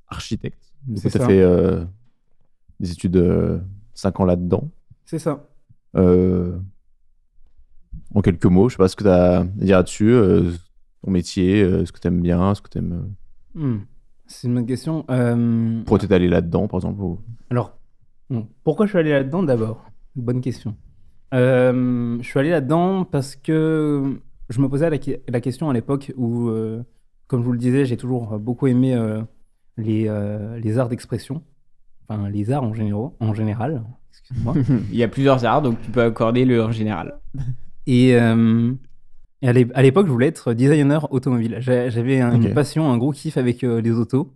[0.09, 0.73] architecte.
[0.87, 1.27] Du coup, C'est tu as ça.
[1.29, 1.85] fait euh,
[2.81, 3.63] des études
[3.95, 4.69] 5 ans là-dedans.
[5.05, 5.45] C'est ça.
[5.97, 6.59] Euh,
[8.15, 10.51] en quelques mots, je sais pas ce que tu as à dire là-dessus, euh,
[11.05, 13.13] ton métier, euh, ce que tu aimes bien, ce que tu aimes.
[13.55, 13.79] Hmm.
[14.27, 15.03] C'est une bonne question.
[15.85, 17.19] Pourquoi tu es allé là-dedans, par exemple ou-
[17.51, 17.77] Alors,
[18.29, 19.85] bon, pourquoi je suis allé là-dedans d'abord?
[20.15, 20.77] Bonne question.
[21.35, 25.73] Euh, je suis allé là-dedans parce que je me posais la, que- la question à
[25.73, 26.83] l'époque où, euh,
[27.27, 29.23] comme je vous le disais, j'ai toujours beaucoup aimé euh,
[29.77, 30.09] les,
[30.63, 31.43] les arts d'expression,
[32.09, 33.83] enfin les arts en, généraux, en général.
[34.11, 34.55] Excuse-moi.
[34.91, 37.19] Il y a plusieurs arts, donc tu peux accorder le en général.
[37.87, 38.73] Et, euh,
[39.43, 41.57] et à l'é- à l'époque, je voulais être designer automobile.
[41.61, 44.35] J'a- J'avais une passion, un gros kiff avec euh, les autos.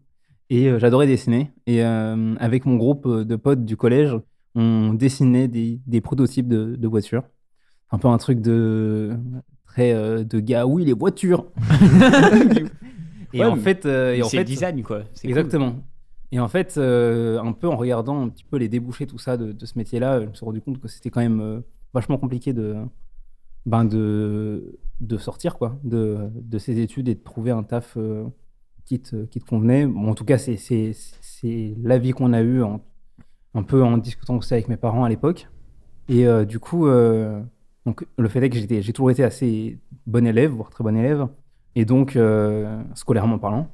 [0.51, 1.51] Et euh, j'adorais dessiner.
[1.67, 4.15] Et euh, avec mon groupe de potes du collège,
[4.55, 7.23] on dessinait des, des prototypes de, de voitures.
[7.91, 9.17] Un peu un truc de
[9.67, 10.67] très euh, de gars.
[10.67, 11.47] Oui, les voitures.
[13.33, 15.03] et Ouais, en fait, euh, et en fait, design, quoi.
[15.23, 15.77] Exactement.
[16.35, 19.37] Et en fait, euh, un peu en regardant un petit peu les débouchés, tout ça,
[19.37, 21.61] de, ce métier-là, je me suis rendu compte que c'était quand même euh,
[21.93, 22.75] vachement compliqué de,
[23.67, 28.25] ben de, de sortir quoi, de, de ces études et de trouver un taf euh,
[28.85, 29.87] qui, te, qui te convenait.
[29.87, 30.57] Bon, en tout cas, c'est,
[31.85, 32.81] l'avis qu'on a eu en-
[33.55, 35.49] un peu en discutant aussi avec mes parents à l'époque.
[36.09, 36.89] Et du coup,
[37.87, 39.79] donc, le fait est que j'ai toujours été assez
[40.09, 41.29] bon élève, voire très bon élève,
[41.77, 42.19] et donc,
[42.95, 43.69] scolairement parlant.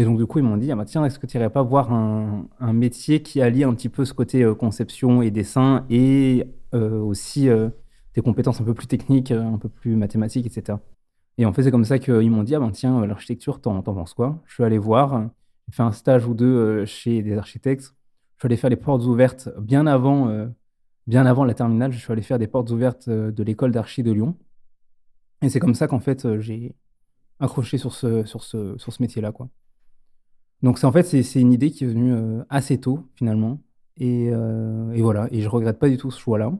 [0.00, 1.62] Et donc, du coup, ils m'ont dit, ah bah, tiens, est-ce que tu irais pas
[1.62, 5.84] voir un, un métier qui allie un petit peu ce côté euh, conception et dessin
[5.90, 7.68] et euh, aussi euh,
[8.14, 10.78] des compétences un peu plus techniques, euh, un peu plus mathématiques, etc.
[11.36, 14.14] Et en fait, c'est comme ça qu'ils m'ont dit, ah ben tiens, l'architecture, t'en, penses
[14.14, 14.42] quoi?
[14.46, 15.28] Je suis allé voir,
[15.68, 17.94] j'ai fait un stage ou deux chez des architectes.
[18.38, 20.34] Je suis allé faire les portes ouvertes bien avant,
[21.06, 21.92] bien avant la terminale.
[21.92, 24.34] Je suis allé faire des portes ouvertes de l'école d'archi de Lyon.
[25.42, 26.74] Et c'est comme ça qu'en fait, j'ai
[27.38, 29.50] accroché sur ce, sur ce, sur ce métier-là, quoi.
[30.62, 33.60] Donc c'est en fait c'est une idée qui est venue euh, assez tôt finalement
[34.00, 36.52] et, euh, et voilà et je regrette pas du tout ce choix-là.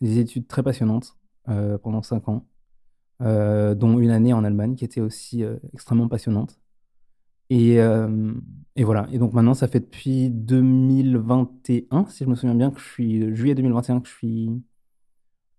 [0.00, 1.16] Des études très passionnantes
[1.48, 2.46] euh, pendant cinq ans,
[3.22, 6.58] euh, dont une année en Allemagne qui était aussi extrêmement passionnante.
[7.50, 7.76] Et,
[8.76, 12.80] et voilà et donc maintenant ça fait depuis 2021 si je me souviens bien que
[12.80, 14.50] je suis juillet 2021 que je suis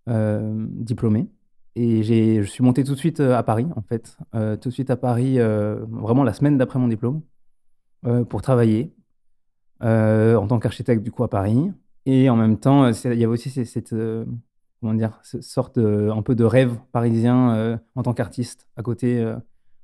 [0.07, 1.29] diplômé.
[1.75, 4.17] Et je suis monté tout de suite à Paris, en fait,
[4.61, 7.21] tout de suite à Paris, vraiment la semaine d'après mon diplôme,
[8.05, 8.93] euh, pour travailler
[9.83, 11.71] euh, en tant qu'architecte du coup à Paris.
[12.05, 13.95] Et en même temps, euh, il y avait aussi cette,
[14.81, 19.23] comment dire, sorte de- un peu de rêve parisien en tant qu'artiste à côté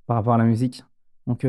[0.06, 0.84] par rapport à la musique.
[1.28, 1.46] Donc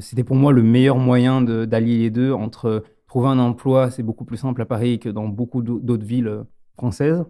[0.00, 4.24] c'était pour moi le meilleur moyen d'allier les deux entre trouver un emploi, c'est beaucoup
[4.24, 6.44] plus simple à Paris que dans beaucoup d'au- d'autres villes
[6.76, 7.24] françaises,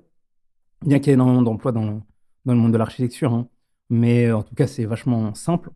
[0.84, 2.02] bien qu'il y ait énormément d'emplois dans
[2.44, 3.32] dans le monde de l'architecture.
[3.34, 3.48] hein.
[3.90, 5.70] Mais en tout cas, c'est vachement simple.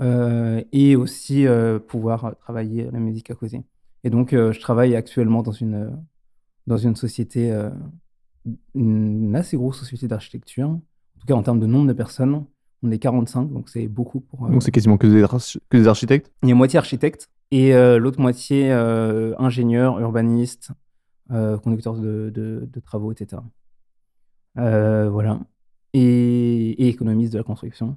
[0.00, 3.62] Euh, et aussi euh, pouvoir travailler la musique à côté.
[4.02, 5.96] Et donc, euh, je travaille actuellement dans une,
[6.66, 7.52] dans une société,
[8.74, 10.68] une assez grosse société d'architecture.
[10.68, 10.80] En
[11.20, 12.44] tout cas, en termes de nombre de personnes,
[12.82, 14.48] on est 45, donc c'est beaucoup pour.
[14.48, 15.24] Donc c'est quasiment que des,
[15.70, 16.30] que des architectes?
[16.42, 20.70] Il y a moitié architecte et l'autre moitié euh, ingénieur, urbaniste,
[21.30, 23.40] euh, conducteur de, de- de travaux, etc.
[24.58, 25.40] Euh, voilà.
[25.94, 27.96] Et, et économiste de la construction.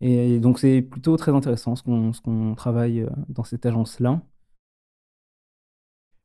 [0.00, 4.22] Et donc c'est plutôt très intéressant ce qu'on qu'on travaille euh, dans cette agence-là.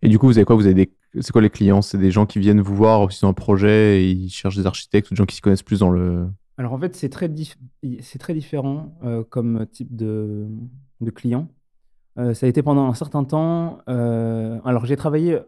[0.01, 0.55] Et du coup, vous avez quoi?
[0.55, 0.93] Vous avez des...
[1.21, 1.81] C'est quoi les clients?
[1.81, 4.65] C'est des gens qui viennent vous voir aussi dans un projet et ils cherchent des
[4.65, 7.27] architectes ou des gens qui s'y connaissent plus dans le, Alors en fait, c'est très,
[7.27, 7.57] dif-
[8.19, 10.47] très différent euh, comme type de,
[11.01, 11.49] de client.
[12.17, 13.79] Euh, ça a été pendant un certain temps.
[13.89, 15.39] euh, alors j'ai travaillé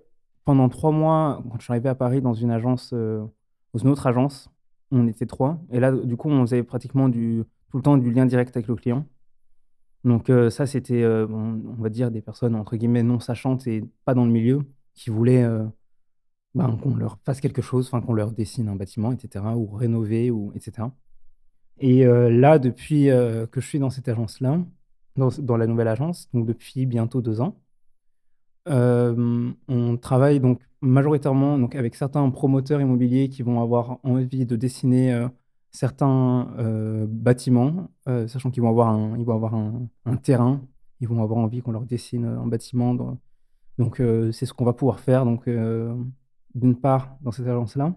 [0.43, 4.07] pendant trois mois quand je suis arrivé à Paris dans une agence, dans une autre
[4.07, 4.49] agence.
[4.91, 5.59] On était trois.
[5.71, 8.67] Et là, du coup, on faisait pratiquement du, tout le temps du lien direct avec
[8.67, 9.05] le client.
[10.03, 13.83] Donc euh, ça, c'était, euh, on va dire, des personnes entre guillemets non sachantes et
[14.05, 14.61] pas dans le milieu
[14.93, 15.65] qui voulaient euh,
[16.55, 20.51] ben, qu'on leur fasse quelque chose, qu'on leur dessine un bâtiment, etc., ou rénover, ou
[20.55, 20.87] etc.
[21.79, 24.59] Et là, depuis que je suis dans cette agence-là,
[25.15, 27.61] dans, dans la nouvelle agence, donc depuis bientôt deux ans,
[28.65, 35.27] on travaille donc majoritairement donc avec certains promoteurs immobiliers qui vont avoir envie de dessiner
[35.71, 40.61] certains euh, bâtiments, euh, sachant qu'ils vont avoir un, ils vont avoir un, terrain,
[40.99, 42.95] ils vont avoir envie qu'on leur dessine un bâtiment.
[43.77, 45.25] donc euh, c'est ce qu'on va pouvoir faire.
[45.25, 45.49] Donc
[46.55, 47.95] d'une part dans cette agence-là.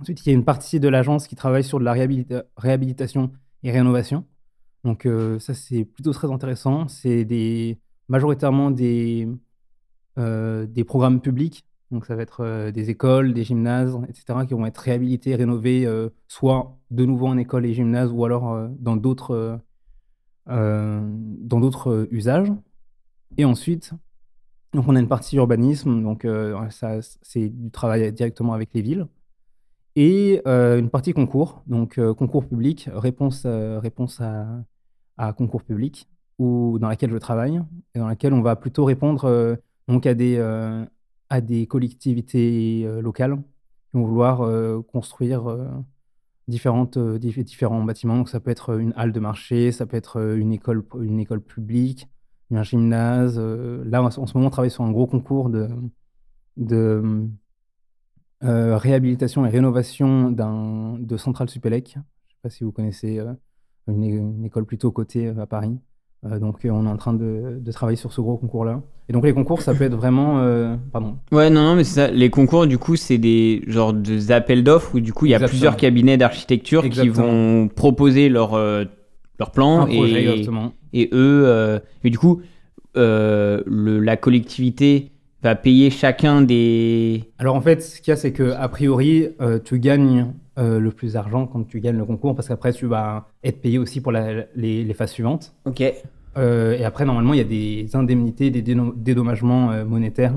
[0.00, 3.32] Ensuite, il y a une partie de l'agence qui travaille sur de la réhabilita- réhabilitation
[3.62, 4.24] et rénovation.
[4.84, 5.06] Donc
[5.38, 6.88] ça, c'est plutôt très intéressant.
[6.88, 7.78] C'est des,
[8.08, 9.28] majoritairement des,
[10.16, 11.66] des programmes publics.
[11.90, 15.86] Donc ça va être euh, des écoles, des gymnases, etc., qui vont être réhabilités, rénovés,
[15.86, 19.60] euh, soit de nouveau en école et gymnase, ou alors euh, dans d'autres
[20.46, 22.52] dans d'autres usages.
[23.36, 23.92] Et ensuite,
[24.72, 26.26] donc on a une partie urbanisme, donc
[26.70, 29.06] ça, c'est du travail directement avec les villes.
[29.94, 34.64] Et une partie concours, donc concours public, réponse, réponse à,
[35.18, 36.08] à concours public,
[36.40, 37.62] ou dans laquelle je travaille,
[37.94, 40.36] et dans laquelle on va plutôt répondre donc à des,
[41.30, 45.68] à des collectivités euh, locales qui vont vouloir euh, construire euh,
[46.48, 46.84] différents
[47.84, 48.16] bâtiments.
[48.18, 51.40] Donc ça peut être une halle de marché, ça peut être une école, une école
[51.40, 52.08] publique,
[52.50, 53.38] un gymnase.
[53.38, 57.28] là, en ce en ce moment, on travaille sur un gros concours de,
[58.42, 61.92] réhabilitation et rénovation de Centrale Supélec.
[61.94, 63.20] Je ne sais pas si vous connaissez
[63.86, 65.78] une, école plutôt cotée à Paris.
[66.26, 68.82] Euh, donc, euh, on est en train de, de travailler sur ce gros concours-là.
[69.08, 70.38] Et donc, les concours, ça peut être vraiment.
[70.40, 71.16] euh, pardon.
[71.32, 72.10] Ouais, non, non, mais c'est ça.
[72.10, 75.32] Les concours, du coup, c'est des genres de appels d'offres où, du coup, il y
[75.34, 75.50] a Exactement.
[75.58, 78.84] plusieurs cabinets d'architecture qui vont proposer leur, euh,
[79.38, 80.72] leur plan Un projet, et, exactement.
[80.92, 81.42] et eux.
[81.46, 82.42] euh, mais du coup,
[82.96, 85.10] euh, le, la collectivité
[85.42, 87.24] va payer chacun des.
[87.38, 90.26] Alors en fait, ce qu'il y a, c'est que a priori, euh, tu gagnes
[90.60, 93.78] euh, le plus d'argent quand tu gagnes le concours, parce qu'après, tu vas être payé
[93.78, 95.54] aussi pour la- les, les phases suivantes.
[95.64, 95.82] Ok.
[96.38, 100.34] Euh, et après, normalement, il y a des indemnités, des dédommagements euh, monétaires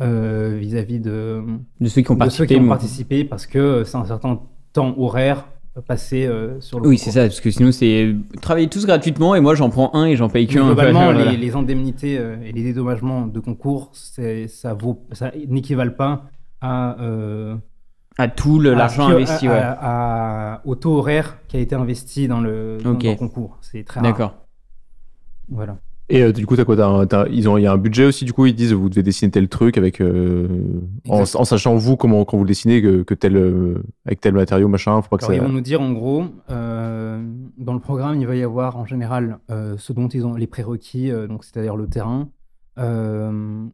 [0.00, 1.42] vis-à-vis de,
[1.80, 2.56] De ceux qui ont de ceux qui participé.
[2.56, 4.40] ont mais- participé, parce que c'est un certain
[4.72, 5.46] temps horaire
[5.86, 6.28] passé
[6.60, 9.70] sur le Oui, c'est ça, parce que sinon, c'est travailler tous gratuitement et moi, j'en
[9.70, 10.66] prends un et j'en paye qu'un.
[10.66, 16.24] globalement, les, les indemnités et les dédommagements de concours, ça vaut, ça n'équivalent pas
[16.60, 16.96] à
[18.18, 19.54] À tout l'argent investi, ouais.
[19.54, 23.58] à- à- au taux horaire qui a été investi dans le, dans- concours.
[23.62, 24.10] C'est très rare.
[24.10, 24.34] D'accord.
[25.48, 25.78] Voilà.
[26.08, 27.78] Et euh, du coup, t'as quoi t'as un- t'as- ils ont, Il y a un
[27.78, 30.00] budget aussi, du coup, ils disent vous devez dessiner tel truc avec.
[30.00, 30.46] euh,
[31.08, 34.68] en, sachant, vous, comment, quand vous le dessinez, que, que tel, euh, avec tel matériau,
[34.68, 35.46] machin, faut pas que Alors, ils ça.
[35.46, 37.24] vont nous dire en gros, euh,
[37.56, 40.46] dans le programme, il va y avoir en général euh, ce dont ils ont les
[40.46, 42.28] prérequis, euh, donc c'est-à-dire le terrain.
[42.78, 43.64] Euh,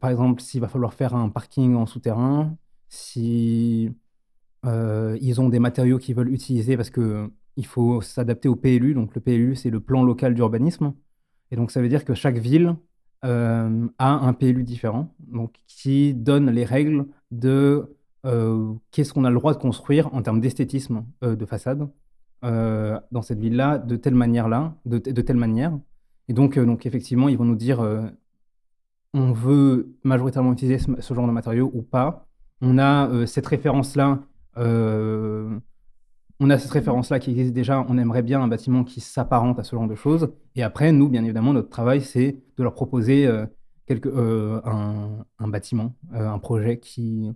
[0.00, 2.54] par exemple, s'il va falloir faire un parking en souterrain,
[2.88, 3.90] si
[4.66, 8.94] euh, ils ont des matériaux qu'ils veulent utiliser parce que il faut s'adapter au PLU.
[8.94, 10.94] Donc le PLU, c'est le plan local d'urbanisme.
[11.50, 12.76] Et donc ça veut dire que chaque ville
[13.24, 19.30] euh, a un PLU différent, donc qui donne les règles de euh, qu'est-ce qu'on a
[19.30, 21.88] le droit de construire en termes d'esthétisme de façade
[22.42, 25.76] dans cette ville-là, de telle manière-là, de, telle manière.
[26.28, 27.80] Et donc, donc effectivement, ils vont nous dire
[29.14, 32.27] on veut majoritairement utiliser ce genre de matériaux ou pas.
[32.60, 34.20] On a euh, cette référence-là.
[34.56, 35.58] euh,
[36.40, 37.84] on a cette référence-là qui existe déjà.
[37.88, 40.32] On aimerait bien un bâtiment qui s'apparente à ce genre de choses.
[40.54, 43.46] Et après, nous, bien évidemment, notre travail, c'est de leur proposer euh,
[43.86, 44.08] quelque,
[44.64, 47.32] un, bâtiment, un projet qui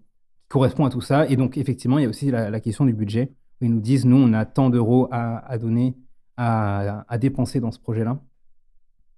[0.49, 1.27] correspond à tout ça.
[1.29, 3.33] Et donc, effectivement, il y a aussi la, question du budget.
[3.61, 5.97] Ils nous disent, nous, on a tant d'euros à, donner,
[6.37, 8.21] à, dépenser dans ce projet-là.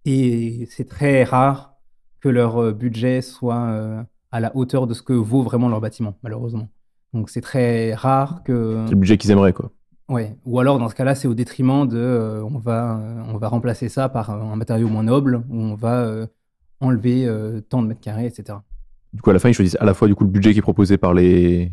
[0.04, 1.76] Et c'est très rare
[2.20, 6.68] que leur budget soit à la hauteur de ce que vaut vraiment leur bâtiment, malheureusement.
[7.12, 8.82] Donc c'est très rare que...
[8.86, 9.70] C'est le budget qu'ils aimeraient, quoi.
[10.08, 10.36] Ouais.
[10.44, 13.48] Ou alors dans ce cas-là, c'est au détriment de, euh, on va, euh, on va
[13.48, 16.26] remplacer ça par euh, un matériau moins noble, où on va euh,
[16.80, 17.26] enlever
[17.68, 18.58] tant de mètres carrés, etc.
[19.12, 20.58] Du coup, à la fin, ils choisissent à la fois du coup le budget qui
[20.58, 21.70] est proposé par les,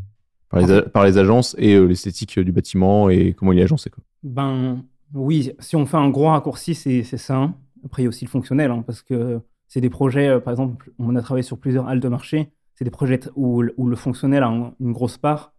[0.50, 3.90] par les, a- par les agences et l'esthétique du bâtiment et comment il est agencé.
[3.90, 4.04] Quoi.
[4.22, 4.84] Ben
[5.16, 7.52] oui, si on fait un gros raccourci, c'est ça.
[7.84, 9.42] Après, il y a aussi le fonctionnel, hein, parce que
[9.74, 12.84] c'est des projets, euh, par exemple, on a travaillé sur plusieurs halles de marché, c'est
[12.84, 15.54] des projets où, le- où le fonctionnel a un- une grosse part,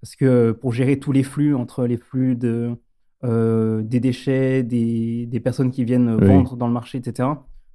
[0.00, 2.76] parce que pour gérer tous les flux, entre les flux de,
[3.24, 6.26] euh, des déchets, des, des personnes qui viennent Oui.
[6.28, 7.28] vendre dans le marché, etc.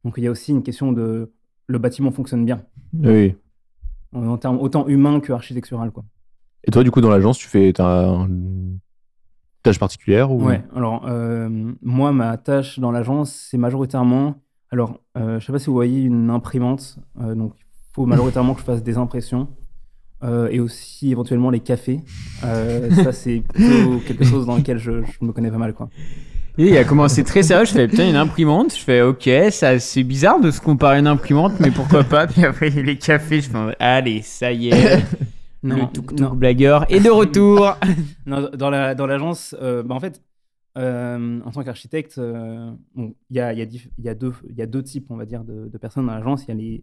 [0.05, 1.33] Donc il y a aussi une question de
[1.67, 2.63] le bâtiment fonctionne bien,
[2.93, 3.35] Oui.
[4.13, 5.91] en, en termes autant humains que architectural.
[5.91, 6.05] Quoi.
[6.63, 8.79] Et toi, du coup, dans l'agence, tu fais une
[9.61, 10.41] tâche particulière ou...
[10.45, 11.49] Ouais, alors euh,
[11.81, 14.35] moi, ma tâche dans l'agence, c'est majoritairement.
[14.73, 18.53] Alors, euh, je sais pas si vous voyez une imprimante, euh, donc il faut majoritairement
[18.53, 19.49] que je fasse des impressions
[20.23, 21.99] euh, et aussi éventuellement les cafés.
[22.45, 23.43] Euh, ça, c'est
[24.07, 25.73] quelque chose dans lequel je, je me connais pas mal.
[25.73, 25.89] Quoi.
[26.57, 29.77] Et il a commencé très sérieux, je fais putain une imprimante, je fais ok, ça
[29.77, 33.41] c'est bizarre de se comparer à une imprimante, mais pourquoi pas, puis après les cafés,
[33.41, 35.03] je fais allez, ça y est,
[35.63, 36.29] le tuk non.
[36.29, 37.75] blagueur est de retour.
[38.25, 40.21] Non, dans la dans l'agence, bah, en fait,
[40.77, 46.13] euh, en tant qu'architecte, il y, a, deux- types, on va dire, de, personnes dans
[46.13, 46.45] l'agence.
[46.45, 46.81] Il y a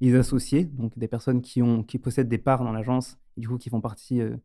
[0.00, 3.80] les, associés, donc des personnes qui, possèdent des parts dans l'agence, du coup qui font
[3.80, 4.36] partie, euh,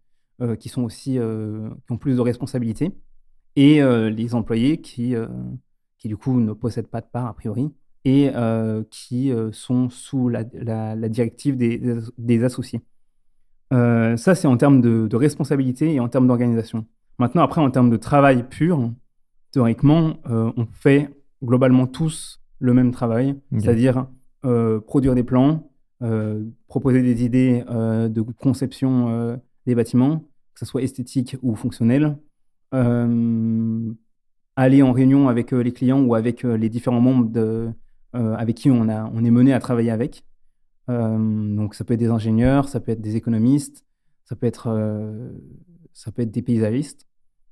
[0.42, 2.92] euh, qui sont aussi, qui ont plus de responsabilités,
[3.56, 5.14] et les employés qui,
[5.98, 7.72] qui du coup ne possèdent pas de parts a priori,
[8.06, 8.32] et
[8.90, 10.44] qui sont sous la,
[11.10, 12.82] directive des, des as- des associés.
[13.72, 16.86] Ça, c'est en termes de responsabilité et en termes d'organisation.
[17.22, 18.92] Maintenant, après, en termes de travail pur,
[19.52, 21.08] théoriquement, euh, on fait
[21.44, 24.08] globalement tous le même travail, c'est-à-dire
[24.44, 25.70] euh, produire des plans,
[26.02, 30.22] euh, proposer des idées de conception des bâtiments,
[30.56, 32.18] que ce soit esthétique ou fonctionnel,
[32.72, 32.82] aller
[34.82, 37.70] en réunion avec les clients ou avec les différents membres de,
[38.14, 40.24] avec qui on, a, on est mené à travailler avec.
[40.88, 43.86] Donc ça peut être des ingénieurs, ça peut être des économistes,
[44.26, 44.76] ça peut être,
[45.94, 47.06] ça peut être des paysagistes.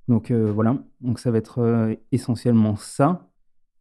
[0.10, 3.30] Donc euh, voilà, donc ça va être euh, essentiellement ça.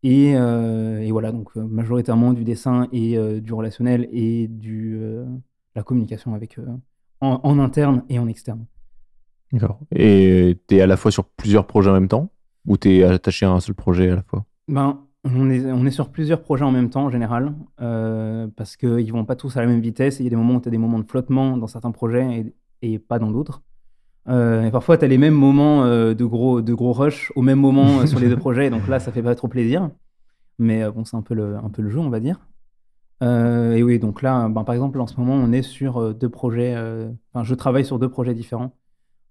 [0.05, 5.24] Et, euh, et voilà, donc majoritairement du dessin et du relationnel et du, euh,
[5.74, 6.60] la communication avec,
[7.20, 8.66] en, en interne et en externe.
[9.50, 9.80] D'accord.
[9.90, 12.30] Et t'es à la fois sur plusieurs projets en même temps?
[12.66, 14.44] Ou t'es attaché à un seul projet à la fois?
[14.68, 18.76] Ben, on est, on est sur plusieurs projets en même temps en général, euh, parce
[18.76, 20.20] qu'ils ne vont pas tous à la même vitesse.
[20.20, 21.90] et Il y a des moments où tu as des moments de flottement dans certains
[21.90, 22.52] projets
[22.82, 23.62] et, et pas dans d'autres.
[24.28, 27.42] Euh, et parfois, tu as les mêmes moments euh, de, gros, de gros rush au
[27.42, 28.68] même moment euh, sur les deux projets.
[28.70, 29.90] Donc là, ça fait pas trop plaisir.
[30.59, 32.40] Mais bon, c'est un, peu le- un peu le jeu, on va dire.
[33.20, 36.76] Et oui, donc là, ben, par exemple, en ce moment, on est sur deux projets.
[37.32, 38.72] Enfin, je travaille sur deux projets différents.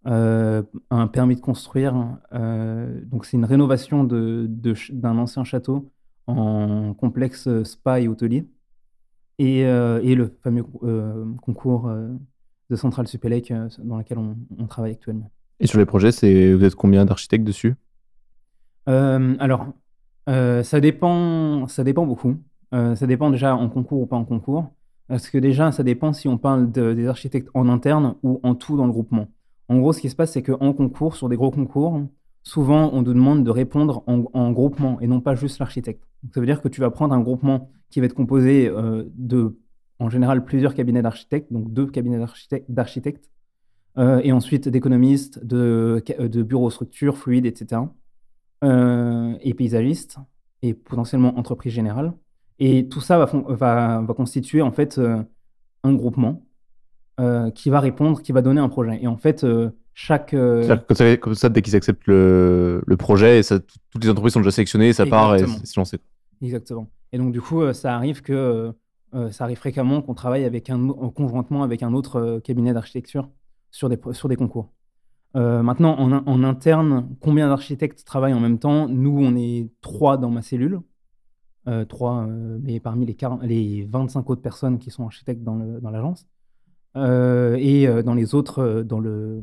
[0.05, 1.93] Un permis de construire.
[2.33, 5.89] donc, c'est une rénovation de- de d'un ancien château
[6.27, 8.47] en complexe spa et hôtelier.
[9.39, 10.63] Et, et le fameux
[11.41, 11.89] concours
[12.69, 15.31] de Centrale Supélec euh, dans lequel on, on travaille actuellement.
[15.59, 17.75] Et sur les projets, c'est vous êtes combien d'architectes dessus?
[18.87, 19.67] Euh, alors,
[20.29, 22.35] euh, ça, dépend, ça dépend beaucoup.
[22.73, 24.69] Ça dépend déjà en concours ou pas en concours.
[25.07, 28.55] Parce que déjà, ça dépend si on parle de- des architectes en interne ou en
[28.55, 29.29] tout dans le groupement.
[29.69, 32.01] En gros, ce qui se passe, c'est qu'en concours, sur des gros concours,
[32.43, 36.03] souvent, on nous demande de répondre en, en groupement et non pas juste l'architecte.
[36.23, 39.05] Donc, ça veut dire que tu vas prendre un groupement qui va être composé euh,
[39.15, 39.57] de,
[39.99, 42.23] en général, plusieurs cabinets d'architectes, donc deux cabinets
[42.69, 43.29] d'architectes,
[43.97, 47.81] euh, et ensuite d'économistes, de, de bureaux structures, fluides, etc
[48.63, 50.17] euh, et paysagiste
[50.61, 52.13] et potentiellement entreprise générale.
[52.59, 55.21] Et tout ça va, fon- va, va constituer en fait euh,
[55.83, 56.43] un groupement
[57.19, 58.99] euh, qui va répondre, qui va donner un projet.
[59.01, 60.33] Et en fait, euh, chaque...
[60.33, 63.59] euh, C'est-à-dire que Comme ça, comme ça, dès qu'ils acceptent le, le projet, et ça,
[63.59, 65.99] toutes les entreprises sont déjà sélectionnées, ça part et c'est lancé.
[66.41, 66.89] Exactement.
[67.11, 68.71] Et donc, du coup, euh, ça arrive que euh, euh,
[69.31, 70.43] ça arrive fréquemment qu'on travaille
[71.15, 73.29] conjointement avec un autre euh, cabinet d'architecture
[73.71, 73.97] sur des,
[74.35, 74.71] concours.
[75.35, 78.87] Euh, maintenant, en, in- en interne, combien d'architectes travaillent en même temps?
[78.87, 80.81] Nous, on est trois dans ma cellule.
[81.67, 86.25] Euh, trois, euh, parmi les, 40 les 25 autres personnes qui sont architectes dans l'agence.
[86.97, 89.41] Euh, et euh, dans les autres, euh, dans le,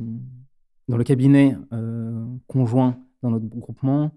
[1.05, 4.11] cabinet euh, conjoint dans notre groupement,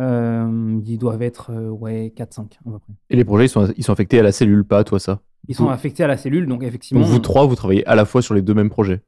[0.00, 2.92] euh, ils doivent être euh, ouais, 4-5 à peu près.
[3.10, 5.20] Et les projets, ils sont, ils sont affectés à la cellule, pas à toi, ça?
[5.48, 7.02] Ils sont affectés à la cellule, donc effectivement.
[7.02, 9.02] Donc vous trois, vous travaillez à la fois sur les deux mêmes projets?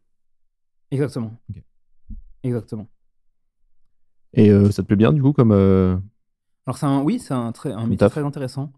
[0.90, 1.32] Exactement.
[2.43, 2.86] Exactement.
[4.35, 5.52] Et euh, ça te plaît bien, du coup, comme.
[5.52, 5.97] euh,
[6.66, 8.12] Alors c'est un, oui, c'est un, très, un métier taf?
[8.12, 8.73] très intéressant.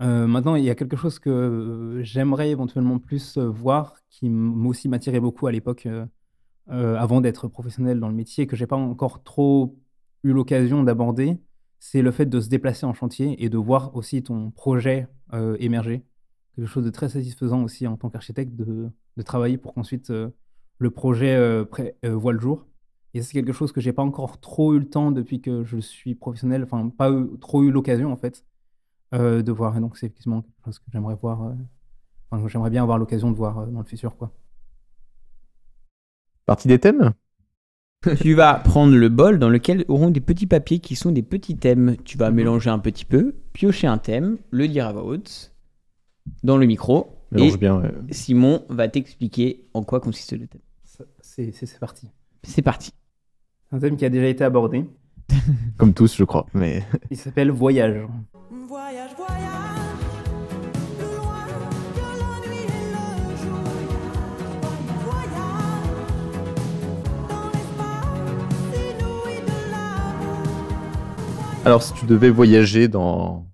[0.00, 4.30] Euh, maintenant, il y a quelque chose que j'aimerais éventuellement plus voir, qui
[4.64, 6.06] aussi m'attirait beaucoup à l'époque, euh,
[6.70, 9.76] euh, avant d'être professionnel dans le métier, que j'ai pas encore trop
[10.24, 11.38] eu l'occasion d'aborder,
[11.84, 15.56] c'est le fait de se déplacer en chantier et de voir aussi ton projet euh,
[15.58, 16.04] émerger.
[16.54, 18.92] Quelque chose de très satisfaisant aussi en tant qu'architecte de,
[19.24, 20.30] travailler pour qu'ensuite euh,
[20.78, 21.64] le projet euh,
[22.04, 22.68] voit le jour.
[23.14, 25.78] Et c'est quelque chose que j'ai pas encore trop eu le temps depuis que je
[25.78, 27.10] suis professionnel, enfin pas
[27.40, 28.46] trop eu l'occasion en fait
[29.12, 29.76] de voir.
[29.76, 31.52] Et donc c'est effectivement quelque chose que j'aimerais voir,
[32.46, 34.30] j'aimerais bien avoir l'occasion de voir dans le futur quoi.
[36.46, 37.12] Partie des thèmes?
[38.20, 41.56] tu vas prendre le bol dans lequel auront des petits papiers qui sont des petits
[41.56, 41.96] thèmes.
[42.04, 45.52] Tu vas mélanger un petit peu, piocher un thème, le dire à voix haute
[46.42, 47.16] dans le micro.
[47.30, 47.80] Mélange et bien.
[47.80, 47.90] ouais.
[48.10, 50.60] Simon va t'expliquer en quoi consiste le thème.
[50.84, 52.08] Ça- C'est c'est- c'est parti.
[52.42, 52.92] C'est parti.
[53.70, 54.84] Un thème qui a déjà été abordé.
[55.78, 56.46] Comme tous, je crois.
[56.52, 58.06] Mais Il s'appelle Voyage.
[58.68, 59.51] Voyage, voyage,
[71.64, 73.46] alors, si tu devais voyager dans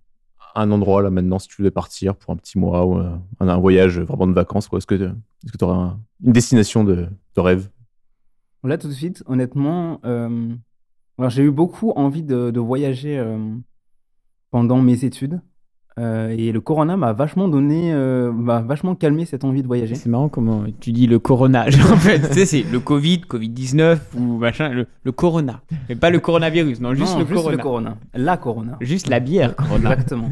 [0.54, 3.58] un endroit là maintenant, si tu devais partir pour un petit mois ou euh, un,
[3.58, 5.90] voyage vraiment de vacances, est-ce que tu aurais
[6.24, 7.68] une destination de, rêve?
[8.64, 10.54] Là, tout de suite, honnêtement, euh,
[11.28, 13.54] j'ai eu beaucoup envie de, de voyager euh,
[14.50, 15.40] pendant mes études.
[15.98, 19.96] Euh, et le corona m'a vachement donné, euh, m'a vachement calmé cette envie de voyager.
[19.96, 21.74] C'est marrant comment tu dis le coronage.
[21.92, 25.60] en fait, tu sais, c'est le Covid, Covid-19 ou machin, le, le corona.
[25.88, 27.56] Mais pas le coronavirus, non, juste, Non, le, corona.
[27.58, 27.96] corona.
[28.14, 28.76] La corona.
[28.80, 29.92] Juste la bière corona.
[29.92, 30.28] Exactement.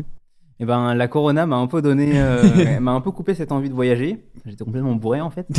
[0.59, 3.69] Et ben la corona m'a un peu donné, euh, m'a un peu coupé cette envie
[3.69, 4.25] de voyager.
[4.47, 5.47] J'étais complètement bourré en fait.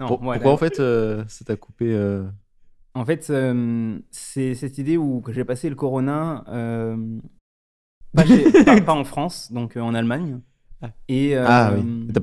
[0.00, 2.24] non, Pour- Pourquoi en fait euh, ça t'a coupé euh,
[2.94, 6.96] En fait, euh, c'est cette idée où j'ai passé le corona, euh,
[8.14, 10.40] pas, chez- pas- pas en France, donc euh, en Allemagne.
[10.82, 10.88] Ah.
[11.08, 12.08] Et euh, Ah oui.
[12.12, 12.20] T'as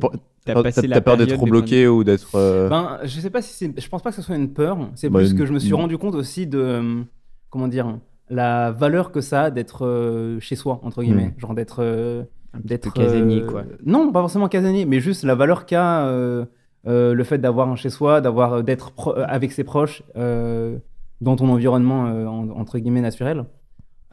[0.53, 2.35] peur, passé la d'être trop de bloqué ou d'être.
[2.35, 3.79] euh, Ben, je sais pas si c'est.
[3.79, 4.89] Je pense pas que ce soit une peur.
[4.95, 7.03] C'est Bah, plus que je me suis rendu compte aussi de.
[7.51, 7.97] Comment dire
[8.29, 11.33] La valeur que ça a d'être euh, chez soi, entre guillemets.
[11.37, 11.83] Genre d'être.
[11.83, 12.23] euh,
[12.63, 12.91] d'être.
[12.91, 13.63] casanier, euh, quoi.
[13.85, 16.45] Non, pas forcément casanier, mais juste la valeur qu'a euh,
[16.87, 18.93] euh, le fait d'avoir un chez soi, d'avoir d'être
[19.27, 20.77] avec ses proches euh,
[21.21, 23.45] dans ton environnement, euh, en- entre guillemets, naturel.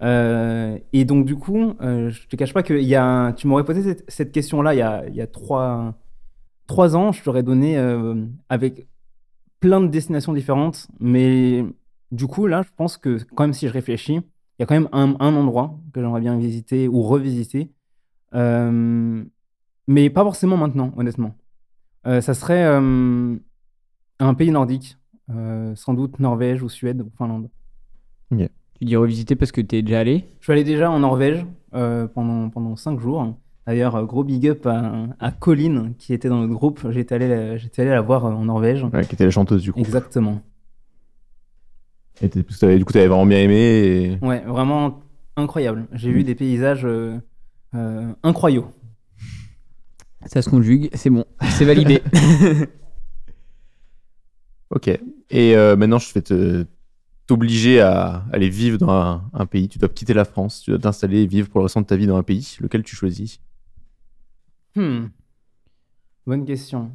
[0.02, 3.64] Euh, et donc, du coup, euh, je te cache pas que y a tu m'aurais
[3.64, 8.86] posé cette, question-là il y a, trois, ans, je t'aurais donné euh, avec
[9.60, 10.88] plein de destinations différentes.
[11.00, 11.64] Mais
[12.12, 14.74] du coup, là, je pense que quand même, si je réfléchis, il y a quand
[14.74, 17.72] même un, endroit que j'aimerais bien visiter ou revisiter.
[18.34, 19.24] Euh,
[19.86, 21.34] mais pas forcément maintenant, honnêtement.
[22.04, 24.96] Ça serait un pays nordique,
[25.74, 27.50] sans doute Norvège ou Suède ou Finlande.
[28.78, 30.24] Tu dis revisiter parce que t'es déjà allé?
[30.40, 31.44] Je suis allé déjà en Norvège
[31.74, 33.34] euh, pendant, pendant cinq jours.
[33.66, 36.86] D'ailleurs, euh, gros big up à, à Colline qui était dans notre groupe.
[36.90, 38.84] J'étais allé, la- j'étais allé la voir euh, en Norvège.
[38.84, 39.80] ouais, qui était la chanteuse du coup.
[39.80, 40.40] Exactement.
[42.22, 44.18] Et du coup, t'avais vraiment bien aimé.
[44.22, 44.24] Et...
[44.24, 45.00] Ouais, vraiment
[45.36, 45.86] incroyable.
[45.92, 47.18] J'ai vu des paysages euh,
[47.74, 48.66] euh, incroyables.
[50.26, 52.02] Ça se conjugue, c'est bon, c'est validé.
[54.70, 54.88] Ok.
[55.30, 56.66] Et euh, maintenant, je vais te
[57.28, 59.68] t'obliger à aller vivre dans un, un pays.
[59.68, 60.62] Tu dois quitter la France.
[60.64, 62.56] Tu dois t'installer et vivre pour le restant de ta vie dans un pays.
[62.60, 63.38] Lequel tu choisis?
[64.74, 65.06] Hmm.
[66.26, 66.90] Bonne question.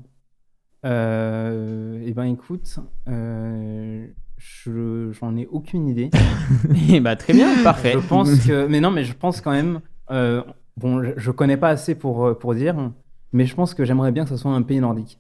[0.86, 4.06] Euh, eh ben écoute, euh,
[4.38, 6.10] je, j'en ai aucune idée.
[6.90, 7.94] Et bah très bien, parfait.
[7.94, 9.80] Je pense que, mais non, mais je pense quand même.
[10.12, 10.44] euh,
[10.78, 12.92] bon, je, je connais pas assez pour pour dire,
[13.32, 15.20] mais je pense que j'aimerais bien que ce soit un pays nordique.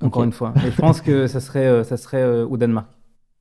[0.00, 0.52] Encore une fois.
[0.66, 2.88] Et je pense que ça serait ça serait euh, au Danemark,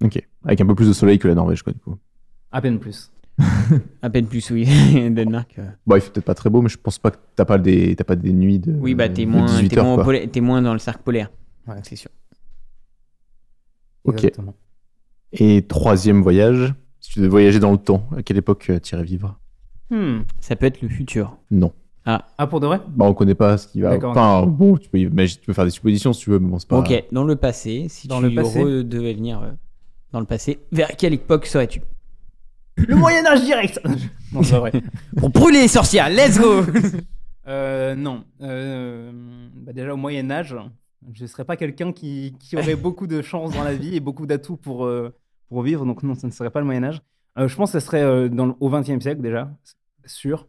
[0.03, 0.26] Ok.
[0.47, 1.97] Avec un peu plus de soleil que la Norvège, quoi, du coup.
[2.51, 3.11] à peine plus.
[4.01, 4.65] À peine plus, oui.
[5.11, 5.59] Danemark.
[5.59, 5.67] euh.
[5.85, 7.95] Bon, il fait peut-être pas très beau, mais je pense pas que t'as pas des,
[7.95, 8.71] t'as pas des nuits de.
[8.73, 10.05] Oui, bah t'es moins, 18 t'es heures, moins, au quoi.
[10.05, 11.29] polaire- t'es moins dans le cercle polaire.
[11.67, 11.75] Ouais.
[11.83, 12.09] c'est sûr.
[14.05, 14.15] Ok.
[14.15, 14.55] Exactement.
[15.33, 16.73] Et troisième voyage.
[16.99, 19.39] Si tu devais voyager dans le temps, à quelle époque tu irais vivre?
[19.89, 20.21] Hmm.
[20.39, 21.37] Ça peut être le futur.
[21.51, 21.71] Non.
[22.05, 22.79] Ah pour de vrai?
[22.87, 23.89] Bah, on connaît pas ce qui va.
[23.89, 26.47] D'accord, Enfin, bon, tu peux, imaginer- tu peux faire des suppositions si tu veux, mais
[26.49, 26.79] bon, c'est pas.
[26.79, 28.63] Ok, dans le passé, si Dans tu le passé.
[28.83, 29.51] devais venir euh,
[30.11, 31.81] dans le passé, vers quelle époque serais-tu?
[32.77, 33.81] Le Moyen Âge direct.
[34.33, 34.71] non, c'est pas vrai.
[35.17, 36.61] Pour brûler les sorcières, let's go
[37.47, 38.23] Euh, non.
[38.41, 39.11] Euh,
[39.55, 40.55] bah déjà au Moyen Âge,
[41.13, 43.99] je ne serais pas quelqu'un qui, qui aurait beaucoup de chance dans la vie et
[43.99, 45.13] beaucoup d'atouts pour, euh,
[45.49, 45.85] pour vivre.
[45.85, 47.01] Donc non, ça ne serait pas le Moyen Âge.
[47.39, 49.49] Euh, je pense que ce serait euh, dans au XXe siècle déjà,
[50.05, 50.47] sûr.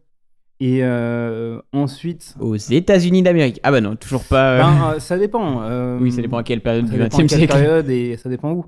[0.61, 3.61] Et euh, ensuite, Aux États-Unis d'Amérique.
[3.63, 4.55] Ah bah non, toujours pas.
[4.55, 5.63] euh, ben, euh, ça dépend.
[5.63, 7.55] euh, oui, ça dépend à quelle période ça du dépend 20 e de quelle siècle.
[7.55, 8.65] période et ça dépend où.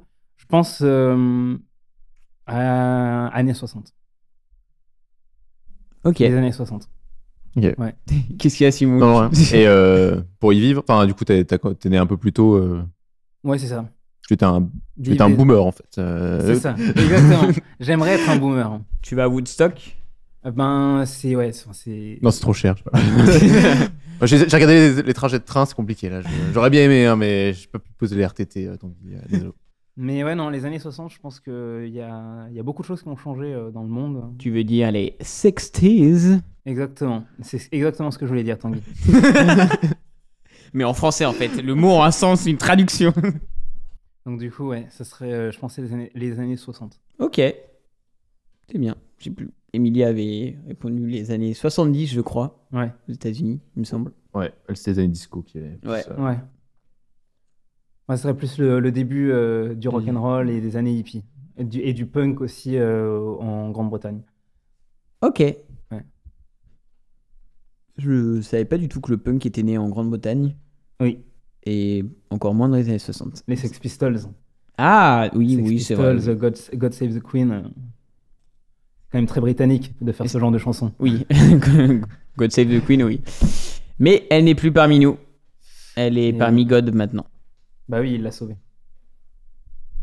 [0.51, 1.57] Je pense euh,
[2.45, 3.95] à années 60.
[6.03, 6.19] Ok.
[6.19, 6.89] Les années 60.
[8.39, 9.31] Qu'est-ce qu'il y a, Simon Non.
[9.53, 11.47] Et euh, pour y vivre, enfin, du coup, t'es,
[11.85, 12.55] né un peu plus tôt.
[12.57, 12.83] Euh,
[13.45, 13.89] Ouais, c'est ça.
[14.27, 14.69] tu étais un,
[15.05, 15.99] tu étais un boomer, en fait.
[15.99, 17.53] Euh, C'est ça, exactement.
[17.81, 18.81] J'aimerais être un boomer.
[19.03, 19.97] Tu vas à Woodstock?
[20.47, 21.37] Euh, Ben, c'est.
[21.37, 22.19] Ouais, c'est- c'est.
[22.23, 22.75] Non, c'est trop cher.
[22.77, 22.99] je sais pas.
[24.19, 26.21] Moi, J'ai j'ai regardé les, les trajets de train, c'est compliqué là.
[26.23, 28.67] Je- J'aurais bien aimé, hein, mais j'ai pas pu poser les RTT.
[28.67, 29.51] euh, donc, euh, désolé.
[29.97, 32.83] Mais ouais, non, les années 60, je pense qu'il y a, il y a beaucoup
[32.83, 34.35] de choses qui ont changé euh, dans le monde.
[34.39, 37.25] Tu veux dire les 60s Exactement.
[37.43, 38.83] C'est exactement ce que je voulais dire, Tanguy.
[40.73, 41.61] Mais en français, en fait.
[41.63, 43.13] Le mot a un sens, une traduction.
[44.27, 47.01] Donc du coup, ouais, ça serait, euh, je pensais, les années, les années 60.
[47.19, 47.41] ok.
[48.71, 48.95] C'est bien.
[49.19, 49.51] Plus.
[49.73, 54.13] Emilia avait répondu les années 70, je crois, Ouais, aux États-Unis, il me semble.
[54.35, 55.79] Ouais, c'était les années disco qui est.
[55.85, 56.05] Ouais.
[56.19, 56.39] ouais.
[58.11, 61.25] Ouais, ça serait plus le, le début euh, du rock'n'roll et des années hippies.
[61.57, 64.21] Et du, et du punk aussi euh, en Grande-Bretagne.
[65.23, 65.43] Ok.
[67.99, 70.57] Je savais pas du tout que le punk était né en Grande-Bretagne
[71.01, 71.19] Oui,
[71.67, 73.45] et encore moins dans les années 60.
[73.47, 74.21] les Sex Pistols.
[74.79, 76.17] Ah oui, Sex oui, c'est vrai.
[76.17, 77.63] Pistols, God, God Save the Queen.
[79.13, 80.93] quand même très britannique de faire ce genre de chanson.
[80.99, 81.27] Oui,
[82.39, 83.21] God Save the Queen, oui.
[83.99, 85.19] Mais elle n'est plus parmi nous.
[85.95, 87.27] Elle est Et- parmi God maintenant.
[87.91, 88.57] Bah oui, il l'a sauvé.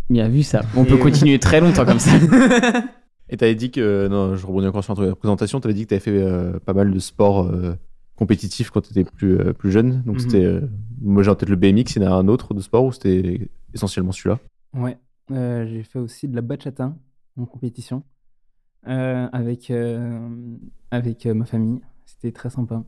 [0.10, 0.62] Bien vu ça.
[0.76, 2.12] On Et- peut continuer très longtemps comme ça.
[3.30, 4.08] Et t'avais dit que.
[4.10, 5.60] Non, je rebondis encore sur un truc de la présentation.
[5.62, 7.76] T'avais dit que t'avais fait euh, pas mal de sports euh,
[8.16, 10.02] compétitifs quand t'étais plus, euh, plus jeune.
[10.04, 10.20] Donc Mhm.
[10.20, 10.44] c'était.
[10.46, 10.62] euh,
[11.02, 11.96] moi j'ai en tête le BMX.
[11.96, 14.40] Il y en a un autre de sport ou c'était essentiellement celui-là?
[14.74, 14.98] Ouais,
[15.32, 16.94] euh, j'ai fait aussi de la bachata
[17.38, 18.04] en compétition
[18.88, 20.30] euh, avec, euh,
[20.92, 21.80] avec euh, ma famille.
[22.06, 22.84] C'était très sympa.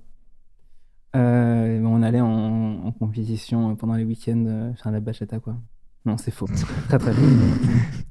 [1.16, 5.56] Euh, on allait en, en compétition pendant les week-ends euh, faire la bachata, quoi.
[6.06, 6.48] Non, c'est faux.
[6.88, 7.22] très très faux.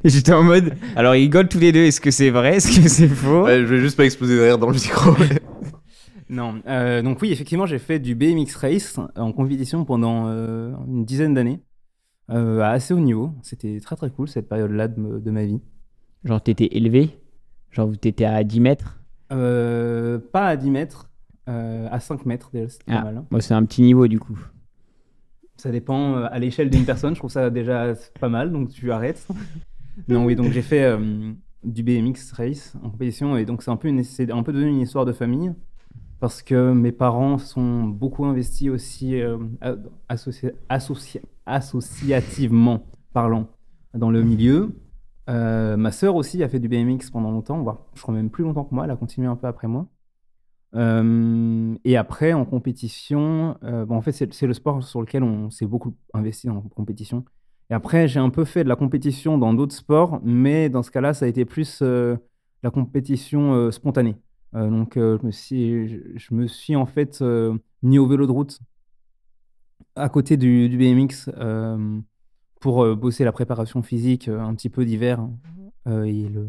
[0.04, 0.74] J'étais en mode.
[0.94, 1.84] Alors ils rigolent tous les deux.
[1.84, 2.56] Est-ce que c'est vrai?
[2.56, 3.44] Est-ce que c'est faux?
[3.44, 5.12] Ouais, je vais juste pas exploser de rire dans le micro.
[6.30, 11.06] Non, euh, donc oui, effectivement, j'ai fait du BMX Race en compétition pendant euh, une
[11.06, 11.62] dizaine d'années,
[12.30, 13.32] euh, à assez haut niveau.
[13.42, 15.60] C'était très très cool cette période-là de, de ma vie.
[16.24, 17.18] Genre t'étais élevé?
[17.70, 19.00] Genre t'étais à 10 mètres?
[19.32, 21.08] Euh, pas à 10 mètres,
[21.48, 22.98] euh, à 5 mètres déjà, Ah.
[22.98, 23.16] pas mal.
[23.18, 23.26] hein.
[23.30, 24.38] Bon, c'est un petit niveau du coup.
[25.56, 28.92] Ça dépend euh, à l'échelle d'une personne, je trouve ça déjà pas mal, donc tu
[28.92, 29.26] arrêtes.
[30.08, 31.32] non, oui, donc j'ai fait euh,
[31.64, 34.68] du BMX race en compétition, et donc c'est un peu, une, c'est un peu devenu
[34.70, 35.52] une histoire de famille,
[36.20, 39.20] parce que mes parents sont beaucoup investis aussi
[39.60, 39.74] a-
[40.08, 43.48] associa- associa- associativement parlant
[43.94, 44.76] dans le milieu.
[45.26, 48.64] Ma sœur aussi a fait du BMX pendant longtemps, voire je crois même plus longtemps
[48.64, 49.86] que moi, elle a continué un peu après moi.
[50.74, 55.50] Euh, et après, en compétition, euh, bon, en fait, c'est le sport sur lequel on
[55.50, 57.24] s'est beaucoup investi en compétition.
[57.70, 60.90] Et après, j'ai un peu fait de la compétition dans d'autres sports, mais dans ce
[60.90, 62.16] cas-là, ça a été plus euh,
[62.62, 64.16] la compétition spontanée.
[64.54, 67.22] Donc, je, me suis, je, je me suis en fait
[67.82, 68.58] mis au vélo de route
[69.94, 71.30] à côté du, du BMX
[72.58, 75.20] pour bosser la préparation physique un petit peu d'hiver
[75.88, 76.48] euh, et le,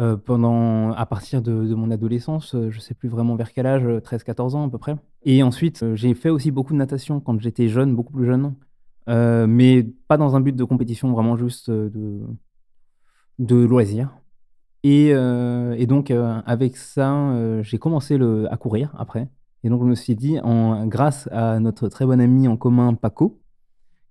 [0.00, 3.84] euh, pendant, à partir de, mon adolescence, euh, je sais plus vraiment vers quel âge,
[3.84, 4.96] 13-14 ans à peu près.
[5.22, 8.54] Et ensuite, euh, j'ai fait aussi beaucoup de natation quand j'étais jeune, beaucoup plus jeune,
[9.08, 12.20] euh, mais pas dans un but de compétition, vraiment juste euh, de,
[13.38, 14.10] de loisir.
[14.84, 19.28] Et, euh, et donc, euh, avec ça, euh, j'ai commencé le, à courir après.
[19.62, 22.94] Et donc, je me suis dit, en, grâce à notre très bon ami en commun,
[22.94, 23.40] Paco,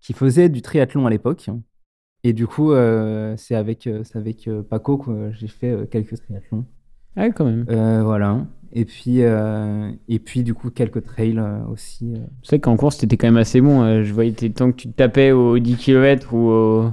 [0.01, 1.49] qui faisait du triathlon à l'époque,
[2.23, 6.65] et du coup, euh, c'est avec, euh, avec euh, Paco que j'ai fait quelques triathlons.
[7.15, 7.65] Ah, quand même.
[8.03, 8.45] Voilà.
[8.75, 12.13] Et puis, euh, et puis, du coup, quelques trails euh, aussi.
[12.15, 12.19] euh.
[12.41, 14.03] C'est vrai qu'en course, t'étais quand même assez bon.
[14.03, 16.83] Je voyais tes temps que tu te tapais aux 10 km ou au.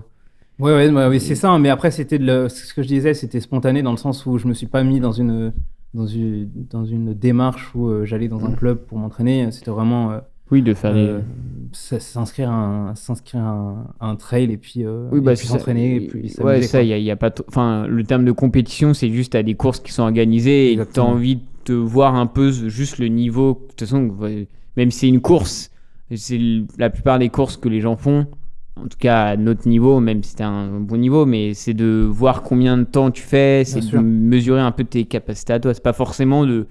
[0.58, 1.58] Ouais, ouais, ouais, oui, c'est ça.
[1.58, 4.46] Mais après, c'était le- ce que je disais, c'était spontané dans le sens où je
[4.46, 5.54] me suis pas mis dans une,
[5.94, 9.50] dans une, dans une démarche où j'allais dans un club pour m'entraîner.
[9.52, 10.20] C'était vraiment
[10.50, 12.00] Oui, de faire euh, des.
[12.00, 15.96] s'inscrire à un, s'inscrire un, un trail et puis, euh, Oui, et bah, s'entraîner.
[15.96, 17.30] et puis Ouais, ça, il y a, y a pas.
[17.48, 20.80] Enfin, le terme de compétition, c'est juste à des courses qui sont organisées et tu
[20.80, 21.08] as Exactement.
[21.10, 23.54] envie de te voir un peu juste le niveau.
[23.62, 24.10] De toute façon,
[24.76, 25.70] même si c'est une course,
[26.14, 26.40] c'est
[26.78, 28.26] la plupart des courses que les gens font,
[28.76, 32.06] en tout cas à notre niveau, même si c'est un bon niveau, mais c'est de
[32.10, 35.74] voir combien de temps tu fais, c'est de mesurer un peu tes capacités à toi.
[35.74, 36.66] C'est pas forcément de,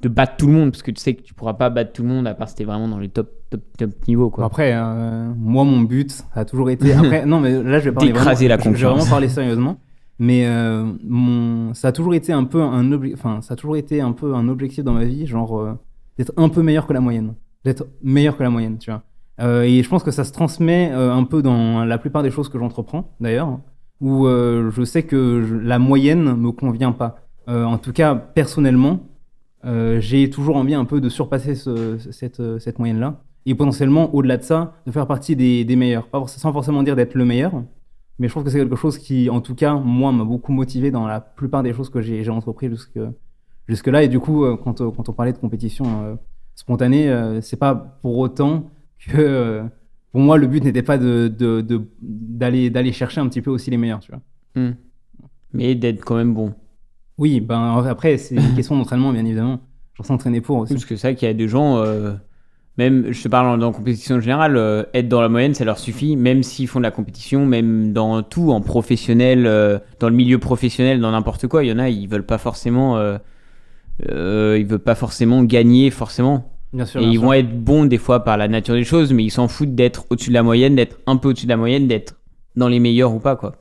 [0.00, 2.02] de battre tout le monde, parce que tu sais que tu pourras pas battre tout
[2.02, 4.30] le monde à part si t'es vraiment dans les top, top, top niveaux.
[4.30, 4.44] Quoi.
[4.44, 6.92] Après, euh, moi, mon but ça a toujours été.
[6.94, 8.98] Après, non, mais là, je vais parler D'écraser vraiment- la je- Je vais concurrence.
[8.98, 9.78] vraiment parler sérieusement.
[10.20, 13.76] Mais euh, mon, ça a toujours été un peu un obje- enfin, ça a toujours
[13.76, 15.74] été un peu un objectif dans ma vie, genre euh,
[16.16, 17.34] d'être un peu meilleur que la moyenne,
[17.64, 19.02] d'être meilleur que la moyenne, tu vois.
[19.40, 22.32] Euh, et je pense que ça se transmet euh, un peu dans la plupart des
[22.32, 23.60] choses que j'entreprends, d'ailleurs,
[24.00, 27.18] où euh, je sais que je- la moyenne me convient pas.
[27.48, 28.98] Euh, en tout cas, personnellement,
[29.64, 33.22] euh, j'ai toujours envie un peu de surpasser euh, cette moyenne-là.
[33.46, 36.06] Et potentiellement, au-delà de ça, de faire partie des, meilleurs.
[36.08, 37.52] Pas sans forcément dire d'être le meilleur,
[38.18, 40.90] mais je trouve que c'est quelque chose qui, en tout cas, moi, m'a beaucoup motivé
[40.90, 42.98] dans la plupart des choses que j'ai j'ai entrepris jusque,
[43.66, 44.02] jusque-là.
[44.02, 46.18] Et du coup, euh, quand, on parlait de compétition
[46.58, 48.68] spontanée, euh, c'est pas pour autant
[48.98, 49.62] que,
[50.10, 54.10] pour moi, le but n'était pas d'aller chercher un petit peu aussi les meilleurs, tu
[54.10, 54.20] vois.
[54.56, 54.74] Hmm.
[55.52, 56.52] Mais d'être quand même bon.
[57.18, 59.60] Oui, ben après, c'est une question d'entraînement, bien évidemment.
[59.96, 60.74] Genre s'entraîner pour aussi.
[60.74, 62.12] Parce que c'est vrai qu'il y a des gens, euh,
[62.78, 65.52] Même, je te parle en- dans la compétition en général, euh, être dans la moyenne,
[65.52, 69.80] ça leur suffit, même s'ils font de la compétition, même dans tout, en professionnel, euh,
[69.98, 71.64] dans le milieu professionnel, dans n'importe quoi.
[71.64, 72.96] Il y en a, ils veulent pas forcément,
[74.04, 76.52] ils veulent pas forcément gagner, forcément.
[76.72, 77.00] Bien sûr.
[77.00, 77.22] Et bien ils sûr.
[77.22, 80.04] vont être bons des fois par la nature des choses, mais ils s'en foutent d'être
[80.10, 82.14] au-dessus de la moyenne, d'être un peu au-dessus de la moyenne, d'être
[82.56, 83.56] dans les meilleurs ou pas, quoi.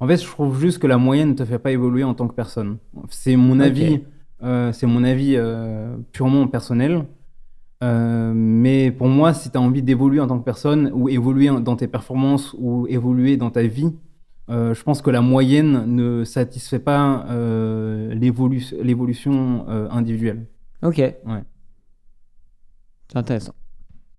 [0.00, 2.26] En fait, je trouve juste que la moyenne ne te fait pas évoluer en tant
[2.26, 2.78] que personne.
[3.10, 4.00] C'est mon avis,
[4.42, 7.04] euh, c'est mon avis euh, purement personnel.
[7.82, 11.48] Euh, mais pour moi, si tu as envie d'évoluer en tant que personne, ou évoluer
[11.60, 13.94] dans tes performances, ou évoluer dans ta vie,
[14.50, 20.46] euh, je pense que la moyenne ne satisfait pas euh, l'évolu- l'évolution euh, individuelle.
[20.82, 20.96] Ok.
[20.98, 21.44] Ouais.
[23.10, 23.54] C'est intéressant.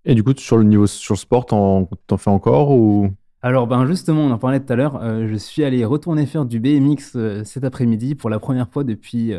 [0.04, 3.10] Et du coup, sur le niveau sur le sport, t'en t'en fais encore ou?
[3.42, 5.02] Alors, ben justement, on en parlait tout à l'heure.
[5.02, 8.84] euh, je suis allé retourner faire du BMX euh, cet après-midi pour la première fois
[8.84, 9.32] depuis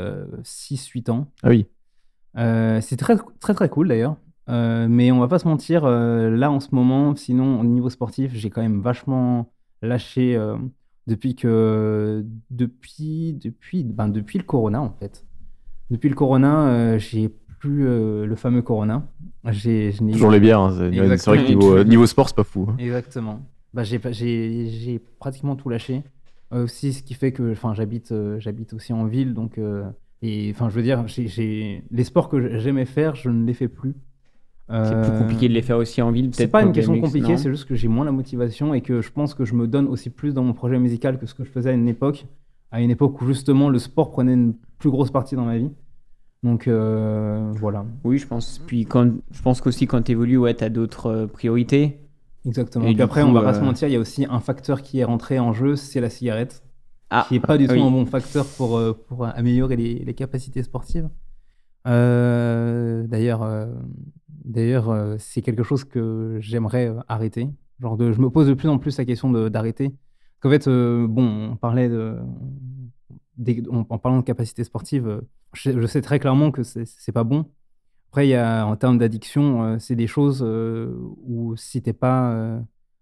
[0.43, 1.27] 6-8 ans.
[1.41, 1.67] Ah oui.
[2.37, 4.17] Euh, c'est très, très, très cool d'ailleurs.
[4.49, 7.89] Euh, mais on va pas se mentir, euh, là en ce moment, sinon au niveau
[7.89, 10.57] sportif, j'ai quand même vachement lâché euh,
[11.07, 12.25] depuis que.
[12.49, 15.25] Depuis, depuis, ben, depuis le Corona en fait.
[15.91, 19.03] Depuis le Corona, euh, j'ai plus euh, le fameux Corona.
[19.51, 20.59] J'ai, Toujours les bières.
[20.59, 20.71] hein,
[21.17, 22.67] C'est vrai que euh, niveau sport, c'est pas fou.
[22.69, 22.75] hein.
[22.79, 23.39] Exactement.
[23.73, 26.03] Bah, j'ai, pas- j'ai, j'ai pratiquement tout lâché.
[26.53, 29.33] Euh, aussi, ce qui fait que j'habite, euh, j'habite aussi en ville.
[29.33, 29.83] Donc, euh,
[30.21, 33.67] et, enfin, je veux dire, j'ai, les sports que j'aimais faire, je ne les fais
[33.67, 33.95] plus.
[34.69, 36.51] C'est plus compliqué de les faire aussi en ville, C'est peut-être.
[36.51, 39.11] pas pour une question compliquée, c'est juste que j'ai moins la motivation et que je
[39.11, 41.51] pense que je me donne aussi plus dans mon projet musical que ce que je
[41.51, 42.25] faisais à une époque.
[42.71, 45.69] À une époque où justement le sport prenait une plus grosse partie dans ma vie.
[46.41, 47.85] Donc euh, voilà.
[48.03, 48.59] Oui, je pense.
[48.65, 51.99] Puis quand, je pense qu'aussi quand tu évolues, ouais, tu as d'autres priorités.
[52.45, 52.85] Exactement.
[52.87, 54.39] Et du après, coup, on va pas euh, se mentir, il y a aussi un
[54.39, 56.63] facteur qui est rentré en jeu, c'est la cigarette.
[57.09, 57.81] Ah, qui est pas du tout oui.
[57.81, 61.09] un bon facteur pour, euh, pour améliorer les, les capacités sportives.
[61.87, 63.67] Euh, d'ailleurs, euh,
[64.29, 67.49] d'ailleurs, euh, c'est quelque chose que j'aimerais euh, arrêter.
[67.79, 69.93] Genre de, je me pose de plus en plus la question d'arrêter.
[70.39, 72.17] Qu'en fait, euh, bon, on parlait de,
[73.37, 75.21] des- en, en parlant de capacité sportive, euh,
[75.53, 77.45] je, je sais très clairement que c'est pas bon.
[78.13, 80.93] Après, y a, en termes d'addiction, euh, c'est des choses euh,
[81.25, 82.59] où si t'es pas euh,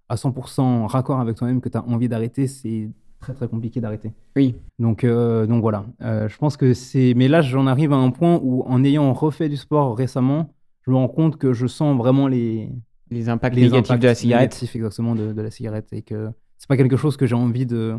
[0.07, 2.89] à 100% raccord avec toi-même, que tu as envie d'arrêter, c'est
[3.19, 4.13] très très compliqué d'arrêter.
[4.37, 4.55] Oui.
[4.79, 5.83] Donc, euh, donc voilà.
[6.01, 7.13] Euh, je pense que c'est.
[7.17, 10.91] Mais là, j'en arrive à un point où, en ayant refait du sport récemment, je
[10.91, 12.69] me rends compte que je sens vraiment les,
[13.09, 14.51] Les impacts les négatifs impacts de la cigarette.
[14.53, 17.65] négatifs, exactement de, de la cigarette et que c'est pas quelque chose que j'ai envie
[17.65, 17.97] de,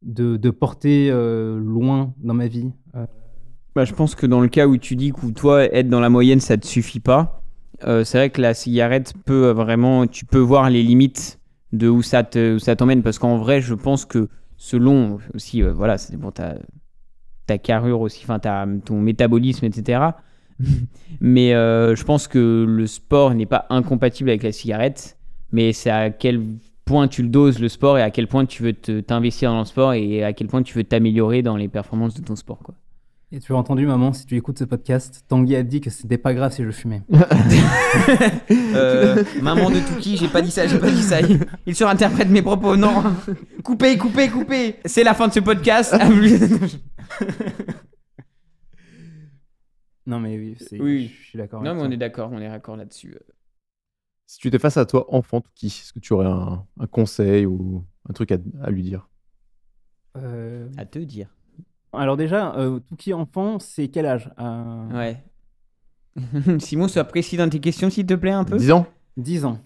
[0.00, 2.70] de, de porter euh, loin dans ma vie.
[3.76, 6.08] Bah, je pense que dans le cas où tu dis que toi, être dans la
[6.08, 7.42] moyenne, ça te suffit pas,
[7.84, 10.06] euh, c'est vrai que la cigarette peut vraiment.
[10.06, 11.38] Tu peux voir les limites
[11.74, 13.02] de où ça t'emmène.
[13.02, 18.24] Parce qu'en vrai, je pense que selon aussi, euh, voilà, c'est pour ta, carrure aussi,
[18.26, 18.38] enfin
[18.82, 20.16] ton métabolisme, etc.
[21.20, 25.18] mais euh, je pense que le sport n'est pas incompatible avec la cigarette,
[25.52, 26.40] mais c'est à quel
[26.86, 29.58] point tu le doses le sport et à quel point tu veux te- t'investir dans
[29.58, 32.62] le sport et à quel point tu veux t'améliorer dans les performances de ton sport.
[33.32, 36.16] Et tu as entendu, maman, si tu écoutes ce podcast, Tanguy a dit que c'était
[36.16, 37.02] pas grave si je fumais.
[38.50, 41.20] Euh, maman de Touki, j'ai pas dit ça, j'ai pas dit ça.
[41.22, 43.02] Il, il surinterprète mes propos, non.
[43.64, 44.76] Coupez, coupez, coupez.
[44.84, 45.94] C'est la fin de ce podcast.
[50.08, 51.10] Non, mais oui, c'est- Oui.
[51.20, 51.62] je suis d'accord.
[51.64, 53.16] non, mais on est d'accord, on est d'accord là-dessus.
[54.26, 57.44] Si tu étais face à toi, enfant, qui est-ce que tu aurais un, un conseil
[57.44, 59.08] ou un truc à, à lui dire?
[60.16, 61.34] Euh, À te dire.
[61.96, 65.22] Alors déjà, euh, Touki enfant, c'est quel âge Euh, Ouais.
[66.60, 68.56] Simon, sois précis dans tes questions, s'il te plaît, un peu.
[68.56, 68.86] 10 ans
[69.16, 69.58] 10 ans.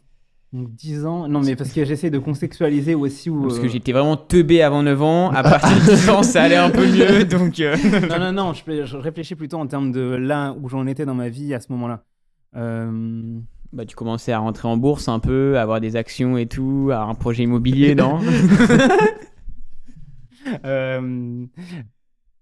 [0.53, 1.29] Donc 10 ans.
[1.29, 3.43] Non, mais parce que j'essaie de contextualiser aussi où.
[3.43, 5.31] Parce que euh, j'étais vraiment teubé avant 9 ans.
[5.31, 7.25] À partir de 10 ans, ça allait un peu mieux.
[7.31, 7.77] Donc, euh,
[8.09, 11.15] non, non, non, je, je réfléchis plutôt en termes de là où j'en étais dans
[11.15, 12.03] ma vie à ce moment-là.
[12.57, 13.39] Euh,
[13.73, 16.89] bah, tu commençais à rentrer en bourse un peu, à avoir des actions et tout,
[16.91, 18.19] à avoir un projet immobilier, non?
[20.65, 21.47] Euh,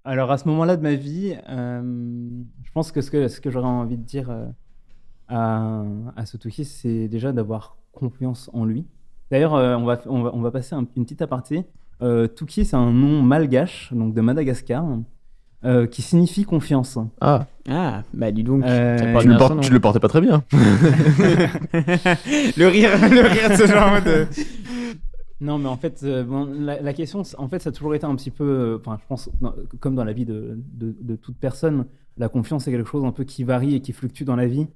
[0.04, 2.28] alors à ce moment-là de ma vie, euh,
[2.64, 4.46] je pense que ce que, ce que j'aurais envie de dire euh,
[5.28, 5.82] à,
[6.16, 8.86] à c'est déjà d'avoir confiance en lui.
[9.30, 11.64] D'ailleurs, euh, on, va, on, va, on va passer un- une petite aparté.
[12.00, 14.84] Euh, Touki, c'est un nom malgache, donc de Madagascar,
[15.64, 16.96] euh, qui signifie confiance.
[17.20, 18.64] Ah, Ah, bah dis donc.
[18.64, 20.42] Euh, tu le, portes, tu le portais pas très bien.
[20.52, 20.58] le
[22.66, 24.26] rire, le rire de ce genre de.
[25.40, 26.24] Non, mais en fait, euh,
[26.58, 29.30] la, question, en fait, ça a toujours été un petit peu, euh, enfin, je pense,
[29.78, 30.58] comme dans la vie de,
[31.22, 31.86] toute personne,
[32.16, 34.66] la confiance c'est quelque chose un peu qui varie et qui fluctue dans la vie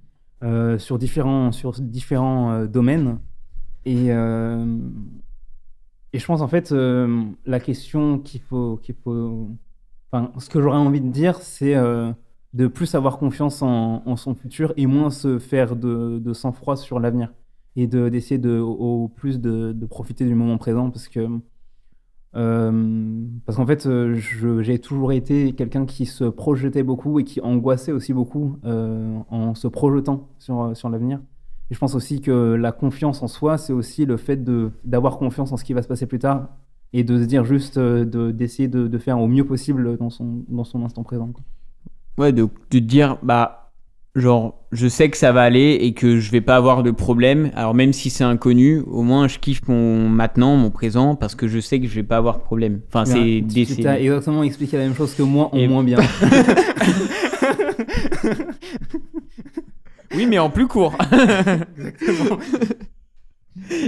[0.44, 3.18] euh, sur différents, sur différents domaines.
[3.84, 9.48] Et, et je pense en fait, la question qu'il faut, qu'il faut,
[10.12, 14.72] enfin, ce que j'aurais envie de dire, c'est de plus avoir confiance en, son futur
[14.76, 17.32] et moins se faire de sang-froid sur l'avenir.
[17.77, 21.27] Et de- d'essayer de, au, plus de, de profiter du moment présent parce que.
[22.35, 23.89] euh, parce qu'en fait,
[24.61, 29.55] j'ai toujours été quelqu'un qui se projetait beaucoup et qui angoissait aussi beaucoup euh, en
[29.55, 31.20] se projetant sur, sur l'avenir.
[31.70, 34.43] Et je pense aussi que la confiance en soi, c'est aussi le fait
[34.85, 36.49] d'avoir confiance en ce qui va se passer plus tard
[36.94, 40.11] et de se dire juste euh, de- d'essayer de, de faire au mieux possible dans
[40.11, 41.28] son, dans son instant présent.
[41.32, 41.43] quoi.
[42.19, 43.61] Ouais, de, de dire, bah,
[44.14, 47.51] genre, je sais que ça va aller et que je vais pas avoir de problème.
[47.55, 51.48] Alors, même si c'est inconnu, au moins je kiffe mon maintenant, mon présent, parce que
[51.48, 52.80] je sais que je vais pas avoir de problème.
[52.89, 53.64] Enfin, c'est Ouais, des.
[53.66, 55.98] tu t'as exactement expliqué la même chose que moi, en Et- moins bien.
[60.14, 60.94] Oui, mais en plus court.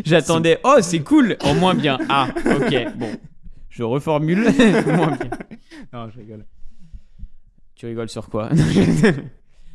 [0.07, 1.99] J'attendais, oh, c'est cool, en moins bien.
[2.09, 3.11] Ah, ok, bon.
[3.69, 4.41] Je reformule,
[4.87, 5.31] moins bien.
[5.93, 6.47] non, je rigole.
[7.75, 8.49] Tu rigoles sur quoi?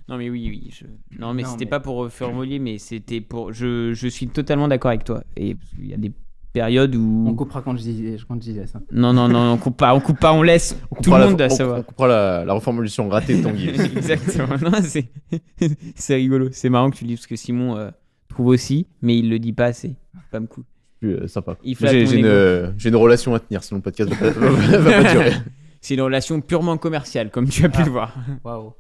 [0.10, 0.70] Non mais oui, oui.
[0.74, 0.86] Je...
[1.20, 3.54] Non mais c'était mais- pas pour reformuler, mais c'était pour.
[3.54, 5.24] Je, je suis totalement d'accord avec toi.
[5.38, 6.12] Et il y a des
[6.52, 7.26] périodes où.
[7.28, 8.82] On coupera quand je dis, quand je disais ça.
[8.92, 10.76] Non non non, on coupe pas, on coupe pas, on laisse.
[10.92, 11.80] On Tout le coupera monde la, doit on- savoir.
[11.80, 13.70] On coupera la, la reformulation ratée de Tanguy.
[13.96, 14.58] Exactement.
[14.62, 15.10] Non, c'est
[15.96, 16.50] c'est rigolo.
[16.52, 17.92] C'est marrant que tu le dis parce que Simon euh,
[18.30, 19.96] trouve aussi, mais il le dit pas assez.
[20.32, 20.64] Pas me coup.
[21.00, 21.56] Plus, euh, sympa.
[21.64, 21.76] J'ai
[22.06, 24.50] ton une, euh, j'ai une relation à tenir, sinon le podcast va pas, va-
[24.80, 25.34] va pas durer.
[25.82, 27.86] C'est une relation purement commerciale, comme tu as pu Ah.
[27.86, 28.16] le voir.
[28.44, 28.74] Waouh.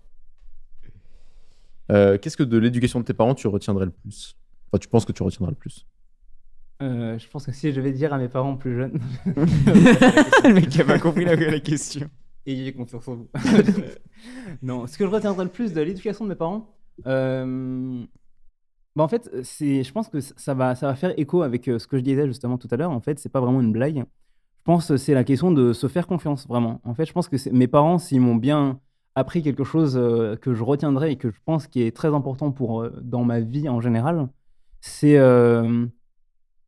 [1.91, 4.38] Euh, Qu'est-ce que de l'éducation de tes parents tu retiendrais le plus?
[4.72, 5.86] Enfin, tu penses que tu retiendras le plus?
[6.82, 10.80] Euh, je pense que si je vais dire à mes parents plus jeunes, le mec
[10.80, 12.10] a pas compris la, la question.
[12.45, 13.28] ayez confiance en vous.
[14.61, 16.74] non, ce que je retiendrai le plus de l'éducation de mes parents,
[17.06, 18.06] euh,
[18.95, 21.86] bah en fait, c'est, je pense que ça va, ça va faire écho avec ce
[21.86, 22.91] que je disais justement tout à l'heure.
[22.91, 23.98] En fait, c'est pas vraiment une blague.
[23.98, 26.80] Je pense que c'est la question de se faire confiance, vraiment.
[26.84, 28.80] En fait, je pense que c'est- mes parents, s'ils m'ont bien
[29.15, 32.52] appris quelque chose euh, que je retiendrai et que je pense qui est très important
[32.52, 34.30] pour, euh, dans ma vie en général,
[34.81, 35.86] c'est euh,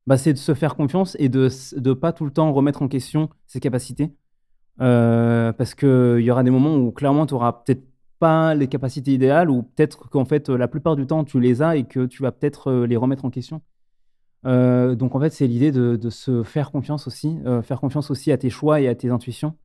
[0.08, 2.88] bah, c'est de se faire confiance et de ne pas tout le temps remettre en
[2.88, 4.14] question ses capacités.
[4.78, 7.84] Parce qu'il y aura des moments où clairement tu n'auras peut-être
[8.18, 11.76] pas les capacités idéales ou peut-être qu'en fait la plupart du temps tu les as
[11.76, 13.62] et que tu vas peut-être les remettre en question.
[14.44, 18.50] Donc en fait c'est l'idée de, se faire confiance aussi, faire confiance aussi à tes
[18.50, 19.56] choix et à tes intuitions.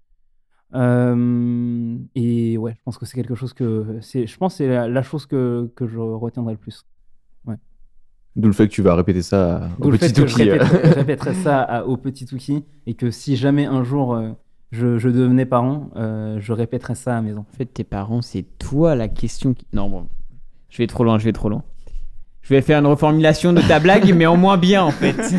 [0.75, 4.69] Euh, et ouais, je pense que c'est quelque chose que c'est, je pense que c'est
[4.69, 6.85] la, la chose que, que je retiendrai le plus.
[8.35, 11.35] D'où le fait que tu vas répéter ça au petit je Touki, répéterai, je répéterai
[11.35, 14.33] ça à- au petit Touki et que si jamais un jour euh,
[14.73, 17.47] je, je devenais parent, euh, je répéterai ça à la maison.
[17.51, 19.67] En fait, tes parents, c'est toi la question qui.
[19.73, 20.07] Non, bon.
[20.69, 21.63] Je vais trop loin, je vais trop loin.
[22.43, 25.17] Je vais faire une reformulation de ta blague, mais en moins bien, en fait.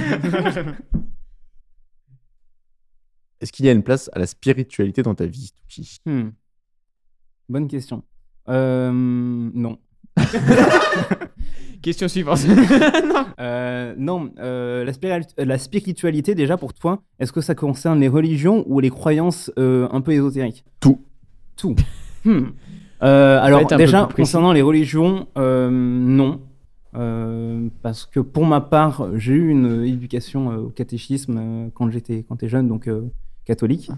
[3.42, 5.52] Est-ce qu'il y a une place à la spiritualité dans ta vie,
[6.06, 6.30] Hmm.
[7.50, 8.04] Bonne question.
[8.50, 9.78] Euh, non.
[11.82, 12.40] Question suivante.
[13.40, 18.08] Euh, non, euh, la, spiritu- la spiritualité, déjà pour toi, est-ce que ça concerne les
[18.08, 20.66] religions ou les croyances euh, un peu ésotériques?
[20.80, 21.00] Tout.
[21.56, 21.76] Tout.
[22.26, 22.46] Hmm.
[23.04, 26.42] Euh, alors, déjà, concernant les religions, euh, non.
[26.96, 31.92] Euh, parce que pour ma part, j'ai eu une éducation euh, au catéchisme euh, quand
[31.92, 33.02] j'étais quand j'étais jeune, donc euh,
[33.48, 33.90] catholique.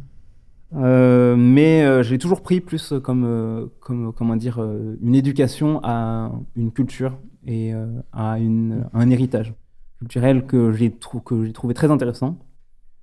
[0.76, 4.60] Euh, mais euh, j'ai toujours pris plus comme, euh, comme comment dire,
[5.02, 7.18] une éducation à une culture
[7.48, 7.74] et
[8.14, 9.56] à, une, à un héritage
[9.98, 12.38] culturel que j'ai trou- que j'ai trouvé très intéressant,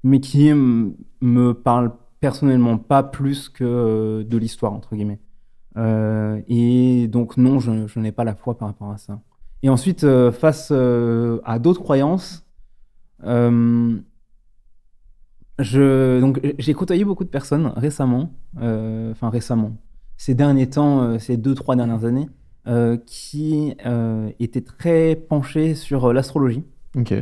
[0.04, 5.20] mais qui me parle personnellement pas plus que de l'histoire, entre guillemets.
[6.48, 9.20] Et donc non, je, je n'ai pas la foi par rapport à ça.
[9.62, 12.46] Et ensuite, face à d'autres croyances,
[15.58, 18.30] je, donc, j'ai côtoyé beaucoup de personnes récemment,
[18.60, 19.72] euh, enfin récemment,
[20.16, 22.28] ces derniers temps, euh, ces deux, trois dernières années,
[22.66, 23.74] euh, qui
[24.40, 26.64] étaient très penchées sur l'astrologie.
[26.96, 27.14] Ok.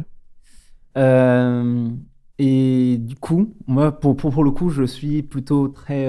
[2.39, 6.09] Et du coup, moi, pour, pour, pour le coup, je suis plutôt très,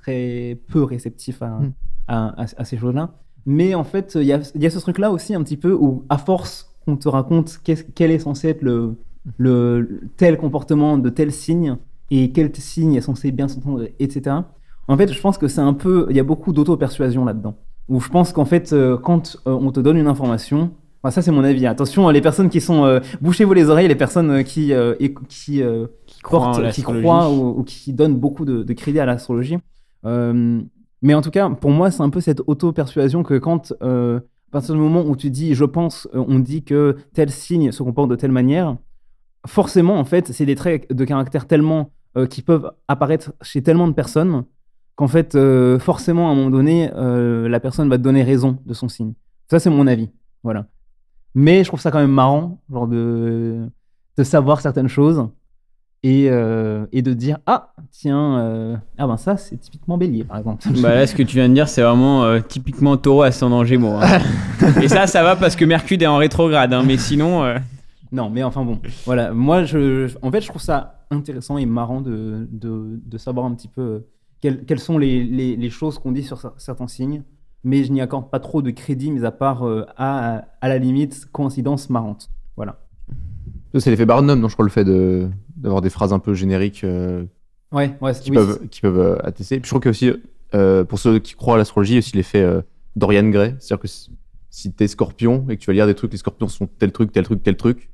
[0.00, 1.72] très peu réceptif à, Mm.
[2.08, 3.10] à, à- à ces choses-là.
[3.46, 6.04] Mais en fait, il y a, y a ce truc-là aussi un petit peu où,
[6.08, 7.58] à force qu'on te raconte
[7.94, 8.96] quel est censé être le,
[9.38, 11.76] le, tel comportement de tel signe
[12.10, 14.36] et quel signe est censé bien s'entendre, etc.
[14.88, 17.56] En fait, je pense que c'est un peu, il y a beaucoup d'auto-persuasion là-dedans.
[17.88, 20.70] Où je pense qu'en fait, euh, quand euh, on te donne une information,
[21.02, 21.66] enfin, ça c'est mon avis.
[21.66, 24.94] Attention, les personnes qui sont, euh, bouchez-vous les oreilles, les personnes euh, qui, euh,
[25.28, 25.86] qui, euh,
[26.22, 29.58] croient en portent, qui croient ou, ou qui donnent beaucoup de, de crédit à l'astrologie.
[30.02, 34.20] Mais en tout cas, pour moi, c'est un peu cette auto-persuasion que quand, à
[34.50, 38.08] partir du moment où tu dis je pense, on dit que tel signe se comporte
[38.08, 38.76] de telle manière,
[39.46, 43.88] forcément, en fait, c'est des traits de caractère tellement euh, qui peuvent apparaître chez tellement
[43.88, 44.44] de personnes
[44.96, 48.58] qu'en fait, euh, forcément, à un moment donné, euh, la personne va te donner raison
[48.64, 49.12] de son signe.
[49.50, 50.10] Ça, c'est mon avis.
[50.42, 50.66] Voilà.
[51.34, 53.66] Mais je trouve ça quand même marrant, genre de,
[54.16, 55.26] de savoir certaines choses
[56.04, 60.62] et, et de dire Ah, tiens, ah ben ça, c'est typiquement bélier, par exemple.
[60.80, 63.96] Bah là, ce que tu viens de dire, c'est vraiment typiquement taureau ascendant gémeaux.
[64.00, 64.20] hein.
[64.82, 66.72] Et ça, ça va parce que Mercure est en rétrograde.
[66.72, 67.42] hein, mais sinon,
[68.14, 69.32] Non, mais enfin bon, voilà.
[69.34, 73.52] Moi, je, en fait, je trouve ça intéressant et marrant de, de, de savoir un
[73.54, 74.06] petit peu euh,
[74.40, 77.24] quelles, quelles sont les, les, les choses qu'on dit sur cer- certains signes,
[77.64, 80.78] mais je n'y accorde pas trop de crédit, mis à part euh, à, à la
[80.78, 82.30] limite coïncidence marrante.
[82.54, 82.78] Voilà.
[83.76, 86.84] C'est l'effet Barnum, non Je crois le fait de d'avoir des phrases un peu génériques
[86.84, 87.24] euh,
[87.72, 89.58] Ouais, ouais, qui, oui, peuvent, qui peuvent euh, attester.
[89.58, 90.12] Puis je crois a aussi,
[90.84, 92.46] pour ceux qui croient à l'astrologie, il y a aussi l'effet
[92.94, 93.56] Dorian Gray.
[93.58, 94.12] C'est-à-dire que si,
[94.50, 97.10] si t'es scorpion et que tu vas lire des trucs, les scorpions sont tel truc,
[97.10, 97.90] tel truc, tel truc,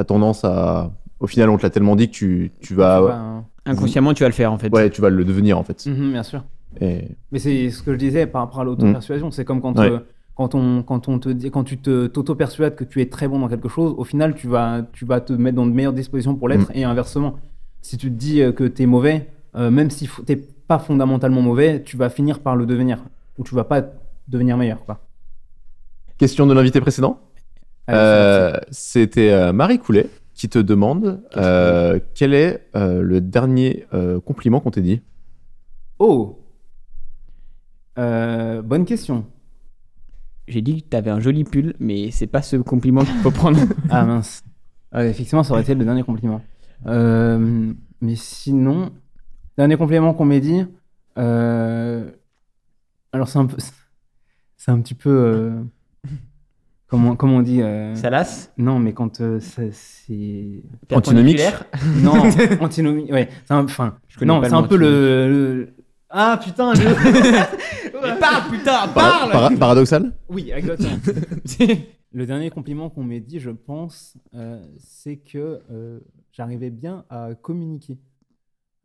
[0.00, 0.92] t'as tendance à.
[1.20, 2.96] Au final, on te l'a tellement dit que tu, tu vas.
[2.98, 3.44] Hein.
[3.66, 4.72] inconsciemment, tu vas le faire en fait.
[4.74, 5.84] Ouais, tu vas le devenir en fait.
[5.86, 6.42] Mhm, bien sûr.
[6.80, 7.08] Et...
[7.32, 9.30] Mais c'est ce que je disais par rapport à l'auto-persuasion.
[9.30, 9.90] C'est comme quand, Ouais.
[9.90, 9.98] euh,
[10.34, 13.38] quand, on, quand, on te dit, quand tu te- t'auto-persuades que tu es très bon
[13.40, 16.34] dans quelque chose, au final, tu vas, tu vas te mettre dans de meilleures dispositions
[16.36, 16.76] pour l'être Mm.
[16.76, 17.34] et inversement.
[17.82, 20.78] Si tu te dis euh, que tu es mauvais, euh, même si tu n'es pas
[20.78, 23.04] fondamentalement mauvais, tu vas finir par le devenir.
[23.36, 23.82] Ou tu vas pas
[24.28, 24.82] devenir meilleur.
[24.86, 25.00] Quoi.
[26.16, 27.18] Question de l'invité précédent?
[27.90, 33.86] Allez, Euh, C'était euh, Marie Coulet qui te demande euh, quel est euh, le dernier
[33.92, 35.02] euh, compliment qu'on t'ait dit?
[35.98, 36.38] Oh
[37.98, 39.26] Euh, Bonne question.
[40.48, 43.58] J'ai dit que t'avais un joli pull, mais c'est pas ce compliment qu'il faut prendre.
[43.90, 44.42] Ah mince.
[44.92, 46.40] Ah, effectivement, ça aurait été le dernier compliment.
[46.86, 48.90] Euh, mais sinon,
[49.56, 50.64] dernier compliment qu'on m'ait dit.
[51.18, 52.10] euh,
[53.12, 53.56] Alors c'est un peu,
[54.56, 55.62] c'est un petit peu, euh,
[56.90, 60.62] comment, comment on dit euh, Ça lasse Non, mais quand euh, ça- c'est
[60.92, 61.40] Antinomique
[62.02, 62.12] non
[62.60, 63.10] antinomie.
[63.12, 65.74] Ouais, c'est un, enfin, connais non, pas c'est un peu le, le-
[66.10, 66.74] Ah putain.
[66.74, 66.82] je-
[68.02, 70.96] Mais parle putain, Para- parle para- paradoxal Oui, exactement.
[72.12, 76.00] Le dernier compliment qu'on m'ait dit, je pense, euh, c'est que euh,
[76.32, 77.98] j'arrivais bien à communiquer.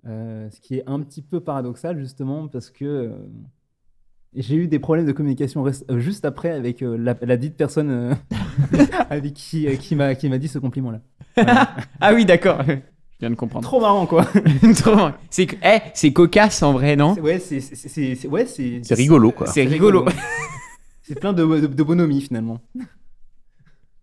[0.06, 3.10] Euh, ce qui est un petit peu paradoxal, justement, parce que euh,
[4.36, 7.56] j'ai eu des problèmes de communication rest- euh, juste après avec euh, la, la dite
[7.56, 8.14] personne euh,
[9.10, 11.02] avec qui, euh, qui m'a qui m'a dit ce compliment-là.
[12.02, 12.62] Ah oui, d'accord.
[12.68, 12.74] Je
[13.22, 13.64] viens de comprendre.
[13.66, 14.26] Trop marrant, quoi.
[14.78, 15.14] Trop marrant.
[15.30, 17.16] C'est eh, c'est cocasse en vrai, non?
[17.16, 19.48] C'est- ouais, c'est c'est- ouais, c'est C'est rigolo, quoi.
[19.48, 20.06] C'est rigolo.
[21.04, 22.60] c'est plein de, de, de bonhomie, finalement.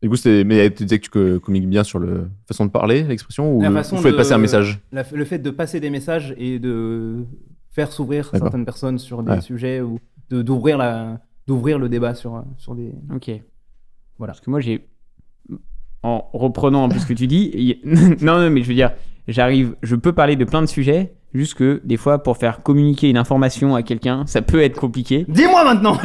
[0.02, 2.70] Du coup, c'était- mais tu disais que tu co- communiques bien sur la façon de
[2.70, 4.80] parler, l'expression, ou La le façon de- passer un message?
[4.92, 7.24] La- le fait de passer des messages et de
[7.70, 9.40] faire s'ouvrir certaines personnes sur des Ouais.
[9.40, 9.98] sujets ou
[10.32, 13.30] d'ouvrir la d'ouvrir le débat sur, sur des Ok.
[14.18, 14.32] Voilà.
[14.32, 14.86] Parce que moi, j'ai.
[16.04, 17.80] En reprenant un peu ce que tu dis.
[18.20, 18.92] non, non, mais je veux dire,
[19.28, 19.76] j'arrive.
[19.82, 21.14] Je peux parler de plein de sujets.
[21.34, 25.24] Juste que des fois, pour faire communiquer une information à quelqu'un, ça peut être compliqué.
[25.28, 25.96] Dis-moi maintenant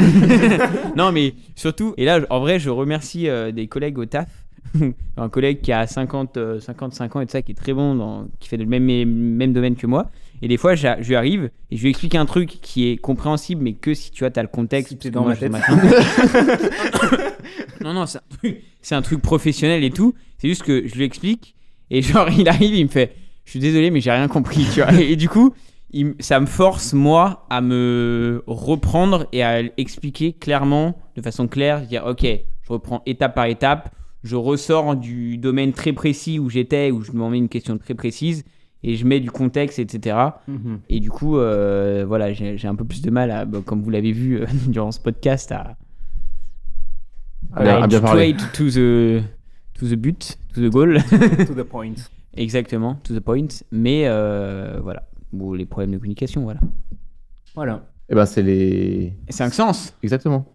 [0.95, 4.47] non, mais surtout, et là, en vrai, je remercie euh, des collègues au taf.
[5.18, 7.95] un collègue qui a 50, euh, 55 ans et tout ça, qui est très bon,
[7.95, 10.10] dans, qui fait le même, même domaine que moi.
[10.41, 13.64] Et des fois, je lui arrive et je lui explique un truc qui est compréhensible,
[13.64, 15.02] mais que si tu vois, as le contexte.
[15.02, 15.52] Si dans ma tête.
[17.81, 20.14] non, non, c'est un, truc- c'est un truc professionnel et tout.
[20.38, 21.56] C'est juste que je lui explique
[21.89, 23.15] et genre, il arrive, il me fait
[23.45, 24.94] Je suis désolé, mais j'ai rien compris, tu vois.
[24.94, 25.53] Et, du coup,
[25.91, 31.81] il ça me force, moi, à me reprendre et à expliquer clairement, de façon claire,
[31.81, 33.94] dire Ok, je reprends étape par étape.
[34.27, 37.93] Je ressors du domaine très précis où j'étais, où je me mets une question très
[37.93, 38.43] précise
[38.83, 40.17] et je mets du contexte, etc.
[40.49, 40.79] Mhm.
[40.89, 43.89] Et du coup, euh, voilà, j'ai un peu plus de mal, à, bah, comme vous
[43.89, 45.77] l'avez vu euh, durant ce podcast, à,
[47.53, 48.33] À bien- à bien parler.
[48.37, 49.23] straight to the,
[49.79, 50.97] to the but, to the goal.
[51.47, 51.95] to the point.
[52.35, 53.47] Exactement, to the point.
[53.71, 56.59] Mais euh, voilà, Bon, les problèmes de communication, voilà.
[57.55, 57.85] Voilà.
[58.09, 59.13] Eh ben, c'est les.
[59.27, 60.45] Et cinq sens, Exactement.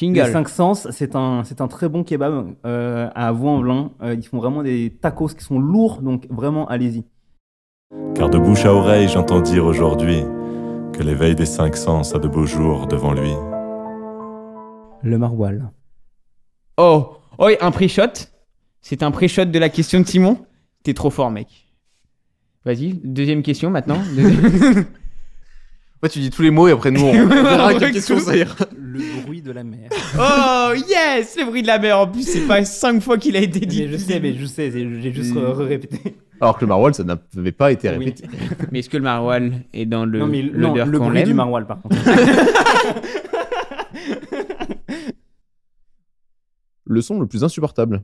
[0.00, 0.32] Les jingle.
[0.32, 3.90] cinq sens, c'est un c'est un très bon kebab euh, à Vaux-en-Velin.
[4.02, 7.04] Euh, ils font vraiment des tacos qui sont lourds, donc vraiment allez-y.
[8.14, 10.22] Car de bouche à oreille, j'entends dire aujourd'hui
[10.92, 13.32] que l'éveil des cinq sens a de beaux jours devant lui.
[15.02, 15.62] Le maroilles.
[16.76, 18.28] Oh, oh, un pré-shot.
[18.82, 20.38] C'est un pré-shot de la question de Simon.
[20.82, 21.48] T'es trop fort, mec.
[22.64, 23.98] Vas-y, deuxième question maintenant.
[24.16, 24.86] Deuxième-
[26.02, 28.54] Ouais, tu dis tous les mots et après nous, on verra quelle question ça ira.
[29.00, 29.88] Le bruit de la mer.
[30.18, 31.98] oh, yes Le bruit de la mer.
[31.98, 33.82] En plus, c'est pas cinq fois qu'il a été dit.
[33.82, 36.16] mais je sais, mais je sais, j'ai juste Et- répété.
[36.40, 37.96] Alors que le maroilles, ça n'avait pas été Oui.
[37.98, 38.26] répété.
[38.72, 41.34] Mais est-ce que le maroilles est dans le non, mais non, l'odeur le bruit du
[41.34, 41.96] maroilles, par contre.
[46.86, 48.02] Le son le plus insupportable.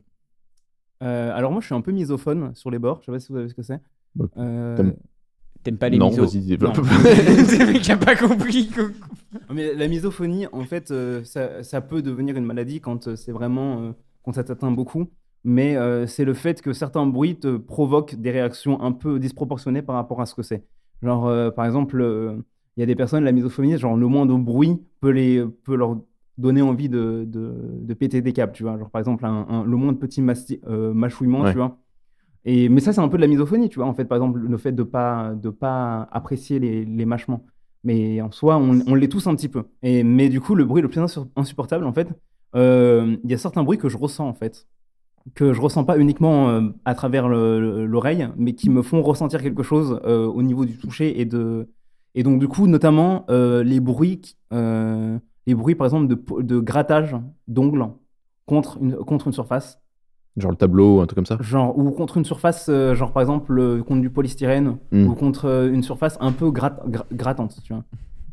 [1.02, 2.98] Euh, alors moi, je suis un peu misophone sur les bords.
[3.00, 3.80] Je sais pas si vous savez ce que c'est.
[4.14, 4.92] Bah, Euh,
[5.66, 6.78] t'aimes- pas les Non, misos vas-y, développe.
[6.78, 6.84] Non.
[7.46, 8.70] C'est le mec qui a pas compris.
[9.54, 13.32] Mais la misophonie, en fait, euh, ça, ça peut devenir une maladie quand euh, c'est
[13.32, 13.90] vraiment euh,
[14.24, 15.06] quand ça t'atteint beaucoup.
[15.44, 19.82] Mais euh, c'est le fait que certains bruits te provoquent des réactions un peu disproportionnées
[19.82, 20.64] par rapport à ce que c'est.
[21.02, 22.36] Genre, euh, par exemple, euh,
[22.76, 25.98] il y a des personnes, la misophonie, genre le moindre bruit peut, les, peut leur
[26.36, 28.76] donner envie de, de, de péter des câbles, tu vois.
[28.78, 31.52] Genre, par exemple, un, un- le moindre petit masti- euh, mâchouillement, Ouais.
[31.52, 31.78] tu vois.
[32.46, 33.86] Mais ça, c'est un peu de la misophonie, tu vois.
[33.88, 37.44] En fait, par exemple, le fait de pas, de pas apprécier les, les mâchements.
[37.84, 39.64] Mais en soi, on, on l'est tous un petit peu.
[39.82, 42.08] Mais du coup, le bruit le plus insu- insupportable, en fait,
[42.54, 44.66] euh, il y a certains bruits que je ressens, en fait.
[45.34, 49.02] Que je ressens pas uniquement euh, à travers le- le- l'oreille, mais qui me font
[49.02, 51.68] ressentir quelque chose euh, au niveau du toucher et de.
[52.14, 56.60] Et donc, du coup, notamment, euh, les bruits, euh, les bruits, par exemple, de, de
[56.60, 57.16] grattage
[57.48, 57.86] d'ongles
[58.46, 59.80] contre une, contre une surface.
[60.36, 61.38] Genre le tableau, un truc comme ça.
[61.40, 65.06] Genre, ou contre une surface, euh, genre par exemple euh, contre du polystyrène, Mm.
[65.08, 67.82] ou contre euh, une surface un peu grat- gra- grattante, tu vois.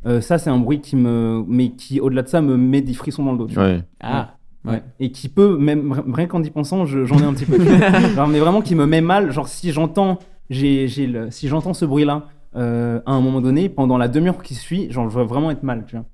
[0.06, 1.46] Euh, ça, c'est un bruit qui me.
[1.48, 3.48] Mais qui, au-delà de ça, me met des frissons dans le dos.
[3.48, 3.64] tu vois.
[3.66, 3.84] Ouais.
[4.02, 4.36] Ah,
[4.66, 4.82] Ouais.
[5.02, 7.58] Et qui peut, même rien qu'en y pensant, je- j'en ai un petit peu.
[7.58, 8.00] tu vois.
[8.16, 9.32] genre, mais vraiment qui me met mal.
[9.32, 10.20] Genre, si j'entends,
[10.50, 14.56] j'ai, le- si j'entends ce bruit-là euh, à un moment donné, pendant la demi-heure qui
[14.56, 16.06] suit, genre, je vais vraiment être mal, tu vois.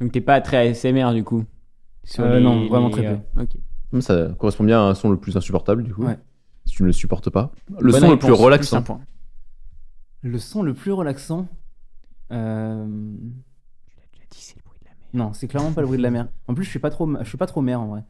[0.00, 1.44] donc t'es pas très ASMR du coup
[2.04, 3.56] Sur Euh, les- non, vraiment les, très euh, ok.
[3.92, 6.04] Hum, Ça correspond bien à un son le plus insupportable, du coup.
[6.04, 6.18] Ouais.
[6.64, 7.52] Si tu ne le supportes pas.
[7.80, 8.78] Le Bonne son le plus relaxant.
[8.78, 9.00] un point.
[10.22, 11.46] Le son le plus relaxant.
[12.32, 12.84] euh,
[13.88, 14.98] Tu l'as déjà dit, c'est le bruit de la mer.
[15.14, 16.28] Non, c'est clairement pas le bruit de la mer.
[16.48, 18.04] En plus, je suis pas trop, je suis pas trop mer en vrai.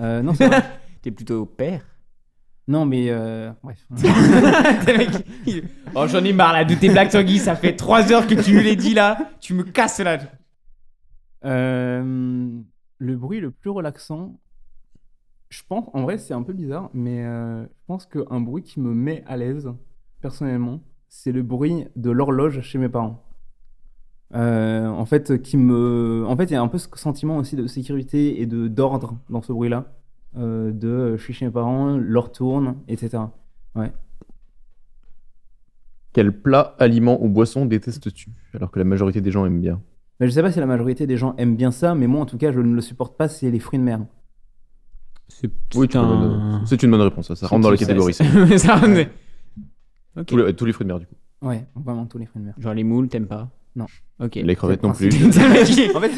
[0.00, 0.62] Euh, non, c'est vrai.
[1.02, 1.82] T'es plutôt père.
[2.68, 3.84] Non, mais euh, bref.
[5.94, 7.38] Oh, j'en ai marre là de tes blagues, Tanguy.
[7.38, 9.18] Ça fait 3 heures que tu nous les dis là.
[9.40, 10.18] Tu me casses là.
[11.44, 12.48] Euh,
[12.98, 14.38] le bruit le plus relaxant,
[15.52, 18.80] je pense, en vrai, c'est un peu bizarre, mais euh, je pense qu'un bruit qui
[18.80, 19.70] me met à l'aise,
[20.22, 20.80] personnellement,
[21.10, 23.22] c'est le bruit de l'horloge chez mes parents.
[24.34, 27.54] Euh, en fait, qui me, en fait, il y a un peu ce sentiment aussi
[27.54, 29.92] de sécurité et de d'ordre dans ce bruit-là,
[30.38, 33.24] euh, de je suis chez mes parents, l'heure tourne, etc.
[33.74, 33.92] Ouais.
[36.14, 39.82] Quel plat, aliment ou boisson détestes-tu Alors que la majorité des gens aiment bien?
[40.18, 42.26] Mais je sais pas si la majorité des gens aiment bien ça, mais moi, en
[42.26, 43.28] tout cas, je ne le supporte pas.
[43.28, 44.00] C'est les fruits de mer.
[45.40, 45.88] C'est Oui,
[46.82, 47.28] une bonne réponse.
[47.28, 48.14] Ça, ça rentre dans la catégorie.
[48.14, 48.24] ça.
[48.58, 49.06] Ça rentre.
[50.16, 50.26] Ok.
[50.26, 51.14] Tous, les, tous les fruits de mer, du coup.
[51.40, 52.54] Ouais, vraiment tous les fruits de mer.
[52.58, 53.86] Genre les moules, t'aimes pas Non.
[54.20, 54.34] Ok.
[54.36, 55.08] Les crevettes non plus.
[55.26, 56.12] en fait,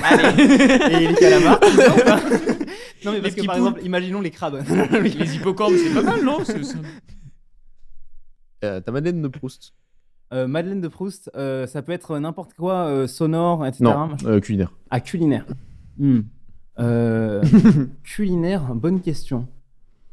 [0.93, 1.61] et les calamars.
[3.05, 3.65] non, mais Les parce que par poules.
[3.67, 4.63] exemple, imaginons les crabes.
[5.03, 6.39] les hippocampes, c'est pas mal, non
[8.65, 9.73] Euh, ta Madeleine de Proust
[10.33, 13.85] Euh, Madeleine de Proust, euh, ça peut être n'importe quoi, euh, sonore, etc.
[13.85, 14.73] Non, euh, culinaire.
[14.91, 15.47] Ah, culinaire.
[15.99, 16.21] Hmm.
[16.79, 17.43] Euh,
[18.03, 19.47] culinaire, bonne question.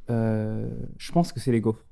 [0.09, 1.85] Euh, je pense que c'est les gaufres.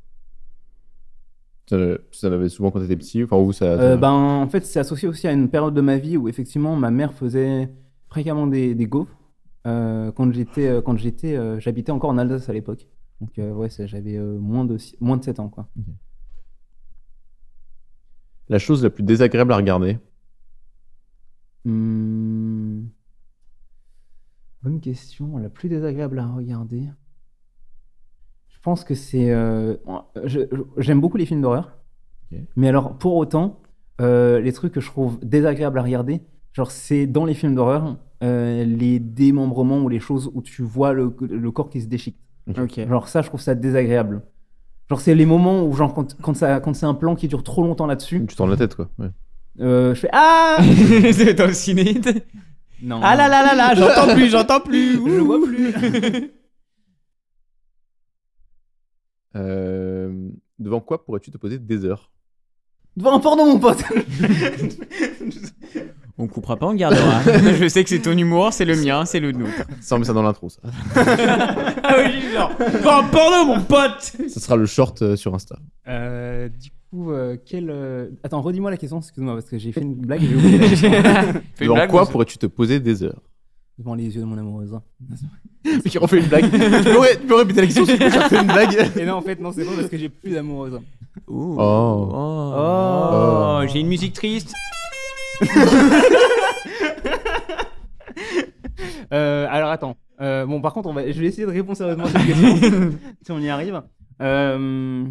[1.69, 1.77] Ça,
[2.11, 3.23] ça l'avait souvent quand t'étais petit.
[3.23, 3.65] Enfin, où ça.
[3.65, 6.75] Euh, ben, en fait, c'est associé aussi à une période de ma vie où effectivement
[6.75, 7.69] ma mère faisait
[8.09, 9.15] fréquemment des, des gaufres.
[9.67, 12.87] Euh, quand j'étais, euh, quand j'étais, euh, j'habitais encore en Alsace à l'époque.
[13.21, 15.67] Donc euh, ouais, ça, j'avais euh, moins de six- moins de 7 ans quoi.
[18.47, 19.99] La chose la plus désagréable à regarder?
[21.65, 22.87] Hmm.
[24.64, 25.38] Bonne question.
[25.38, 26.84] La plus désagréable à regarder.
[28.49, 29.31] Je pense que c'est.
[29.31, 29.76] euh,
[30.26, 31.77] je- je- J'aime beaucoup les films d'horreur.
[32.31, 32.40] Ok.
[32.56, 33.60] Mais alors, pour autant,
[34.02, 36.22] euh, les trucs que je trouve désagréables à regarder,
[36.53, 40.91] genre, c'est dans les films d'horreur, euh, les démembrements ou les choses où tu vois
[40.94, 42.18] le, le corps qui se déchique.
[42.57, 42.86] Ok.
[42.88, 44.23] Genre, ça, je trouve ça désagréable.
[44.90, 47.44] Genre, c'est les moments où, genre, quand, quand, ça, quand c'est un plan qui dure
[47.44, 48.90] trop longtemps là-dessus, Tu tournes la tête, quoi.
[48.99, 49.10] Ouais.
[49.61, 50.57] euh, je fais Ah
[51.14, 52.02] c'est dans le ciné.
[52.81, 52.99] Non.
[53.03, 54.93] Ah là là là là, j'entends plus, j'entends plus.
[54.95, 56.31] Je vois plus.
[59.35, 60.11] Euh,
[60.57, 62.10] devant quoi pourrais-tu te poser des heures?
[62.97, 63.84] Devant un porno, mon pote
[66.18, 67.22] On coupera pas, on gardera.
[67.53, 69.64] Je sais que c'est ton humour, c'est le mien, c'est le nôtre.
[69.81, 70.61] Ça, on met ça dans l'intro, ça.
[70.95, 75.57] Ah oui, genre, devant un porno, mon pote Ça sera le short euh, sur Insta.
[75.88, 77.70] Euh, du coup, euh, quel.
[77.70, 80.57] euh, Attends, redis-moi la question, excuse-moi, parce que j'ai fait une blague et j'ai oublié
[80.57, 80.91] la question.
[80.91, 82.11] Fais une Devant blague, quoi monsieur.
[82.11, 83.22] pourrais-tu te poser des heures
[83.78, 84.78] Devant les yeux de mon amoureuse.
[85.86, 86.44] Qui refait une blague.
[86.52, 88.91] tu, peux, ré- tu peux répéter la question s'il te plaît, j'ai refait une blague.
[88.98, 90.74] Et non, en fait, non, c'est pas parce que j'ai plus d'amoureuse.
[91.28, 91.56] Ouh.
[91.57, 92.10] Oh.
[92.14, 92.53] Oh.
[92.57, 93.61] Oh.
[93.72, 94.53] J'ai une musique triste.
[99.11, 99.98] Euh, alors attends.
[100.22, 101.10] Euh, bon, par contre, on va...
[101.11, 102.91] je vais essayer de répondre sérieusement à cette question.
[103.24, 103.82] si on y arrive.
[104.22, 105.03] Euh,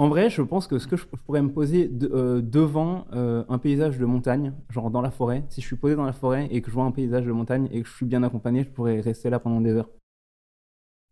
[0.00, 3.44] En vrai, je pense que ce que je, pourrais me poser de- euh, devant euh,
[3.50, 6.48] un paysage de montagne, genre dans la forêt, si je suis posé dans la forêt
[6.50, 8.70] et que je vois un paysage de montagne et que je suis bien accompagné, je
[8.70, 9.90] pourrais rester là pendant des heures.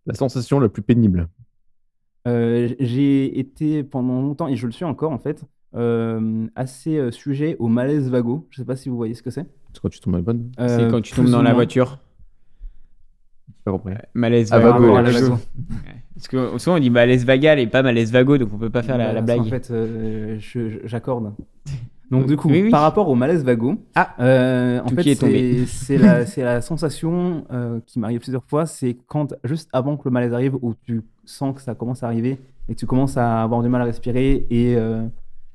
[0.07, 1.29] La sensation la plus pénible.
[2.27, 5.45] Euh, j'ai été pendant longtemps, et je le suis encore en fait,
[5.75, 8.47] euh, assez sujet au malaise vago.
[8.49, 9.45] Je sais pas si vous voyez ce que c'est.
[9.75, 10.51] C'est quand tu tombes à la bonne.
[10.57, 11.57] C'est quand tu tombes dans la moins.
[11.57, 11.99] voiture.
[13.71, 13.95] Pas compris.
[14.15, 14.95] Malaise Ah, vago.
[14.95, 15.37] vago.
[16.15, 18.83] Parce que souvent on dit malaise vagal et pas malaise vago, donc on peut pas
[18.83, 19.41] faire la, la Voilà, blague.
[19.41, 20.39] En fait, euh,
[20.85, 21.33] j'accorde.
[22.11, 22.71] Donc du coup, Oui, oui.
[22.71, 24.15] par rapport au malaise vago, Ah.
[24.19, 25.15] euh, en fait,
[25.67, 30.33] c'est la, sensation euh, qui m'arrive plusieurs fois, c'est quand juste avant que le malaise
[30.33, 33.63] arrive, où tu sens que ça commence à arriver et que tu commences à avoir
[33.63, 35.03] du mal à respirer et euh,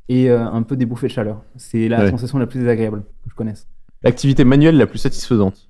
[0.09, 1.41] et euh, un peu des bouffées de chaleur.
[1.57, 2.09] C'est la Ouais.
[2.11, 3.67] sensation la plus désagréable que je connaisse.
[4.03, 5.67] L'activité manuelle la plus satisfaisante.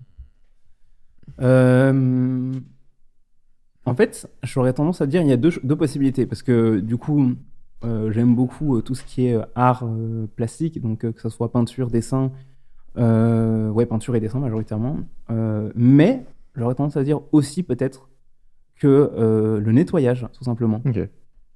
[1.44, 2.52] Euh,
[3.86, 6.96] En fait, j'aurais tendance à dire il y a deux, deux possibilités parce que du
[6.98, 7.34] coup,
[7.84, 9.86] euh, j'aime beaucoup euh, tout ce qui est art
[10.38, 12.32] plastique, donc que ce soit peinture, dessin,
[12.98, 14.98] ouais, peinture et dessin majoritairement.
[15.76, 16.26] Mais
[16.56, 18.10] j'aurais tendance à dire aussi peut-être
[18.80, 20.82] que le nettoyage, tout simplement.
[20.86, 21.00] Ok.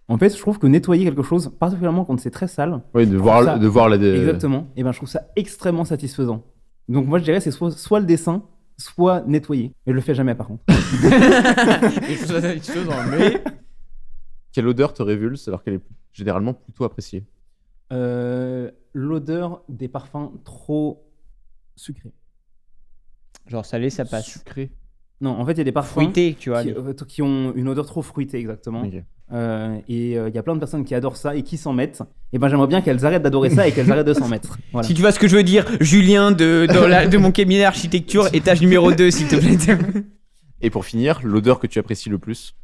[0.09, 3.17] En fait, je trouve que nettoyer quelque chose, particulièrement quand c'est très sale, Oui, de
[3.17, 3.97] voir, ça- de voir la.
[3.97, 4.67] Exactement.
[4.77, 6.43] Et ben, je trouve ça extrêmement satisfaisant.
[6.87, 8.43] Donc moi, je dirais c'est soit, soit le dessin,
[8.77, 9.67] soit nettoyer.
[9.85, 10.63] Et je le fais jamais par contre.
[13.09, 13.43] Mais-
[14.51, 15.83] Quelle odeur te révulse alors qu'elle est
[16.13, 17.25] généralement plutôt appréciée
[17.91, 21.07] Euh, L'odeur des parfums trop
[21.75, 22.13] sucrés.
[23.47, 24.27] Genre salé, ça passe.
[24.27, 24.71] Sucré.
[25.19, 26.61] Non, en fait, il y a des parfums Fruité, tu vois.
[26.63, 28.83] qui, euh, qui ont une odeur trop fruitée, exactement.
[29.33, 31.73] Euh, et euh, il y a plein de personnes qui adorent ça et qui s'en
[31.73, 32.01] mettent.
[32.33, 34.57] Et ben, j'aimerais bien qu'elles arrêtent d'adorer ça et qu'elles arrêtent de s'en mettre.
[34.71, 34.87] Voilà.
[34.87, 37.61] Si tu vois ce que je veux dire, Julien de, dans la- de mon cabinet
[37.61, 39.57] d'architecture, étage numéro 2, s'il te plaît.
[40.61, 42.55] Et pour finir, l'odeur que tu apprécies le plus?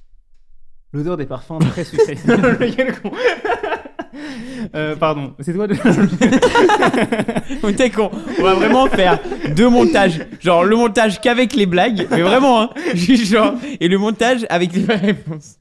[0.94, 2.18] L'odeur des parfums très sucrés.
[4.76, 5.84] Euh, pardon, c'est toi déjà
[7.64, 8.11] On t'es con.
[8.40, 9.19] On va vraiment faire
[9.56, 10.26] deux montages.
[10.40, 12.69] Genre le montage qu'avec les blagues, mais vraiment, hein.
[12.95, 15.57] Genre, et le montage avec les vraies réponses.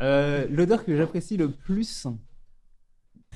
[0.00, 2.06] Euh, L'odeur que j'apprécie le plus.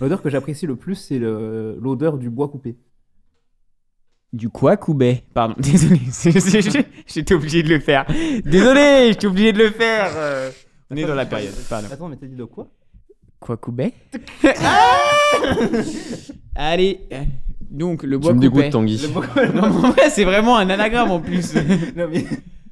[0.01, 2.77] L'odeur que j'apprécie le plus, c'est le- l'odeur du bois coupé.
[4.33, 8.05] Du quoi, Koubet Pardon, désolé, c'est- c'est- j'étais obligé de le faire.
[8.45, 10.11] Désolé, j'étais obligé de le faire.
[10.17, 10.51] euh.
[10.91, 11.89] On est dans la période, pardon.
[11.91, 12.69] Attends, mais t'as dit de quoi?
[13.41, 13.93] Quoi, Koubet
[16.55, 17.01] Allez,
[17.71, 18.99] donc le bois Tu me dégoûtes, Tanguy.
[19.03, 21.55] Le bois- Non, mais en vrai, c'est vraiment un anagramme en plus.
[21.97, 22.25] Non, mais-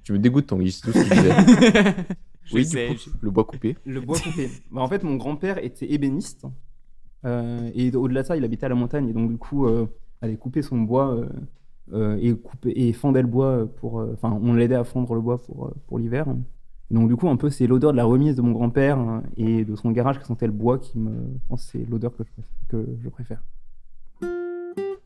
[0.03, 1.95] Tu me dégoûtes, Tanguy, c'est tout ce que je disais.
[2.47, 3.75] Je oui, sais, du coup, le bois coupé.
[3.87, 4.51] Le bois coupé.
[4.71, 6.45] Bah, en fait, mon grand-père était ébéniste.
[7.25, 9.09] euh, et au-delà de ça, il habitait à la montagne.
[9.09, 9.87] Et donc, du coup, euh,
[10.21, 11.27] allait couper son bois euh,
[11.95, 14.01] euh, et, couper, et fendait le bois pour.
[14.01, 16.27] euh, Enfin, on l'aidait à fondre le bois pour, euh, pour l'hiver.
[16.91, 19.65] Donc, du coup, un peu, c'est l'odeur de la remise de mon grand-père euh, et
[19.65, 21.11] de son garage qui sentait le bois qui me.
[21.11, 23.43] Je pense que c'est l'odeur que, je préfère- que je préfère.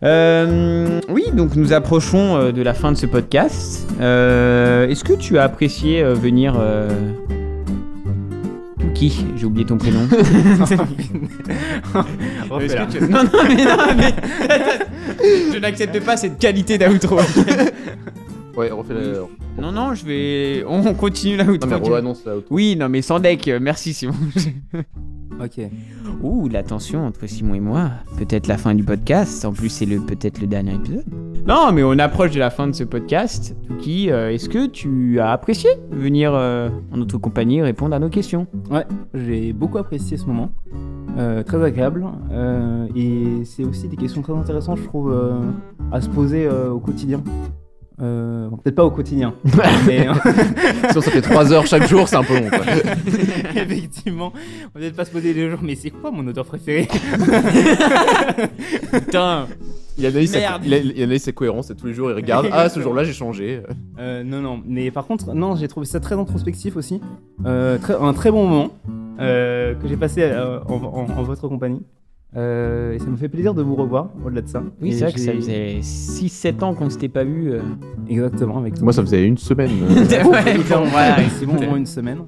[0.05, 3.89] Euh, oui, donc nous approchons euh, de la fin de ce podcast.
[4.01, 6.89] Euh, Est-ce que tu as apprécié euh, venir euh...
[8.95, 9.25] Qui?
[9.37, 10.01] J'ai oublié ton prénom.
[12.91, 14.15] Tu- Non, non, mais non, mais
[15.53, 17.19] je n'accepte pas cette qualité d'outro.
[18.59, 19.63] Ouais, refais la.
[19.63, 20.65] non, non, je vais.
[20.69, 21.69] On continue la Non, outro.
[21.71, 23.47] mais re-annonce la Oui, non, mais sans deck.
[23.49, 24.15] euh, Merci, Simon.
[25.41, 25.61] Ok.
[26.21, 27.91] Ouh, la tension entre Simon et moi.
[28.17, 29.45] Peut-être la fin du podcast.
[29.45, 31.05] En plus, c'est le peut-être le dernier épisode.
[31.47, 33.55] Non, mais on approche de la fin de ce podcast.
[33.69, 38.09] Touki, euh, est-ce que tu as apprécié venir euh, en notre compagnie répondre à nos
[38.09, 38.49] questions?
[38.69, 40.51] Ouais, j'ai beaucoup apprécié ce moment.
[41.19, 42.05] Euh, très agréable.
[42.33, 45.39] Euh, et c'est aussi des questions très intéressantes, je trouve, euh,
[45.93, 47.23] à se poser euh, au quotidien.
[48.01, 49.35] Euh, bon, Peut-être pas au quotidien.
[49.87, 50.07] mais
[50.91, 52.49] Sinon, ça fait 3 heures chaque jour, c'est un peu long.
[52.49, 52.61] Quoi.
[53.57, 56.87] Effectivement, on va peut-être pas se poser les jours, mais c'est quoi mon odeur préférée
[58.93, 59.47] Putain
[59.97, 62.69] Il analyse, sa, il, il analyse sa cohérence et tous les jours il regarde Ah,
[62.69, 63.63] ce jour-là j'ai changé.
[63.99, 67.01] Euh, Non, non, mais par contre, non, j'ai trouvé ça très introspectif aussi.
[67.47, 68.71] Euh, très- un très bon moment
[69.21, 71.83] euh, que j'ai passé euh, en, en- en votre compagnie.
[72.37, 74.63] Euh, et ça me fait plaisir de vous revoir au-delà de ça.
[74.83, 77.51] Oui, c'est vrai que ça faisait 6-7 ans qu'on s'était pas vu.
[77.53, 77.61] euh.
[78.09, 79.71] Exactement, avec Moi, ça faisait une semaine.
[79.89, 81.17] Ouais, voilà.
[81.39, 82.19] c'est bon, au moins une semaine.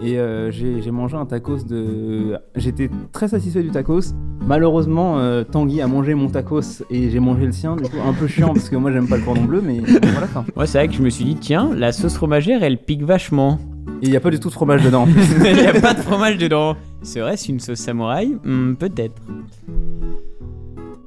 [0.00, 2.36] Et euh, j'ai mangé un tacos de.
[2.54, 4.14] J'étais très satisfait du tacos.
[4.46, 7.74] Malheureusement, euh, Tanguy a mangé mon tacos et j'ai mangé le sien.
[7.74, 10.28] Du coup, un peu chiant parce que moi j'aime pas le cordon bleu, mais voilà
[10.28, 10.44] quoi.
[10.54, 13.58] Moi, c'est vrai que je me suis dit, tiens, la sauce fromagère, elle pique vachement.
[14.00, 15.24] Et il n'y a pas du tout de fromage dedans en plus.
[15.44, 16.76] Il n'y a pas de fromage dedans.
[17.02, 18.36] Serait-ce une sauce samouraï?
[18.44, 19.20] Hmm, Peut-être.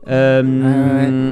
[0.07, 1.31] Euh...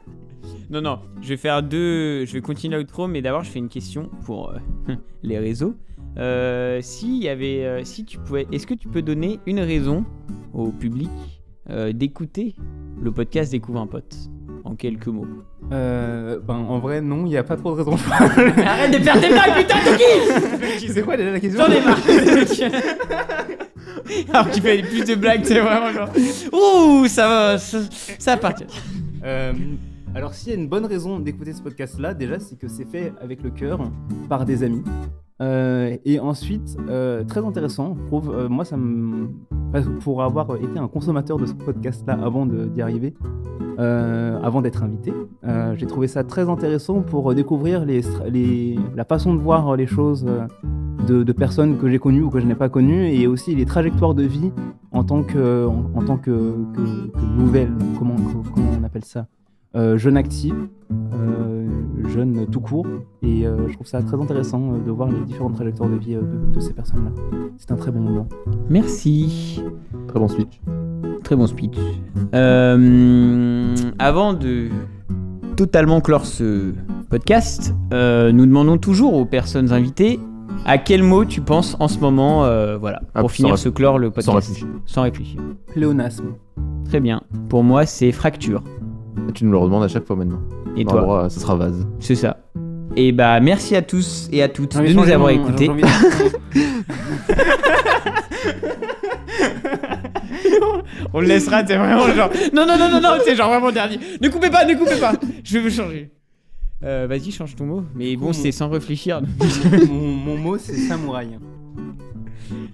[0.70, 2.24] non, non, je vais faire deux.
[2.24, 5.74] Je vais continuer l'outro, mais d'abord, je fais une question pour euh, les réseaux.
[6.18, 10.04] Euh, si y avait, euh, si tu pouvais, est-ce que tu peux donner une raison
[10.52, 11.10] au public
[11.92, 12.56] d'écouter
[13.00, 14.16] le podcast Découvre un pote?
[14.64, 15.26] En quelques mots
[15.72, 17.92] Euh, ben, en vrai, non, il n'y a pas trop de raison.
[18.66, 21.98] Arrête de faire tes blagues, putain, Toki C'est quoi déjà la question J'en ai marre
[24.32, 26.08] Alors qu'il fait plus de blagues, c'est vraiment genre.
[26.52, 27.78] Ouh, ça va, ça,
[28.18, 28.66] ça va partir.
[29.24, 29.52] Euh,
[30.14, 33.12] alors, s'il y a une bonne raison d'écouter ce podcast-là, déjà, c'est que c'est fait
[33.20, 33.78] avec le cœur,
[34.28, 34.82] par des amis.
[35.40, 38.64] Euh, et ensuite, euh, très intéressant, euh, moi,
[40.00, 43.14] Pour avoir été un consommateur de ce podcast-là avant d'y arriver,
[43.78, 45.12] avant d'être invité,
[45.76, 50.26] j'ai trouvé ça très intéressant pour découvrir la façon de voir les choses
[51.06, 54.14] de, personnes que j'ai connues ou que je n'ai pas connues, et aussi les trajectoires
[54.14, 54.50] de vie
[54.92, 56.02] en tant que, en,
[57.36, 58.16] nouvelle, comment,
[58.80, 59.26] on appelle ça?
[59.74, 60.54] Jeune active,
[61.14, 61.68] euh,
[62.08, 62.86] jeune tout court,
[63.22, 66.14] et euh, je trouve ça très intéressant euh, de voir les différentes trajectoires de vie
[66.16, 67.10] euh, de, de ces personnes-là.
[67.56, 68.28] C'est un très bon moment.
[68.68, 69.62] Merci.
[70.08, 70.60] Très bon speech.
[71.22, 71.76] Très bon speech.
[72.34, 74.68] Euh, avant de
[75.56, 76.72] totalement clore ce
[77.08, 80.18] podcast, euh, nous demandons toujours aux personnes invitées
[80.66, 83.98] à quel mot tu penses en ce moment, euh, voilà, Ah, pour finir ce clore
[83.98, 84.26] le podcast.
[84.26, 84.66] sans réfléchir.
[84.86, 85.40] Sans réfléchir.
[85.72, 86.34] Pléonasme.
[86.86, 87.22] Très bien.
[87.48, 88.62] Pour moi, c'est fracture.
[89.34, 90.40] Tu nous le redemandes à chaque fois maintenant.
[90.76, 91.86] Et toi droit, ce sera vase.
[91.98, 92.38] C'est ça.
[92.96, 95.70] Et bah merci à tous et à toutes de nous avoir écoutés.
[101.12, 102.30] On le laissera, c'est vraiment genre.
[102.54, 103.98] Non, non, non, non, non, c'est genre vraiment dernier.
[104.20, 105.12] Ne coupez pas, ne coupez pas.
[105.44, 106.10] Je veux changer.
[106.84, 107.82] Euh, Vas-y, change ton mot.
[107.94, 109.20] Mais bon, Mon- c'est sans réfléchir.
[109.88, 111.38] mon, mon mot, c'est samouraï.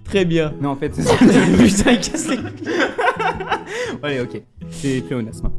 [0.05, 0.53] Très bien.
[0.61, 1.13] Non, en fait, c'est ça.
[1.17, 2.37] Putain, il casse les-
[4.03, 4.41] Allez, ok.
[4.69, 5.49] C'est pléonasme.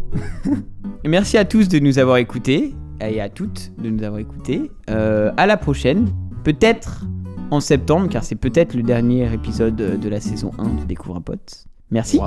[1.05, 4.71] Merci à tous de nous avoir écoutés et à toutes de nous avoir écoutés.
[4.91, 6.09] Euh, à la prochaine.
[6.45, 7.05] Peut-être
[7.51, 11.21] en septembre, car c'est peut-être le dernier épisode de la saison 1 de Découvre un
[11.21, 11.67] pote.
[11.91, 12.21] Merci.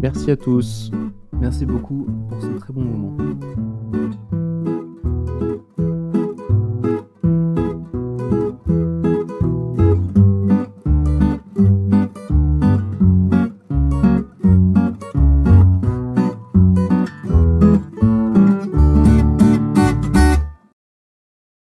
[0.00, 0.90] Merci à tous.
[1.32, 3.16] Merci beaucoup pour ce très bon moment.